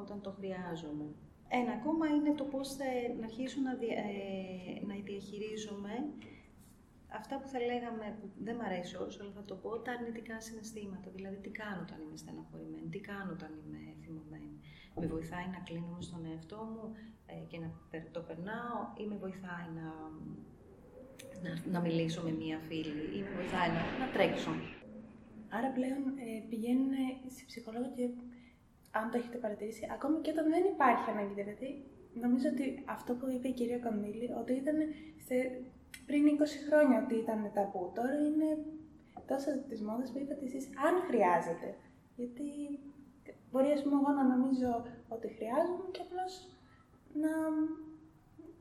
όταν 0.01 0.21
το 0.21 0.31
χρειάζομαι. 0.37 1.07
Ένα 1.59 1.71
ακόμα 1.79 2.05
είναι 2.07 2.33
το 2.39 2.43
πώς 2.43 2.75
θα, 2.77 2.85
να 3.19 3.25
αρχίσω 3.25 3.59
να, 3.67 3.71
ε, 3.71 4.85
να 4.87 4.95
διαχειρίζομαι 5.09 5.93
αυτά 7.19 7.35
που 7.39 7.47
θα 7.53 7.59
λέγαμε, 7.69 8.05
που 8.19 8.25
δεν 8.45 8.55
μ' 8.55 8.65
αρέσει 8.69 8.95
όσο, 9.05 9.17
αλλά 9.21 9.33
θα 9.39 9.43
το 9.49 9.55
πω, 9.55 9.69
τα 9.85 9.91
αρνητικά 9.91 10.35
συναισθήματα. 10.41 11.07
Δηλαδή, 11.15 11.37
τι 11.45 11.49
κάνω 11.61 11.81
όταν 11.87 11.99
είμαι 12.03 12.17
στεναχωρημένη, 12.23 12.87
τι 12.93 12.99
κάνω 13.09 13.31
όταν 13.37 13.51
είμαι 13.59 13.81
θυμωμένη. 14.01 14.57
Με 14.99 15.05
βοηθάει 15.13 15.47
να 15.55 15.59
κλείνω 15.67 15.97
στον 16.07 16.21
εαυτό 16.31 16.59
μου 16.71 16.83
ε, 16.95 17.12
και 17.49 17.57
να 17.63 17.69
το 18.11 18.21
περνάω 18.27 18.77
ή 19.01 19.03
με 19.11 19.15
βοηθάει 19.23 19.67
να, 19.79 19.87
να, 21.43 21.51
να 21.73 21.79
μιλήσω 21.85 22.21
με 22.27 22.31
μία 22.41 22.57
φίλη 22.67 23.03
ή 23.15 23.19
με 23.25 23.29
βοηθάει 23.37 23.69
να, 23.75 23.81
να 24.01 24.07
τρέξω. 24.15 24.51
Άρα 25.55 25.69
πλέον 25.77 26.01
ε, 26.25 26.29
πηγαίνουν 26.49 26.93
σε 27.35 27.43
ψυχολόγο 27.49 27.89
και 27.95 28.05
αν 28.99 29.05
το 29.11 29.17
έχετε 29.17 29.37
παρατηρήσει, 29.37 29.83
ακόμη 29.95 30.17
και 30.23 30.31
όταν 30.35 30.45
δεν 30.55 30.63
υπάρχει 30.73 31.09
ανάγκη, 31.09 31.33
δηλαδή 31.41 31.69
νομίζω 32.23 32.47
ότι 32.53 32.65
αυτό 32.95 33.11
που 33.13 33.25
είπε 33.33 33.47
η 33.47 33.57
κυρία 33.59 33.79
Καμίλη, 33.85 34.27
ότι 34.41 34.53
ήταν 34.61 34.77
σε 35.27 35.35
πριν 36.07 36.23
20 36.25 36.29
χρόνια 36.67 36.97
ότι 37.03 37.15
ήταν 37.23 37.39
ταμπού. 37.55 37.91
Τώρα 37.97 38.15
είναι 38.27 38.49
τόσο 39.31 39.49
της 39.69 39.81
μόδας 39.87 40.11
που 40.11 40.19
είπατε 40.19 40.45
εσείς, 40.45 40.65
αν 40.87 40.93
χρειάζεται. 41.07 41.69
Γιατί 42.15 42.47
μπορεί 43.51 43.69
ας 43.77 43.81
πούμε, 43.83 43.95
εγώ 44.01 44.11
να 44.17 44.23
νομίζω 44.35 44.71
ότι 45.15 45.27
χρειάζομαι 45.37 45.87
και 45.91 46.01
απλώς 46.05 46.31
να, 47.23 47.33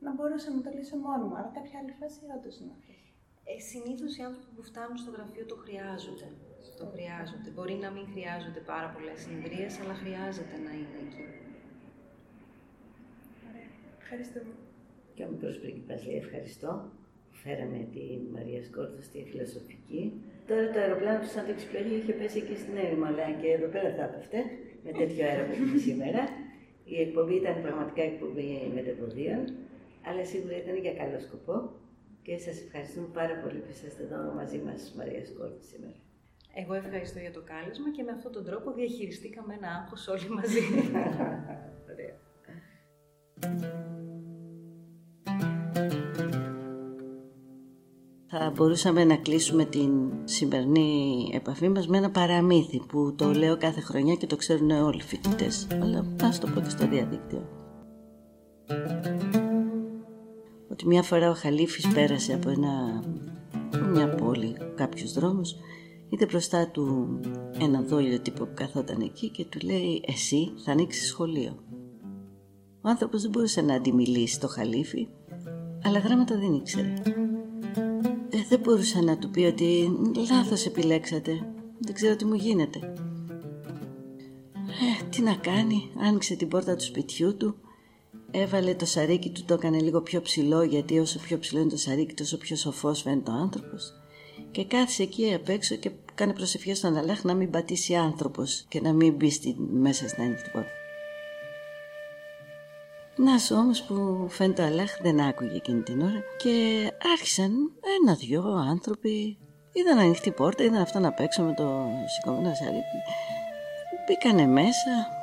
να 0.05 0.11
μπορούσα 0.15 0.49
να 0.57 0.61
το 0.65 0.71
λύσω 0.77 0.97
μόνο 1.07 1.23
μου. 1.29 1.37
Αλλά 1.39 1.51
κάποια 1.59 1.77
άλλη 1.81 1.95
φάση 2.01 2.21
όντως 2.37 2.55
είναι 2.61 2.75
αυτή. 2.79 2.95
Ε, 3.51 3.55
Συνήθως 3.71 4.11
οι 4.17 4.23
άνθρωποι 4.29 4.53
που 4.57 4.65
φτάνουν 4.71 4.97
στο 5.03 5.11
γραφείο 5.17 5.45
το 5.53 5.57
χρειάζονται. 5.65 6.29
Το 6.81 6.87
χρειάζονται. 6.95 7.51
Μπορεί 7.55 7.77
να 7.85 7.91
μην 7.95 8.05
χρειάζονται 8.13 8.63
πάρα 8.73 8.89
πολλές 8.95 9.19
συνεδρίε, 9.25 9.69
αλλά 9.81 9.95
χρειάζεται 10.03 10.57
να 10.67 10.73
είναι 10.79 10.99
εκεί. 11.05 11.25
Ωραία. 13.49 13.71
Ευχαριστούμε. 14.03 14.55
Και 15.15 15.23
ο 15.27 15.29
μικρό 15.33 15.51
πρίγκιπας 15.61 16.01
λέει 16.07 16.19
ευχαριστώ 16.25 16.71
φέραμε 17.43 17.81
τη 17.95 18.05
Μαρία 18.35 18.63
Σκόρτα 18.69 19.03
στη 19.09 19.19
φιλοσοφική. 19.31 20.03
Τώρα 20.49 20.71
το 20.73 20.79
αεροπλάνο 20.85 21.19
του 21.23 21.31
Σάντα 21.35 21.51
Εξυπηρία 21.57 21.97
είχε 22.01 22.13
πέσει 22.21 22.39
εκεί 22.43 22.57
στην 22.63 22.75
έρημο, 22.85 23.05
αλλά 23.11 23.25
και 23.41 23.49
εδώ 23.57 23.69
πέρα 23.75 23.91
θα 23.97 24.03
έπεφτε, 24.09 24.39
με 24.85 24.91
τέτοιο 24.99 25.23
αέρα 25.27 25.43
που 25.47 25.53
έχουμε 25.57 25.79
σήμερα. 25.89 26.23
Η 26.95 27.01
εκπομπή 27.01 27.35
ήταν 27.35 27.63
πραγματικά 27.63 28.03
εκπομπή 28.03 28.71
μετεποδίων, 28.75 29.43
αλλά 30.09 30.25
σίγουρα 30.25 30.57
ήταν 30.57 30.77
για 30.77 30.95
καλό 30.95 31.21
σκοπό. 31.21 31.57
Και 32.23 32.39
σας 32.39 32.61
ευχαριστούμε 32.65 33.09
πάρα 33.13 33.35
πολύ 33.43 33.59
που 33.59 33.71
είσαστε 33.71 34.03
εδώ 34.03 34.33
μαζί 34.35 34.59
μας, 34.59 34.95
Μαρία 34.97 35.25
Σκόρτα, 35.25 35.63
σήμερα. 35.71 35.95
Εγώ 36.55 36.75
ευχαριστώ 36.75 37.19
για 37.19 37.33
το 37.33 37.43
κάλεσμα 37.43 37.91
και 37.91 38.03
με 38.03 38.11
αυτόν 38.11 38.33
τον 38.33 38.45
τρόπο 38.45 38.73
διαχειριστήκαμε 38.73 39.55
ένα 39.55 39.69
άγχος 39.69 40.09
όλοι 40.09 40.29
μαζί. 40.29 40.61
Ωραία. 41.93 42.15
Θα 48.35 48.53
μπορούσαμε 48.57 49.05
να 49.05 49.17
κλείσουμε 49.17 49.65
την 49.65 49.91
σημερινή 50.25 51.31
επαφή 51.35 51.69
μας 51.69 51.89
με 51.89 51.97
ένα 51.97 52.11
παραμύθι 52.11 52.81
που 52.89 53.15
το 53.17 53.33
λέω 53.33 53.57
κάθε 53.57 53.81
χρονιά 53.81 54.15
και 54.15 54.27
το 54.27 54.37
ξέρουν 54.37 54.71
όλοι 54.71 54.97
οι 54.97 55.03
φοιτητές, 55.03 55.67
αλλά 55.83 56.07
ας 56.23 56.39
το 56.39 56.47
πω 56.55 56.61
και 56.61 56.69
στο 56.69 56.89
διαδίκτυο. 56.89 57.49
ότι 60.71 60.87
μια 60.87 61.03
φορά 61.03 61.31
ο 61.31 61.35
Χαλίφης 61.35 61.89
πέρασε 61.89 62.35
από 62.35 62.49
ένα, 62.49 63.03
μια 63.93 64.09
πόλη, 64.09 64.57
κάποιους 64.75 65.13
δρόμους, 65.13 65.55
είδε 66.09 66.27
μπροστά 66.27 66.69
του 66.69 67.19
ένα 67.59 67.83
δόλιο 67.83 68.21
τύπο 68.21 68.45
που 68.45 68.55
καθόταν 68.55 69.01
εκεί 69.01 69.29
και 69.31 69.45
του 69.45 69.59
λέει 69.67 70.05
«Εσύ 70.07 70.53
θα 70.65 70.73
ανοίξεις 70.73 71.09
σχολείο». 71.09 71.57
Ο 72.81 72.89
άνθρωπος 72.89 73.23
δεν 73.23 73.31
μπορούσε 73.31 73.61
να 73.61 73.75
αντιμιλήσει 73.75 74.41
το 74.41 74.49
Χαλίφη, 74.49 75.09
αλλά 75.85 75.99
γράμματα 75.99 76.39
δεν 76.39 76.53
ήξερε. 76.53 76.95
Ε, 78.53 78.57
δεν 78.57 78.65
μπορούσε 78.65 79.01
να 79.01 79.19
του 79.19 79.31
πει 79.31 79.41
ότι 79.41 79.91
λάθος 80.31 80.67
επιλέξατε, 80.67 81.53
δεν 81.79 81.95
ξέρω 81.95 82.17
τι 82.17 82.25
μου 82.25 82.35
γίνεται. 82.35 82.79
Ε, 84.67 85.05
τι 85.11 85.23
να 85.23 85.35
κάνει, 85.35 85.91
άνοιξε 86.07 86.35
την 86.35 86.49
πόρτα 86.49 86.77
του 86.77 86.85
σπιτιού 86.85 87.37
του, 87.37 87.55
έβαλε 88.31 88.75
το 88.75 88.87
σαρίκι 88.87 89.31
του, 89.31 89.45
το 89.45 89.55
έκανε 89.55 89.81
λίγο 89.81 90.01
πιο 90.01 90.21
ψηλό 90.21 90.63
γιατί 90.63 90.99
όσο 90.99 91.19
πιο 91.19 91.39
ψηλό 91.39 91.61
είναι 91.61 91.71
το 91.71 91.77
σαρίκι 91.77 92.15
τόσο 92.15 92.39
πιο 92.39 92.57
σοφός 92.57 93.03
φαίνεται 93.03 93.31
ο 93.31 93.35
άνθρωπος 93.35 93.93
και 94.51 94.65
κάθισε 94.65 95.03
εκεί 95.03 95.35
απ' 95.35 95.49
έξω 95.49 95.75
και 95.75 95.91
κάνει 96.15 96.33
προσευχές 96.33 96.79
στον 96.79 96.97
Αλάχ 96.97 97.25
να 97.25 97.35
μην 97.35 97.51
πατήσει 97.51 97.95
άνθρωπος 97.95 98.65
και 98.69 98.81
να 98.81 98.93
μην 98.93 99.15
μπει 99.15 99.31
στη, 99.31 99.57
μέσα 99.73 100.09
στην 100.09 100.23
ανοιχτή 100.23 100.51
πόρτα. 100.53 100.82
Να 103.17 103.59
όμως 103.59 103.83
που 103.83 104.27
φαίνεται 104.29 104.63
ο 104.63 104.67
Αλάχ 104.67 105.01
δεν 105.03 105.21
άκουγε 105.21 105.57
εκείνη 105.57 105.83
την 105.83 106.01
ώρα 106.01 106.23
και 106.37 106.87
άρχισαν 107.13 107.53
ένα-δυο 108.01 108.43
άνθρωποι 108.71 109.39
είδαν 109.73 109.99
ανοιχτή 109.99 110.31
πόρτα, 110.31 110.63
είδαν 110.63 110.81
αυτό 110.81 110.99
να 110.99 111.13
παίξω 111.13 111.43
με 111.43 111.55
το 111.55 111.87
σηκωμένο 112.07 112.55
σαρίκι 112.55 112.99
Μπήκανε 114.07 114.47
μέσα. 114.47 115.21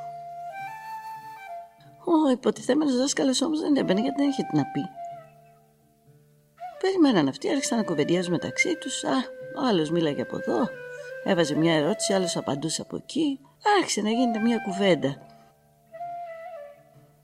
Ο 2.06 2.30
υποτιθέμενος 2.32 2.98
δάσκαλος 2.98 3.42
όμως 3.42 3.60
δεν 3.60 3.76
έμπαινε 3.76 4.02
γιατί 4.02 4.22
δεν 4.22 4.30
είχε 4.30 4.44
τι 4.44 4.58
να 4.58 4.66
πει. 4.66 4.82
Περιμέναν 6.82 7.28
αυτοί, 7.28 7.50
άρχισαν 7.50 7.78
να 7.78 7.84
κουβεντιάζουν 7.84 8.32
μεταξύ 8.32 8.78
τους. 8.78 9.04
Α, 9.04 9.16
ο 9.62 9.66
άλλος 9.68 9.90
μίλαγε 9.90 10.22
από 10.22 10.36
εδώ, 10.36 10.68
έβαζε 11.24 11.56
μια 11.56 11.74
ερώτηση, 11.74 12.14
άλλος 12.14 12.38
απαντούσε 12.38 12.82
από 12.82 12.96
εκεί. 12.96 13.40
Άρχισε 13.80 14.02
να 14.02 14.10
γίνεται 14.10 14.40
μια 14.40 14.58
κουβέντα. 14.58 15.29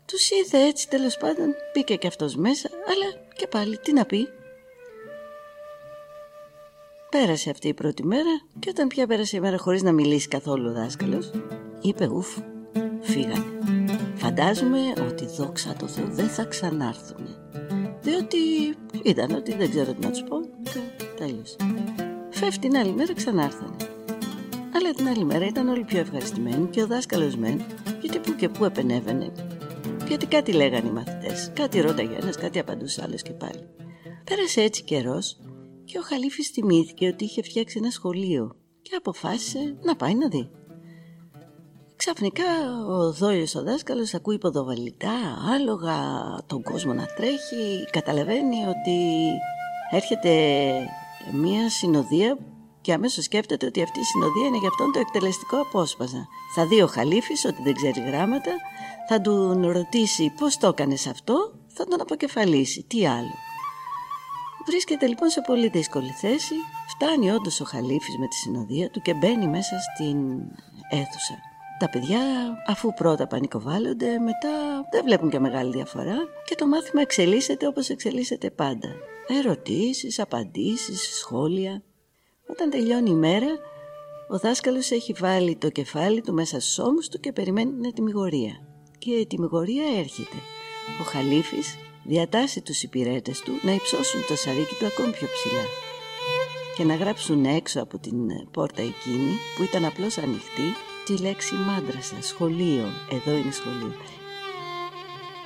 Τους 0.05 0.29
είδε 0.29 0.65
έτσι 0.67 0.89
τέλος 0.89 1.17
πάντων, 1.17 1.55
μπήκε 1.73 1.95
και 1.95 2.07
αυτός 2.07 2.35
μέσα, 2.35 2.69
αλλά 2.85 3.25
και 3.35 3.47
πάλι 3.47 3.77
τι 3.77 3.93
να 3.93 4.05
πει. 4.05 4.27
Πέρασε 7.09 7.49
αυτή 7.49 7.67
η 7.67 7.73
πρώτη 7.73 8.05
μέρα 8.05 8.41
και 8.59 8.69
όταν 8.69 8.87
πια 8.87 9.07
πέρασε 9.07 9.37
η 9.37 9.39
μέρα 9.39 9.57
χωρίς 9.57 9.83
να 9.83 9.91
μιλήσει 9.91 10.27
καθόλου 10.27 10.69
ο 10.69 10.73
δάσκαλος, 10.73 11.31
είπε 11.81 12.07
ουφ, 12.07 12.37
φύγανε. 13.01 13.45
Φαντάζομαι 14.15 14.79
ότι 15.07 15.25
δόξα 15.25 15.73
τω 15.73 15.87
Θεώ 15.87 16.05
δεν 16.07 16.27
θα 16.27 16.43
ξανάρθουν. 16.43 17.27
Διότι 18.01 18.37
είδαν 19.01 19.31
ότι 19.31 19.55
δεν 19.55 19.69
ξέρω 19.69 19.93
τι 19.93 20.05
να 20.05 20.11
τους 20.11 20.23
πω 20.23 20.39
και 20.97 21.05
τέλειωσε. 21.17 21.55
Φεύγει 22.29 22.59
την 22.59 22.77
άλλη 22.77 22.91
μέρα 22.91 23.13
ξανάρθανε. 23.13 23.75
Αλλά 24.75 24.93
την 24.93 25.07
άλλη 25.07 25.23
μέρα 25.23 25.45
ήταν 25.45 25.67
όλοι 25.67 25.83
πιο 25.83 25.99
ευχαριστημένοι 25.99 26.67
και 26.67 26.81
ο 26.81 26.87
δάσκαλος 26.87 27.35
μεν, 27.35 27.65
γιατί 28.01 28.19
που 28.19 28.35
και 28.35 28.49
που 28.49 28.65
επενέβαινε. 28.65 29.31
Γιατί 30.07 30.25
κάτι 30.25 30.51
λέγανε 30.51 30.87
οι 30.87 30.91
μαθητές, 30.91 31.51
κάτι 31.53 31.81
ρώταγε 31.81 32.15
ένας, 32.15 32.35
κάτι 32.37 32.59
απαντούσε 32.59 33.01
άλλος 33.03 33.21
και 33.21 33.31
πάλι. 33.31 33.69
Πέρασε 34.23 34.61
έτσι 34.61 34.83
καιρός 34.83 35.37
και 35.85 35.97
ο 35.97 36.01
Χαλίφης 36.01 36.49
θυμήθηκε 36.49 37.07
ότι 37.07 37.23
είχε 37.23 37.41
φτιάξει 37.41 37.77
ένα 37.81 37.89
σχολείο 37.89 38.55
και 38.81 38.95
αποφάσισε 38.95 39.75
να 39.81 39.95
πάει 39.95 40.15
να 40.15 40.27
δει. 40.27 40.49
Ξαφνικά 41.95 42.43
ο 42.87 43.11
δόλιος 43.11 43.55
ο 43.55 43.63
δάσκαλος 43.63 44.13
ακούει 44.13 44.37
ποδοβαλιτά, 44.37 45.13
άλογα, 45.53 45.97
τον 46.45 46.63
κόσμο 46.63 46.93
να 46.93 47.05
τρέχει, 47.05 47.85
καταλαβαίνει 47.91 48.65
ότι 48.65 49.29
έρχεται 49.91 50.31
μια 51.33 51.69
συνοδεία 51.69 52.37
και 52.85 52.93
αμέσως 52.93 53.23
σκέφτεται 53.23 53.65
ότι 53.65 53.81
αυτή 53.81 53.99
η 53.99 54.03
συνοδεία 54.03 54.47
είναι 54.47 54.57
για 54.57 54.67
αυτόν 54.67 54.91
το 54.91 54.99
εκτελεστικό 54.99 55.61
απόσπασμα. 55.61 56.27
Θα 56.55 56.65
δει 56.65 56.81
ο 56.81 56.87
Χαλίφης 56.87 57.45
ότι 57.45 57.61
δεν 57.61 57.73
ξέρει 57.73 57.99
γράμματα, 57.99 58.51
θα 59.09 59.21
του 59.21 59.59
ρωτήσει 59.71 60.33
πώς 60.39 60.57
το 60.57 60.67
έκανες 60.67 61.07
αυτό, 61.07 61.53
θα 61.67 61.85
τον 61.85 62.01
αποκεφαλίσει, 62.01 62.83
τι 62.83 63.07
άλλο. 63.07 63.35
Βρίσκεται 64.65 65.07
λοιπόν 65.07 65.29
σε 65.29 65.41
πολύ 65.41 65.67
δύσκολη 65.67 66.09
θέση, 66.09 66.55
φτάνει 66.87 67.31
όντως 67.31 67.61
ο 67.61 67.65
Χαλίφης 67.65 68.17
με 68.17 68.27
τη 68.27 68.35
συνοδεία 68.35 68.89
του 68.89 69.01
και 69.01 69.13
μπαίνει 69.13 69.47
μέσα 69.47 69.75
στην 69.79 70.17
αίθουσα. 70.89 71.37
Τα 71.79 71.89
παιδιά 71.89 72.21
αφού 72.67 72.93
πρώτα 72.93 73.27
πανικοβάλλονται 73.27 74.19
μετά 74.19 74.51
δεν 74.91 75.03
βλέπουν 75.03 75.29
και 75.29 75.39
μεγάλη 75.39 75.71
διαφορά 75.71 76.17
και 76.45 76.55
το 76.55 76.67
μάθημα 76.67 77.01
εξελίσσεται 77.01 77.67
όπως 77.67 77.89
εξελίσσεται 77.89 78.49
πάντα. 78.49 78.89
Ερωτήσεις, 79.27 80.19
απαντήσεις, 80.19 81.17
σχόλια. 81.17 81.83
Όταν 82.47 82.69
τελειώνει 82.69 83.09
η 83.09 83.15
μέρα 83.15 83.47
ο 84.27 84.37
δάσκαλος 84.37 84.91
έχει 84.91 85.13
βάλει 85.13 85.55
το 85.55 85.69
κεφάλι 85.69 86.21
του 86.21 86.33
μέσα 86.33 86.59
στους 86.59 86.79
ώμους 86.79 87.07
του 87.07 87.19
και 87.19 87.31
περιμένει 87.31 87.71
την 87.71 87.85
ετοιμιγορία. 87.85 88.53
Και 88.97 89.11
η 89.11 89.19
ετοιμιγορία 89.19 89.83
έρχεται. 89.97 90.37
Ο 91.01 91.03
Χαλίφης 91.03 91.77
διατάσσει 92.03 92.61
τους 92.61 92.83
υπηρέτες 92.83 93.39
του 93.39 93.51
να 93.61 93.71
υψώσουν 93.73 94.25
το 94.27 94.35
σαρίκι 94.35 94.75
του 94.79 94.85
ακόμη 94.85 95.11
πιο 95.11 95.27
ψηλά 95.27 95.63
και 96.75 96.83
να 96.83 96.95
γράψουν 96.95 97.45
έξω 97.45 97.81
από 97.81 97.97
την 97.97 98.17
πόρτα 98.51 98.81
εκείνη 98.81 99.33
που 99.55 99.63
ήταν 99.63 99.85
απλώς 99.85 100.17
ανοιχτή 100.17 100.69
τη 101.05 101.17
λέξη 101.17 101.55
μάντρασα, 101.55 102.21
σχολείο, 102.21 102.85
εδώ 103.11 103.31
είναι 103.31 103.51
σχολείο. 103.51 103.93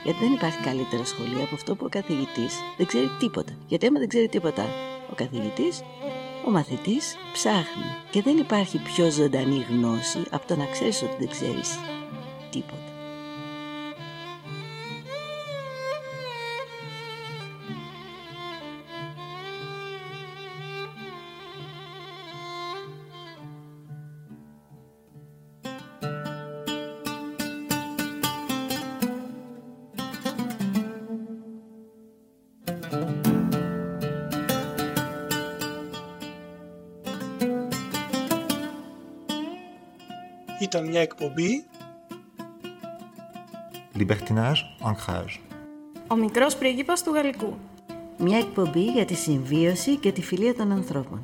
Γιατί 0.03 0.19
δεν 0.19 0.33
υπάρχει 0.33 0.63
καλύτερο 0.63 1.03
σχολείο 1.05 1.43
από 1.43 1.55
αυτό 1.55 1.75
που 1.75 1.85
ο 1.85 1.89
καθηγητής 1.89 2.53
δεν 2.77 2.85
ξέρει 2.85 3.09
τίποτα. 3.19 3.57
Γιατί 3.67 3.85
άμα 3.87 3.99
δεν 3.99 4.07
ξέρει 4.07 4.27
τίποτα 4.27 4.65
ο 5.11 5.15
καθηγητής, 5.15 5.81
ο 6.45 6.51
μαθητής 6.51 7.15
ψάχνει. 7.33 7.89
Και 8.11 8.21
δεν 8.21 8.37
υπάρχει 8.37 8.77
πιο 8.77 9.09
ζωντανή 9.09 9.65
γνώση 9.69 10.23
από 10.29 10.47
το 10.47 10.55
να 10.55 10.65
ξέρεις 10.65 11.01
ότι 11.01 11.15
δεν 11.19 11.29
ξέρεις 11.29 11.79
τίποτα. 12.49 12.88
Ήταν 40.69 40.87
μια 40.87 41.01
εκπομπή 41.01 41.65
Libertinage, 43.97 44.61
ancrage. 44.83 45.39
Ο 46.07 46.15
μικρός 46.15 46.55
πρίγκιπας 46.55 47.03
του 47.03 47.13
Γαλλικού. 47.13 47.57
Μια 48.17 48.37
εκπομπή 48.37 48.83
για 48.83 49.05
τη 49.05 49.13
συμβίωση 49.13 49.95
και 49.95 50.11
τη 50.11 50.21
φιλία 50.21 50.55
των 50.55 50.71
ανθρώπων. 50.71 51.21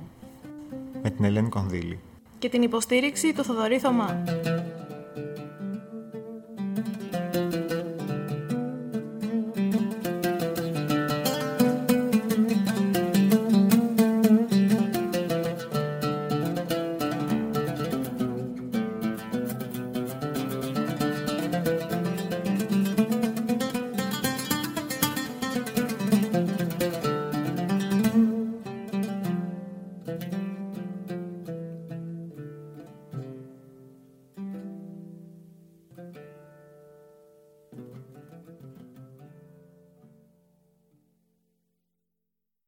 Με 1.04 1.10
την 1.10 1.26
Ελένη 1.26 1.50
Κονδύλη. 1.50 2.00
Και 2.40 2.50
την 2.50 2.62
υποστήριξη 2.62 3.34
του 3.34 3.44
Θοδωρή 3.44 3.80
Θωμά. 3.80 4.24